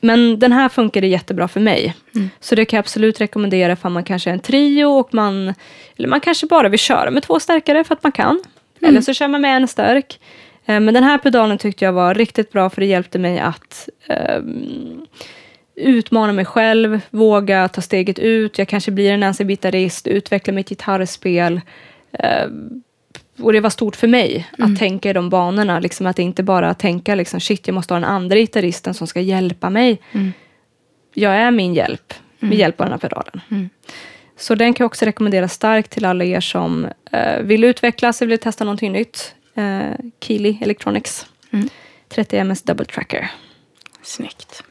men 0.00 0.38
den 0.38 0.52
här 0.52 0.68
funkade 0.68 1.06
jättebra 1.06 1.48
för 1.48 1.60
mig. 1.60 1.94
Så 2.40 2.54
det 2.54 2.64
kan 2.64 2.76
jag 2.76 2.82
absolut 2.82 3.20
rekommendera 3.20 3.76
för 3.76 3.88
man 3.88 4.04
kanske 4.04 4.30
är 4.30 4.34
en 4.34 4.40
trio 4.40 4.84
och 4.84 5.14
man, 5.14 5.54
eller 5.96 6.08
man 6.08 6.20
kanske 6.20 6.46
bara 6.46 6.68
vill 6.68 6.78
köra 6.78 7.10
med 7.10 7.22
två 7.22 7.40
stärkare 7.40 7.84
för 7.84 7.94
att 7.94 8.02
man 8.02 8.12
kan. 8.12 8.40
Eller 8.82 9.00
så 9.00 9.14
kör 9.14 9.28
man 9.28 9.40
med 9.40 9.56
en 9.56 9.68
stark. 9.68 10.20
Eh, 10.66 10.80
Men 10.80 10.94
den 10.94 11.04
här 11.04 11.18
pedalen 11.18 11.58
tyckte 11.58 11.84
jag 11.84 11.92
var 11.92 12.14
riktigt 12.14 12.52
bra 12.52 12.70
för 12.70 12.80
det 12.80 12.86
hjälpte 12.86 13.18
mig 13.18 13.38
att 13.38 13.88
ehm, 14.08 15.06
utmana 15.76 16.32
mig 16.32 16.44
själv, 16.44 17.00
våga 17.10 17.68
ta 17.68 17.80
steget 17.80 18.18
ut. 18.18 18.58
Jag 18.58 18.68
kanske 18.68 18.90
blir 18.90 19.12
en 19.12 19.22
ensam 19.22 19.48
gitarrist, 19.48 20.06
utveckla 20.06 20.52
mitt 20.52 20.68
gitarrspel. 20.68 21.60
Eh, 22.12 22.46
och 23.42 23.52
det 23.52 23.60
var 23.60 23.70
stort 23.70 23.96
för 23.96 24.08
mig 24.08 24.48
att 24.58 24.78
tänka 24.78 25.10
i 25.10 25.12
de 25.12 25.30
banorna. 25.30 25.80
Liksom 25.80 26.06
att 26.06 26.18
inte 26.18 26.42
bara 26.42 26.74
tänka 26.74 27.14
liksom, 27.14 27.40
shit, 27.40 27.66
jag 27.66 27.74
måste 27.74 27.94
ha 27.94 28.00
den 28.00 28.10
andra 28.10 28.36
gitarristen 28.36 28.94
som 28.94 29.06
ska 29.06 29.20
hjälpa 29.20 29.70
mig. 29.70 30.00
Jag 31.14 31.34
är 31.34 31.50
min 31.50 31.74
hjälp 31.74 32.14
med 32.38 32.58
hjälp 32.58 32.80
av 32.80 32.86
den 32.86 32.92
här 32.92 32.98
pedalen. 32.98 33.40
Så 34.36 34.54
den 34.54 34.74
kan 34.74 34.84
jag 34.84 34.88
också 34.88 35.04
rekommendera 35.04 35.48
starkt 35.48 35.90
till 35.90 36.04
alla 36.04 36.24
er 36.24 36.40
som 36.40 36.86
eh, 37.12 37.42
vill 37.42 37.64
utvecklas 37.64 38.22
eller 38.22 38.30
vill 38.30 38.38
testa 38.38 38.64
någonting 38.64 38.92
nytt. 38.92 39.34
Uh, 39.58 39.92
Keeley 40.20 40.58
Electronics. 40.60 41.26
30 42.08 42.36
ms 42.36 42.62
double 42.62 42.84
tracker. 42.84 43.30
Snyggt. 44.02 44.62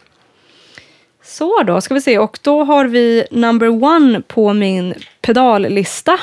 Så 1.23 1.63
då 1.63 1.81
ska 1.81 1.93
vi 1.93 2.01
se 2.01 2.19
och 2.19 2.39
då 2.41 2.63
har 2.63 2.85
vi 2.85 3.25
number 3.31 3.83
one 3.83 4.21
på 4.21 4.53
min 4.53 4.93
pedallista. 5.21 6.19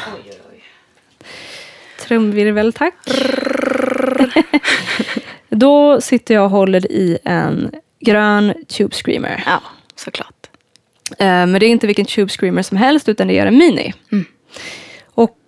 Trumvirvel 2.09 2.73
tack. 2.73 2.95
då 5.49 6.01
sitter 6.01 6.35
jag 6.35 6.45
och 6.45 6.51
håller 6.51 6.93
i 6.93 7.19
en 7.25 7.71
grön 8.01 8.55
Tube 8.69 8.95
Screamer. 8.95 9.43
Ja, 9.47 9.63
såklart. 9.97 10.47
Eh, 11.19 11.27
Men 11.27 11.53
det 11.53 11.67
är 11.67 11.71
inte 11.71 11.87
vilken 11.87 12.07
Tube 12.07 12.29
Screamer 12.31 12.63
som 12.63 12.77
helst 12.77 13.09
utan 13.09 13.29
det 13.29 13.39
är 13.39 13.47
en 13.47 13.59
Mini. 13.59 13.95
Och 15.05 15.39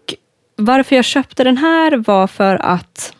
varför 0.56 0.96
jag 0.96 1.04
köpte 1.04 1.44
den 1.44 1.56
här 1.56 1.96
var 1.96 2.26
för 2.26 2.56
att 2.56 3.12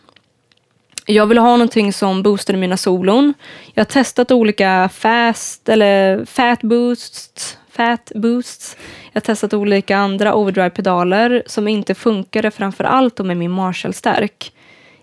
jag 1.05 1.27
ville 1.27 1.41
ha 1.41 1.51
någonting 1.51 1.93
som 1.93 2.23
boostade 2.23 2.57
mina 2.59 2.77
solon. 2.77 3.33
Jag 3.73 3.81
har 3.81 3.85
testat 3.85 4.31
olika 4.31 4.89
fast 4.93 5.69
eller 5.69 6.25
fat 6.25 6.61
boosts, 6.61 7.57
fat 7.71 8.11
boosts. 8.15 8.77
Jag 9.11 9.21
har 9.21 9.25
testat 9.25 9.53
olika 9.53 9.97
andra 9.97 10.35
overdrive-pedaler 10.35 11.43
som 11.45 11.67
inte 11.67 11.95
funkade 11.95 12.51
framför 12.51 12.83
allt 12.83 13.15
då 13.15 13.23
med 13.23 13.37
min 13.37 13.51
Marshall-stärk. 13.51 14.53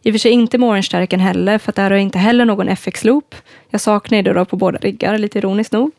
I 0.03 0.11
och 0.11 0.15
för 0.15 0.19
sig 0.19 0.31
inte 0.31 0.59
med 0.59 0.69
Orange-stärken 0.69 1.21
heller, 1.21 1.59
för 1.59 1.73
att 1.73 1.77
där 1.77 1.83
har 1.83 1.91
jag 1.91 2.01
inte 2.01 2.19
heller 2.19 2.45
någon 2.45 2.69
FX-loop. 2.69 3.35
Jag 3.71 3.81
saknar 3.81 4.23
det 4.23 4.33
då 4.33 4.45
på 4.45 4.57
båda 4.57 4.79
riggar, 4.79 5.19
lite 5.19 5.39
ironiskt 5.39 5.73
nog. 5.73 5.91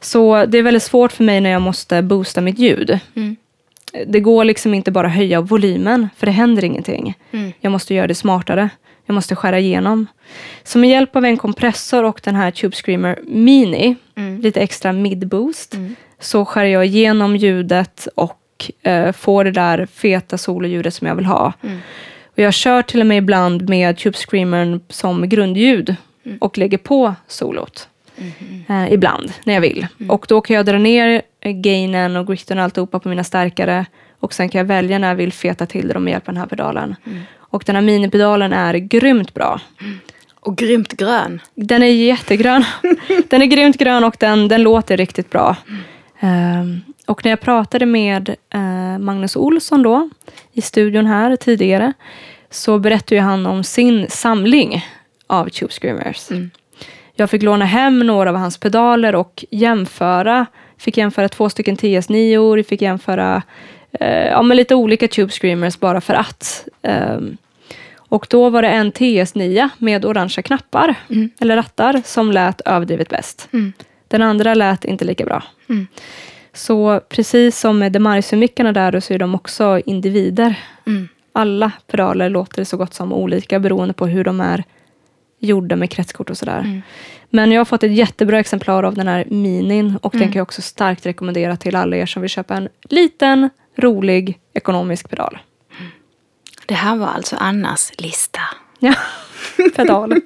Så 0.00 0.44
det 0.44 0.58
är 0.58 0.62
väldigt 0.62 0.82
svårt 0.82 1.12
för 1.12 1.24
mig 1.24 1.40
när 1.40 1.50
jag 1.50 1.62
måste 1.62 2.02
boosta 2.02 2.40
mitt 2.40 2.58
ljud. 2.58 2.98
Det 4.06 4.20
går 4.20 4.44
liksom 4.44 4.74
inte 4.74 4.90
bara 4.90 5.08
höja 5.08 5.40
volymen, 5.40 6.08
för 6.16 6.26
det 6.26 6.32
händer 6.32 6.64
ingenting. 6.64 7.14
Jag 7.60 7.72
måste 7.72 7.94
göra 7.94 8.06
det 8.06 8.14
smartare. 8.14 8.70
Jag 9.06 9.14
måste 9.14 9.36
skära 9.36 9.58
igenom. 9.58 10.06
Så 10.64 10.78
med 10.78 10.90
hjälp 10.90 11.16
av 11.16 11.24
en 11.24 11.36
kompressor 11.36 12.04
och 12.04 12.20
den 12.24 12.34
här 12.34 12.50
Tube 12.50 12.76
Screamer 12.76 13.18
Mini, 13.26 13.96
lite 14.40 14.60
extra 14.60 14.92
mid-boost, 14.92 15.74
så 16.20 16.44
skär 16.44 16.64
jag 16.64 16.86
igenom 16.86 17.36
ljudet 17.36 18.08
och 18.14 18.70
eh, 18.82 19.12
får 19.12 19.44
det 19.44 19.50
där 19.50 19.86
feta 19.86 20.38
sololjudet 20.38 20.94
som 20.94 21.06
jag 21.06 21.14
vill 21.14 21.26
ha. 21.26 21.52
Och 22.26 22.38
jag 22.38 22.54
kör 22.54 22.82
till 22.82 23.00
och 23.00 23.06
med 23.06 23.18
ibland 23.18 23.68
med 23.68 23.96
Tube 23.96 24.16
Screamern 24.16 24.80
som 24.88 25.28
grundljud 25.28 25.96
och 26.40 26.58
lägger 26.58 26.78
på 26.78 27.14
solot. 27.26 27.88
Eh, 28.68 28.92
ibland, 28.92 29.32
när 29.44 29.54
jag 29.54 29.60
vill. 29.60 29.86
Och 30.08 30.26
då 30.28 30.40
kan 30.40 30.56
jag 30.56 30.66
dra 30.66 30.78
ner 30.78 31.22
eh, 31.40 31.52
gainen 31.52 32.16
och 32.16 32.26
gritten 32.26 32.58
och 32.58 32.64
alltihopa 32.64 32.98
på 32.98 33.08
mina 33.08 33.24
stärkare. 33.24 33.86
Och 34.20 34.34
sen 34.34 34.48
kan 34.48 34.58
jag 34.58 34.66
välja 34.66 34.98
när 34.98 35.08
jag 35.08 35.14
vill 35.14 35.32
feta 35.32 35.66
till 35.66 35.88
dem 35.88 36.04
med 36.04 36.10
hjälp 36.10 36.28
av 36.28 36.34
den 36.34 36.40
här 36.40 36.48
pedalen. 36.48 36.96
Och 37.36 37.62
den 37.66 37.74
här 37.74 37.82
minipedalen 37.82 38.52
är 38.52 38.74
grymt 38.74 39.34
bra. 39.34 39.60
Och 40.40 40.56
grymt 40.56 40.92
grön. 40.92 41.40
Den 41.54 41.82
är 41.82 41.86
jättegrön. 41.86 42.64
den 43.28 43.42
är 43.42 43.46
grymt 43.46 43.78
grön 43.78 44.04
och 44.04 44.16
den, 44.18 44.48
den 44.48 44.62
låter 44.62 44.96
riktigt 44.96 45.30
bra. 45.30 45.56
Ehm, 46.20 46.80
och 47.06 47.24
när 47.24 47.30
jag 47.32 47.40
pratade 47.40 47.86
med 47.86 48.28
eh, 48.50 48.98
Magnus 48.98 49.36
Olsson 49.36 49.82
då, 49.82 50.10
i 50.52 50.60
studion 50.60 51.06
här 51.06 51.36
tidigare, 51.36 51.92
så 52.50 52.78
berättade 52.78 53.20
han 53.20 53.46
om 53.46 53.64
sin 53.64 54.06
samling 54.10 54.86
av 55.26 55.48
Tube 55.48 55.72
Screamers. 55.72 56.30
Mm. 56.30 56.50
Jag 57.14 57.30
fick 57.30 57.42
låna 57.42 57.64
hem 57.64 57.98
några 57.98 58.30
av 58.30 58.36
hans 58.36 58.58
pedaler 58.58 59.14
och 59.14 59.44
jämföra. 59.50 60.46
Fick 60.78 60.96
jämföra 60.96 61.28
två 61.28 61.48
stycken 61.50 61.76
TS9, 61.76 62.62
fick 62.62 62.82
jämföra 62.82 63.42
eh, 63.92 64.26
ja, 64.26 64.42
men 64.42 64.56
lite 64.56 64.74
olika 64.74 65.08
Tube 65.08 65.32
Screamers 65.32 65.78
bara 65.80 66.00
för 66.00 66.14
att. 66.14 66.68
Ehm, 66.82 67.36
och 68.10 68.26
då 68.30 68.50
var 68.50 68.62
det 68.62 68.68
en 68.68 68.92
TS9 68.92 69.68
med 69.78 70.04
orangea 70.04 70.42
knappar, 70.42 70.94
Mm. 71.10 71.30
eller 71.40 71.56
rattar, 71.56 72.02
som 72.04 72.32
lät 72.32 72.60
överdrivet 72.60 73.08
bäst. 73.08 73.48
Mm. 73.52 73.72
Den 74.08 74.22
andra 74.22 74.54
lät 74.54 74.84
inte 74.84 75.04
lika 75.04 75.24
bra. 75.24 75.42
Mm. 75.68 75.86
Så 76.52 77.00
precis 77.08 77.58
som 77.58 77.78
med 77.78 77.92
Demarsio-mickarna 77.92 78.72
där 78.72 79.00
så 79.00 79.14
är 79.14 79.18
de 79.18 79.34
också 79.34 79.80
individer. 79.86 80.54
Mm. 80.86 81.08
Alla 81.32 81.72
pedaler 81.86 82.28
låter 82.30 82.64
så 82.64 82.76
gott 82.76 82.94
som 82.94 83.12
olika 83.12 83.58
beroende 83.60 83.94
på 83.94 84.06
hur 84.06 84.24
de 84.24 84.40
är 84.40 84.64
gjorda 85.40 85.76
med 85.76 85.90
kretskort 85.90 86.30
och 86.30 86.38
sådär. 86.38 86.58
Mm. 86.58 86.82
Men 87.30 87.52
jag 87.52 87.60
har 87.60 87.64
fått 87.64 87.82
ett 87.82 87.94
jättebra 87.94 88.38
exemplar 88.38 88.82
av 88.82 88.94
den 88.94 89.08
här 89.08 89.24
minin 89.28 89.98
och 90.02 90.14
Mm. 90.14 90.20
den 90.24 90.32
kan 90.32 90.38
jag 90.38 90.42
också 90.42 90.62
starkt 90.62 91.06
rekommendera 91.06 91.56
till 91.56 91.76
alla 91.76 91.96
er 91.96 92.06
som 92.06 92.22
vill 92.22 92.30
köpa 92.30 92.54
en 92.54 92.68
liten, 92.82 93.50
rolig, 93.76 94.38
ekonomisk 94.54 95.08
pedal. 95.10 95.38
Det 96.66 96.74
här 96.74 96.96
var 96.96 97.06
alltså 97.06 97.36
Annas 97.36 97.92
lista. 97.98 98.40
Ja, 98.78 98.94
pedal. 99.76 100.14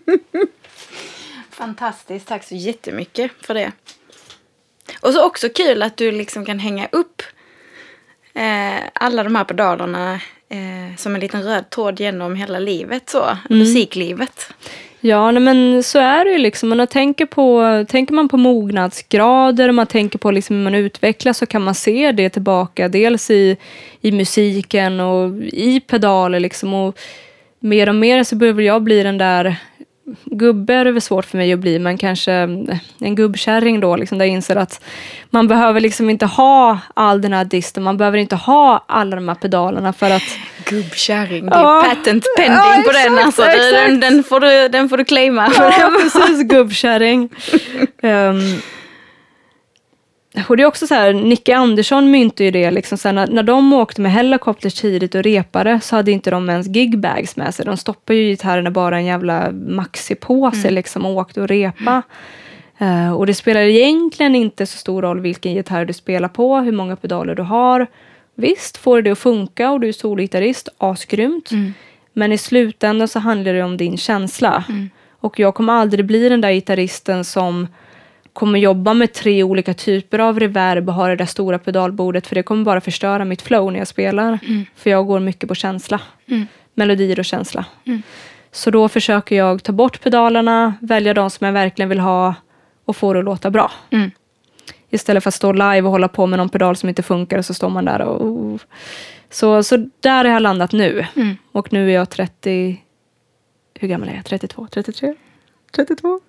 Fantastiskt, 1.62 2.28
tack 2.28 2.44
så 2.44 2.54
jättemycket 2.54 3.30
för 3.40 3.54
det. 3.54 3.72
Och 5.00 5.12
så 5.12 5.26
också 5.26 5.48
kul 5.48 5.82
att 5.82 5.96
du 5.96 6.12
liksom 6.12 6.44
kan 6.44 6.58
hänga 6.58 6.88
upp 6.92 7.22
eh, 8.34 8.82
alla 8.92 9.24
de 9.24 9.36
här 9.36 9.44
pedalerna 9.44 10.14
eh, 10.48 10.96
som 10.96 11.14
en 11.14 11.20
liten 11.20 11.42
röd 11.42 11.70
tråd 11.70 12.00
genom 12.00 12.36
hela 12.36 12.58
livet, 12.58 13.10
så, 13.10 13.38
musiklivet. 13.50 14.52
Ja, 15.00 15.30
nej, 15.30 15.42
men 15.42 15.82
så 15.82 15.98
är 15.98 16.24
det 16.24 16.30
ju 16.30 16.38
liksom. 16.38 16.68
Man 16.68 16.86
tänker, 16.86 17.26
på, 17.26 17.84
tänker 17.88 18.14
man 18.14 18.28
på 18.28 18.36
mognadsgrader 18.36 19.68
och 19.68 19.74
man 19.74 19.86
tänker 19.86 20.18
på 20.18 20.30
liksom 20.30 20.56
hur 20.56 20.64
man 20.64 20.74
utvecklas 20.74 21.38
så 21.38 21.46
kan 21.46 21.62
man 21.62 21.74
se 21.74 22.12
det 22.12 22.30
tillbaka. 22.30 22.88
Dels 22.88 23.30
i, 23.30 23.56
i 24.00 24.12
musiken 24.12 25.00
och 25.00 25.42
i 25.42 25.80
pedaler 25.80 26.40
liksom. 26.40 26.74
Och 26.74 26.98
mer 27.60 27.88
och 27.88 27.94
mer 27.94 28.24
så 28.24 28.36
behöver 28.36 28.62
jag 28.62 28.82
bli 28.82 29.02
den 29.02 29.18
där 29.18 29.56
Gubbe 30.24 30.74
är 30.74 30.84
det 30.84 30.92
väl 30.92 31.02
svårt 31.02 31.24
för 31.24 31.38
mig 31.38 31.52
att 31.52 31.58
bli, 31.58 31.78
men 31.78 31.98
kanske 31.98 32.32
en 32.32 33.14
gubbkärring 33.14 33.80
då, 33.80 33.96
liksom, 33.96 34.18
där 34.18 34.24
jag 34.24 34.32
inser 34.32 34.56
att 34.56 34.84
man 35.30 35.48
behöver 35.48 35.80
liksom 35.80 36.10
inte 36.10 36.26
ha 36.26 36.78
all 36.94 37.20
den 37.20 37.32
här 37.32 37.44
disten, 37.44 37.82
man 37.82 37.96
behöver 37.96 38.18
inte 38.18 38.36
ha 38.36 38.84
alla 38.88 39.16
de 39.16 39.28
här 39.28 39.34
pedalerna 39.34 39.92
för 39.92 40.10
att 40.10 40.22
Gubbkärring, 40.70 41.46
det 41.46 41.56
är 41.56 41.60
Ja. 41.60 41.84
patent 41.88 42.24
pending 42.36 42.56
Ja, 42.56 42.82
på 42.86 42.92
den 42.92 43.18
alltså. 43.18 43.42
Den, 43.42 44.00
den, 44.00 44.24
får 44.24 44.40
du, 44.40 44.68
den 44.68 44.88
får 44.88 44.96
du 44.96 45.04
claima. 45.04 45.52
Ja, 45.58 45.90
precis. 46.02 46.42
Gubbkärring. 46.42 47.28
um, 48.02 48.62
och 50.48 50.56
det 50.56 50.62
är 50.62 50.66
också 50.66 50.86
så 50.86 50.94
här, 50.94 51.12
Nicke 51.12 51.56
Andersson 51.56 52.10
myntade 52.10 52.44
ju 52.44 52.50
det, 52.50 52.70
liksom 52.70 52.98
så 52.98 53.08
här, 53.08 53.12
när, 53.12 53.26
när 53.26 53.42
de 53.42 53.72
åkte 53.72 54.00
med 54.00 54.12
helikopters 54.12 54.74
tidigt 54.74 55.14
och 55.14 55.22
repade 55.22 55.80
så 55.80 55.96
hade 55.96 56.10
inte 56.12 56.30
de 56.30 56.50
ens 56.50 56.66
gigbags 56.66 57.36
med 57.36 57.54
sig. 57.54 57.64
De 57.64 57.76
stoppade 57.76 58.18
ju 58.18 58.30
gitarrerna 58.30 58.70
bara 58.70 58.96
en 58.96 59.04
jävla 59.04 59.50
maxipåse 59.52 60.70
liksom, 60.70 61.06
och 61.06 61.16
åkte 61.16 61.40
och 61.40 61.48
repa. 61.48 62.02
Eh, 62.78 63.12
och 63.12 63.26
det 63.26 63.34
spelar 63.34 63.60
egentligen 63.60 64.34
inte 64.34 64.66
så 64.66 64.78
stor 64.78 65.02
roll 65.02 65.20
vilken 65.20 65.52
gitarr 65.52 65.84
du 65.84 65.92
spelar 65.92 66.28
på, 66.28 66.56
hur 66.56 66.72
många 66.72 66.96
pedaler 66.96 67.34
du 67.34 67.42
har. 67.42 67.86
Visst, 68.34 68.76
får 68.76 69.02
det 69.02 69.10
att 69.10 69.18
funka 69.18 69.70
och 69.70 69.80
du 69.80 69.88
är 69.88 69.92
solgitarrist, 69.92 70.68
asgrymt. 70.78 71.50
Men 72.12 72.32
i 72.32 72.38
slutändan 72.38 73.08
så 73.08 73.18
handlar 73.18 73.54
det 73.54 73.62
om 73.62 73.76
din 73.76 73.96
känsla. 73.96 74.64
Och 75.20 75.38
jag 75.38 75.54
kommer 75.54 75.72
aldrig 75.72 76.06
bli 76.06 76.28
den 76.28 76.40
där 76.40 76.52
gitarristen 76.52 77.24
som 77.24 77.66
kommer 78.32 78.58
jobba 78.58 78.94
med 78.94 79.12
tre 79.12 79.42
olika 79.42 79.74
typer 79.74 80.18
av 80.18 80.40
reverb 80.40 80.88
och 80.88 80.94
ha 80.94 81.08
det 81.08 81.16
där 81.16 81.26
stora 81.26 81.58
pedalbordet 81.58 82.26
för 82.26 82.34
det 82.34 82.42
kommer 82.42 82.64
bara 82.64 82.80
förstöra 82.80 83.24
mitt 83.24 83.42
flow 83.42 83.72
när 83.72 83.78
jag 83.78 83.88
spelar. 83.88 84.38
För 84.76 84.90
jag 84.90 85.06
går 85.06 85.20
mycket 85.20 85.48
på 85.48 85.54
känsla. 85.54 86.00
Melodier 86.74 87.18
och 87.18 87.24
känsla. 87.24 87.64
Så 88.52 88.70
då 88.70 88.88
försöker 88.88 89.36
jag 89.36 89.62
ta 89.62 89.72
bort 89.72 90.00
pedalerna, 90.02 90.74
välja 90.80 91.14
de 91.14 91.30
som 91.30 91.44
jag 91.44 91.52
verkligen 91.52 91.88
vill 91.88 92.00
ha 92.00 92.34
och 92.84 92.96
få 92.96 93.12
det 93.12 93.18
att 93.18 93.24
låta 93.24 93.50
bra. 93.50 93.72
Mm. 93.90 94.10
Istället 94.90 95.22
för 95.22 95.28
att 95.28 95.34
stå 95.34 95.52
live 95.52 95.82
och 95.82 95.90
hålla 95.90 96.08
på 96.08 96.26
med 96.26 96.38
någon 96.38 96.48
pedal 96.48 96.76
som 96.76 96.88
inte 96.88 97.02
funkar 97.02 97.38
och 97.38 97.44
så 97.44 97.54
står 97.54 97.68
man 97.68 97.84
där 97.84 98.00
och... 98.00 98.60
Så, 99.30 99.62
så 99.62 99.76
där 100.00 100.24
har 100.24 100.32
jag 100.32 100.42
landat 100.42 100.72
nu. 100.72 101.06
Mm. 101.16 101.36
Och 101.52 101.72
nu 101.72 101.90
är 101.90 101.94
jag 101.94 102.10
30... 102.10 102.82
Hur 103.74 103.88
gammal 103.88 104.08
är 104.08 104.14
jag? 104.14 104.24
32? 104.24 104.68
33? 104.70 105.14
32? 105.72 106.20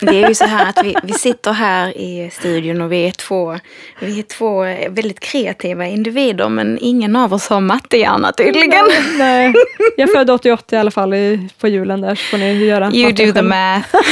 Det 0.00 0.22
är 0.22 0.28
ju 0.28 0.34
så 0.34 0.44
här 0.44 0.68
att 0.68 0.84
vi, 0.84 0.96
vi 1.02 1.12
sitter 1.12 1.52
här 1.52 1.98
i 1.98 2.30
studion 2.32 2.80
och 2.80 2.92
vi 2.92 3.06
är, 3.06 3.10
två, 3.10 3.58
vi 4.00 4.18
är 4.18 4.22
två 4.22 4.60
väldigt 4.90 5.20
kreativa 5.20 5.86
individer 5.86 6.48
men 6.48 6.78
ingen 6.80 7.16
av 7.16 7.34
oss 7.34 7.48
har 7.48 7.60
mattehjärna 7.60 8.32
tydligen. 8.32 8.84
Nej, 9.18 9.54
jag 9.96 10.12
födde 10.12 10.32
88 10.32 10.76
i 10.76 10.78
alla 10.78 10.90
fall 10.90 11.14
i, 11.14 11.48
på 11.58 11.68
julen 11.68 12.00
där 12.00 12.14
så 12.14 12.22
får 12.22 12.38
ni 12.38 12.64
göra 12.64 12.90
You 12.92 13.12
do 13.12 13.32
the 13.32 13.42
math. 13.42 13.96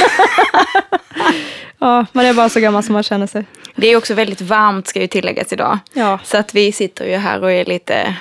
Ja, 1.79 2.05
man 2.11 2.25
är 2.25 2.33
bara 2.33 2.49
så 2.49 2.59
gammal 2.59 2.83
som 2.83 2.93
man 2.93 3.03
känner 3.03 3.27
sig. 3.27 3.45
Det 3.75 3.87
är 3.87 3.97
också 3.97 4.13
väldigt 4.13 4.41
varmt 4.41 4.87
ska 4.87 5.01
ju 5.01 5.07
tilläggas 5.07 5.53
idag. 5.53 5.79
Ja. 5.93 6.19
Så 6.23 6.37
att 6.37 6.55
vi 6.55 6.71
sitter 6.71 7.05
ju 7.05 7.15
här 7.15 7.43
och 7.43 7.51
är 7.51 7.65
lite, 7.65 8.15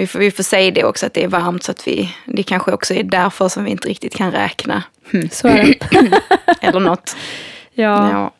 vi 0.00 0.06
får, 0.06 0.18
vi 0.18 0.30
får 0.30 0.42
säga 0.42 0.70
det 0.70 0.84
också 0.84 1.06
att 1.06 1.14
det 1.14 1.24
är 1.24 1.28
varmt 1.28 1.62
så 1.62 1.70
att 1.70 1.88
vi, 1.88 2.14
det 2.24 2.42
kanske 2.42 2.72
också 2.72 2.94
är 2.94 3.02
därför 3.02 3.48
som 3.48 3.64
vi 3.64 3.70
inte 3.70 3.88
riktigt 3.88 4.14
kan 4.16 4.32
räkna. 4.32 4.82
Hmm. 5.10 5.28
Så 5.30 5.48
är 5.48 5.64
det. 5.64 6.20
Eller 6.66 6.80
något. 6.80 7.16
Ja. 7.72 8.10
Ja. 8.10 8.34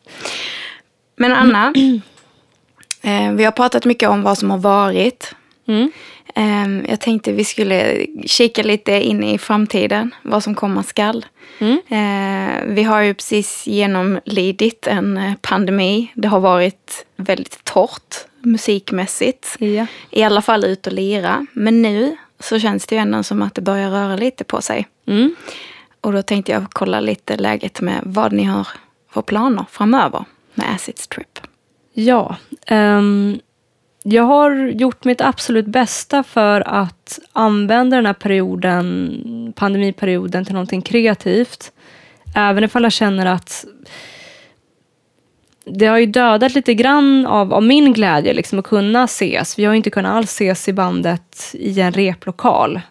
Men 1.15 1.31
Anna, 1.31 1.73
eh, 3.01 3.31
vi 3.31 3.43
har 3.43 3.51
pratat 3.51 3.85
mycket 3.85 4.09
om 4.09 4.23
vad 4.23 4.37
som 4.37 4.51
har 4.51 4.57
varit. 4.57 5.35
Mm. 5.67 5.91
Eh, 6.35 6.89
jag 6.91 6.99
tänkte 6.99 7.31
vi 7.31 7.43
skulle 7.43 8.05
kika 8.25 8.63
lite 8.63 8.91
in 8.91 9.23
i 9.23 9.37
framtiden, 9.37 10.15
vad 10.21 10.43
som 10.43 10.55
komma 10.55 10.83
skall. 10.83 11.25
Mm. 11.59 11.81
Eh, 11.87 12.75
vi 12.75 12.83
har 12.83 13.01
ju 13.01 13.13
precis 13.13 13.67
genomlidit 13.67 14.87
en 14.87 15.17
eh, 15.17 15.33
pandemi. 15.41 16.11
Det 16.15 16.27
har 16.27 16.39
varit 16.39 17.05
väldigt 17.15 17.63
torrt 17.63 18.15
musikmässigt. 18.41 19.55
Ja. 19.59 19.85
I 20.09 20.23
alla 20.23 20.41
fall 20.41 20.63
ut 20.65 20.87
och 20.87 20.93
lira. 20.93 21.45
Men 21.53 21.81
nu 21.81 22.17
så 22.39 22.59
känns 22.59 22.87
det 22.87 22.95
ju 22.95 23.01
ändå 23.01 23.23
som 23.23 23.41
att 23.41 23.55
det 23.55 23.61
börjar 23.61 23.89
röra 23.89 24.15
lite 24.15 24.43
på 24.43 24.61
sig. 24.61 24.87
Mm. 25.07 25.35
Och 26.01 26.13
då 26.13 26.21
tänkte 26.21 26.51
jag 26.51 26.65
kolla 26.69 26.99
lite 26.99 27.37
läget 27.37 27.81
med 27.81 28.01
vad 28.03 28.31
ni 28.33 28.43
har 28.43 28.67
för 29.13 29.21
planer 29.21 29.65
framöver 29.71 30.25
med 30.53 30.71
Acids 30.75 31.07
Trip. 31.07 31.39
Ja. 31.93 32.35
ehm, 32.67 33.39
jag 34.03 34.23
har 34.23 34.51
gjort 34.55 35.03
mitt 35.03 35.21
absolut 35.21 35.65
bästa 35.65 36.23
för 36.23 36.61
att 36.67 37.19
använda 37.33 37.95
den 37.95 38.05
här 38.05 38.13
perioden, 38.13 39.53
pandemiperioden 39.55 40.45
till 40.45 40.53
någonting 40.53 40.81
kreativt. 40.81 41.71
Även 42.35 42.63
ifall 42.63 42.83
jag 42.83 42.91
känner 42.91 43.25
att 43.25 43.65
det 45.65 45.85
har 45.85 45.97
ju 45.97 46.05
dödat 46.05 46.55
lite 46.55 46.73
grann 46.73 47.25
av, 47.25 47.53
av 47.53 47.63
min 47.63 47.93
glädje 47.93 48.33
liksom, 48.33 48.59
att 48.59 48.65
kunna 48.65 49.03
ses. 49.03 49.59
Vi 49.59 49.65
har 49.65 49.73
ju 49.73 49.77
inte 49.77 49.89
kunnat 49.89 50.11
alls 50.11 50.31
ses 50.31 50.67
i 50.69 50.73
bandet 50.73 51.51
i 51.53 51.81
en 51.81 51.91
replokal 51.91 52.81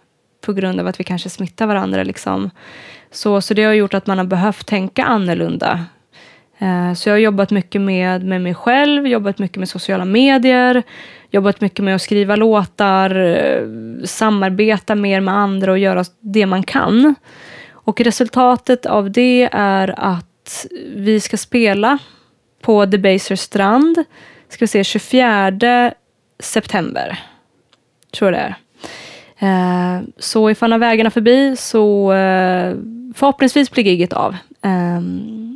på 0.41 0.53
grund 0.53 0.81
av 0.81 0.87
att 0.87 1.01
vi 1.01 1.05
kanske 1.05 1.31
smittar 1.31 1.67
varandra. 1.67 2.03
Liksom. 2.03 2.51
Så, 3.11 3.41
så 3.41 3.55
det 3.55 3.65
har 3.65 3.73
gjort 3.73 3.95
att 3.95 4.07
man 4.07 4.19
har 4.19 4.25
behövt 4.25 4.67
tänka 4.67 5.05
annorlunda. 5.05 5.85
Eh, 6.59 6.95
Så 6.95 7.09
jag 7.09 7.15
har 7.15 7.19
jobbat 7.19 7.51
mycket 7.51 7.81
med, 7.81 8.25
med 8.25 8.41
mig 8.41 8.55
själv, 8.55 9.07
jobbat 9.07 9.39
mycket 9.39 9.59
med 9.59 9.69
sociala 9.69 10.05
medier, 10.05 10.83
jobbat 11.31 11.61
mycket 11.61 11.85
med 11.85 11.95
att 11.95 12.03
skriva 12.03 12.37
låtar, 12.37 13.17
eh, 13.17 13.63
samarbeta 14.05 14.95
mer 14.95 15.21
med 15.21 15.35
andra 15.35 15.73
och 15.73 15.79
göra 15.79 16.05
det 16.21 16.47
man 16.47 16.63
kan. 16.63 17.15
Och 17.73 18.01
resultatet 18.01 18.87
av 18.87 19.11
det 19.11 19.49
är 19.53 19.95
att 19.97 20.67
vi 20.95 21.21
ska 21.21 21.37
spela 21.37 21.99
på 22.61 22.87
The 22.87 22.99
Baser 22.99 23.37
Strand, 23.37 24.05
ska 24.49 24.63
vi 24.63 24.67
se, 24.67 24.85
24 24.85 25.93
september. 26.39 27.19
Tror 28.15 28.33
jag 28.33 28.41
det 28.41 28.47
är. 28.47 28.55
Eh, 29.39 30.01
Så 30.19 30.51
ifall 30.51 30.73
han 30.73 30.81
har 30.83 30.89
vägarna 30.89 31.11
förbi 31.11 31.57
så 31.57 32.13
eh, 32.13 32.77
förhoppningsvis 33.15 33.71
blir 33.71 33.85
giget 33.85 34.13
av. 34.13 34.37
Eh, 34.63 35.01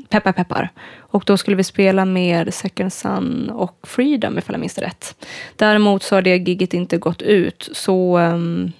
Peppar 0.09 0.33
peppar. 0.33 0.69
Och 0.99 1.23
då 1.27 1.37
skulle 1.37 1.57
vi 1.57 1.65
spela 1.65 2.05
med 2.05 2.55
Second 2.55 2.93
Sun 2.93 3.51
och 3.51 3.79
Freedom 3.83 4.39
ifall 4.39 4.55
jag 4.55 4.61
minns 4.61 4.75
det 4.75 4.83
rätt. 4.83 5.27
Däremot 5.57 6.03
så 6.03 6.15
har 6.15 6.23
det 6.23 6.37
giget 6.37 6.75
inte 6.75 6.99
gått 6.99 7.23
ut 7.23 7.69
så 7.73 8.17
ehm, 8.19 8.73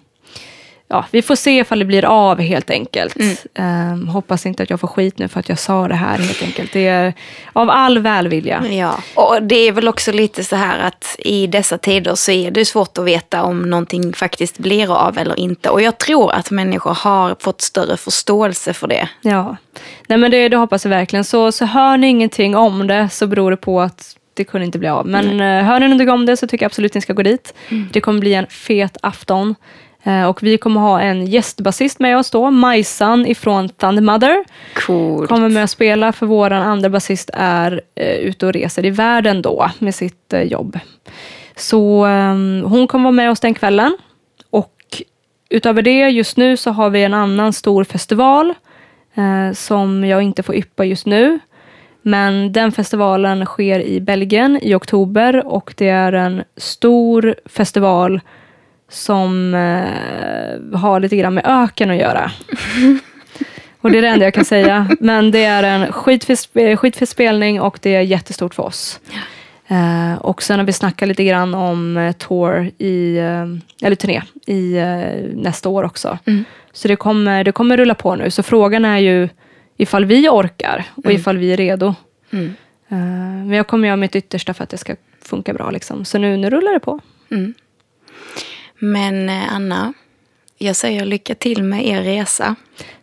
ja, 0.95 1.05
vi 1.11 1.23
får 1.23 1.35
se 1.35 1.59
ifall 1.59 1.79
det 1.79 1.85
blir 1.85 2.05
av 2.05 2.41
helt 2.41 2.71
enkelt. 2.71 3.17
Mm. 3.55 4.09
hoppas 4.09 4.47
inte 4.47 4.63
att 4.63 4.71
jag 4.71 4.81
får 4.81 4.89
skit 4.89 5.19
nu 5.19 5.29
för 5.29 5.41
att 5.41 5.49
jag 5.49 5.59
sa 5.59 5.89
det 5.89 5.95
här 5.95 6.19
helt 6.19 6.43
enkelt. 6.43 6.73
Det 6.73 6.87
är 6.87 7.13
av 7.53 7.71
all 7.71 7.99
välvilja. 7.99 8.67
Ja, 8.67 8.99
och 9.15 9.43
det 9.43 9.57
är 9.57 9.73
väl 9.73 9.89
också 9.89 10.13
lite 10.13 10.45
så 10.45 10.57
här 10.57 10.79
att 10.79 11.17
i 11.19 11.47
dessa 11.47 11.79
tider 11.79 12.15
så 12.15 12.31
är 12.31 12.51
det 12.51 12.65
svårt 12.65 12.99
att 12.99 13.05
veta 13.05 13.43
om 13.43 13.71
någonting 13.71 14.13
faktiskt 14.13 14.59
blir 14.59 14.97
av 14.97 15.19
eller 15.19 15.39
inte. 15.39 15.71
Och 15.71 15.83
jag 15.83 15.99
tror 15.99 16.33
att 16.33 16.51
människor 16.51 16.95
har 16.95 17.37
fått 17.39 17.61
större 17.61 17.97
förståelse 17.97 18.73
för 18.73 18.87
det. 18.87 19.09
Ja, 19.21 19.57
Nej, 20.07 20.19
men 20.19 20.31
det, 20.31 20.49
det 20.49 20.57
hoppas 20.57 20.85
jag 20.85 20.91
verkligen. 20.91 21.25
Så, 21.25 21.53
så 21.53 21.65
hör 21.65 21.97
ni 21.97 22.07
ingenting 22.07 22.57
om 22.57 22.87
det 22.87 23.09
så 23.09 23.27
beror 23.27 23.51
det 23.51 23.57
på 23.57 23.81
att 23.81 24.17
det 24.35 24.45
kunde 24.45 24.67
inte 24.67 24.79
bli 24.79 24.89
av. 24.89 25.07
Men 25.07 25.31
mm. 25.31 25.67
hör 25.67 25.81
ni 25.81 25.87
någonting 25.87 26.11
om 26.11 26.27
det 26.27 26.37
så 26.37 26.47
tycker 26.47 26.65
jag 26.65 26.69
absolut 26.69 26.95
ni 26.95 27.01
ska 27.01 27.13
gå 27.13 27.23
dit. 27.23 27.55
Mm. 27.69 27.89
Det 27.93 28.01
kommer 28.01 28.21
bli 28.21 28.35
en 28.35 28.47
fet 28.47 28.97
afton. 29.03 29.55
Eh, 30.05 30.25
och 30.25 30.43
vi 30.43 30.59
kommer 30.59 30.81
ha 30.81 31.01
en 31.01 31.27
gästbasist 31.27 32.01
med 32.01 32.19
oss 32.19 32.31
då, 32.31 32.51
Majsan 32.51 33.27
ifrån 33.27 33.69
Thundermother. 33.69 34.45
Coolt. 34.75 35.29
Kommer 35.29 35.49
med 35.49 35.65
att 35.65 35.71
spela 35.71 36.13
för 36.13 36.27
vår 36.27 36.51
andra 36.51 36.89
basist 36.89 37.31
är 37.33 37.81
eh, 37.95 38.17
ute 38.17 38.47
och 38.47 38.53
reser 38.53 38.85
i 38.85 38.91
världen 38.91 39.43
då 39.43 39.71
med 39.79 39.95
sitt 39.95 40.33
eh, 40.33 40.43
jobb. 40.43 40.79
Så 41.57 42.07
eh, 42.07 42.35
hon 42.69 42.87
kommer 42.87 43.05
vara 43.05 43.13
med 43.13 43.31
oss 43.31 43.41
den 43.41 43.55
kvällen. 43.55 43.97
Och 44.51 45.03
utöver 45.49 45.83
det, 45.83 46.09
just 46.09 46.37
nu 46.37 46.57
så 46.57 46.71
har 46.71 46.91
vi 46.91 47.05
en 47.05 47.15
annan 47.15 47.53
stor 47.53 47.85
festival 47.85 48.55
eh, 49.15 49.53
som 49.53 50.05
jag 50.05 50.23
inte 50.23 50.43
får 50.43 50.55
yppa 50.55 50.85
just 50.85 51.07
nu. 51.07 51.39
Men 52.03 52.53
den 52.53 52.73
festivalen 52.73 53.47
sker 53.47 53.81
i 53.81 54.01
Belgien 54.01 54.59
i 54.63 54.75
oktober 54.75 55.47
och 55.47 55.75
det 55.77 55.89
är 55.89 56.13
en 56.13 56.45
stor 56.57 57.35
festival 57.47 58.21
som 58.89 59.55
eh, 59.55 60.79
har 60.79 61.01
lite 61.01 61.17
grann 61.17 61.35
med 61.35 61.47
öken 61.47 61.91
att 61.91 61.97
göra. 61.97 62.31
Och 63.81 63.91
det 63.91 63.99
är 63.99 64.03
det 64.03 64.09
enda 64.09 64.25
jag 64.25 64.35
kan 64.35 64.45
säga. 64.45 64.89
Men 65.01 65.31
det 65.31 65.45
är 65.45 65.63
en 65.63 65.93
skitfet 66.77 67.09
spelning 67.09 67.61
och 67.61 67.79
det 67.83 67.95
är 67.95 68.01
jättestort 68.01 68.55
för 68.55 68.63
oss. 68.63 69.01
Eh, 69.69 70.15
och 70.15 70.43
sen 70.43 70.59
har 70.59 70.67
vi 70.67 70.73
snackat 70.73 71.09
lite 71.09 71.25
grann 71.25 71.55
om 71.55 71.97
eh, 71.97 72.13
tour 72.13 72.71
i, 72.79 73.17
eh, 73.17 73.87
eller 73.87 73.95
turné 73.95 74.23
i 74.47 74.77
eh, 74.77 75.37
nästa 75.37 75.69
år 75.69 75.85
också. 75.85 76.19
Mm. 76.25 76.45
Så 76.73 76.89
det 76.89 76.97
kommer, 76.97 77.45
det 77.45 77.53
kommer 77.53 77.77
rulla 77.77 77.95
på 77.95 78.15
nu. 78.15 78.31
Så 78.31 78.43
frågan 78.43 78.85
är 78.85 78.99
ju 78.99 79.29
ifall 79.77 80.05
vi 80.05 80.29
orkar 80.29 80.85
och 80.95 81.05
mm. 81.05 81.17
ifall 81.17 81.39
vi 81.39 81.53
är 81.53 81.57
redo. 81.57 81.95
Mm. 82.31 82.47
Uh, 82.93 83.47
men 83.47 83.53
jag 83.53 83.67
kommer 83.67 83.89
göra 83.89 83.97
mitt 83.97 84.17
yttersta 84.17 84.55
för 84.55 84.65
att 84.65 84.71
det 84.71 84.77
ska 84.77 84.97
funka 85.23 85.55
bra. 85.55 85.71
Liksom. 85.71 86.05
Så 86.05 86.19
nu, 86.19 86.37
nu 86.37 86.51
rullar 86.51 86.73
det 86.73 86.81
på. 86.81 87.01
Mm. 87.31 87.55
Men 88.85 89.29
eh, 89.29 89.55
Anna, 89.55 89.93
jag 90.59 90.77
säger 90.77 91.05
lycka 91.05 91.35
till 91.35 91.63
med 91.63 91.87
er 91.87 92.03
resa. 92.03 92.55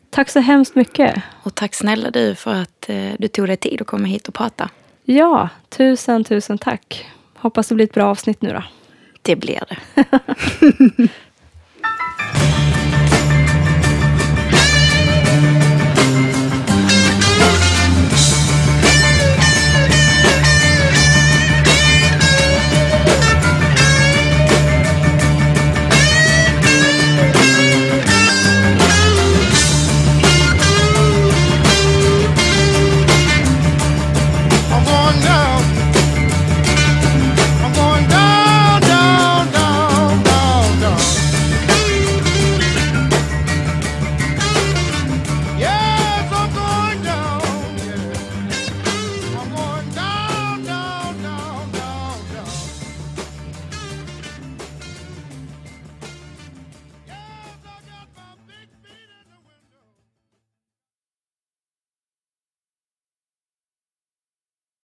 Tack 0.09 0.29
så 0.29 0.39
hemskt 0.39 0.75
mycket. 0.75 1.21
Och 1.43 1.55
tack 1.55 1.75
snälla 1.75 2.11
du 2.11 2.36
för 2.36 2.53
att 2.53 2.89
uh, 2.89 3.13
du 3.19 3.27
tog 3.27 3.47
dig 3.47 3.57
tid 3.57 3.82
att 3.82 3.88
komma 3.88 4.07
hit 4.07 4.27
och 4.27 4.34
prata. 4.34 4.69
Ja, 5.03 5.49
tusen 5.69 6.23
tusen 6.23 6.57
tack. 6.57 7.05
Hoppas 7.36 7.67
det 7.67 7.75
blir 7.75 7.86
ett 7.86 7.93
bra 7.93 8.05
avsnitt 8.05 8.41
nu 8.41 8.49
då. 8.49 8.63
Det 9.21 9.36
blir 9.36 9.59
det. 9.69 10.05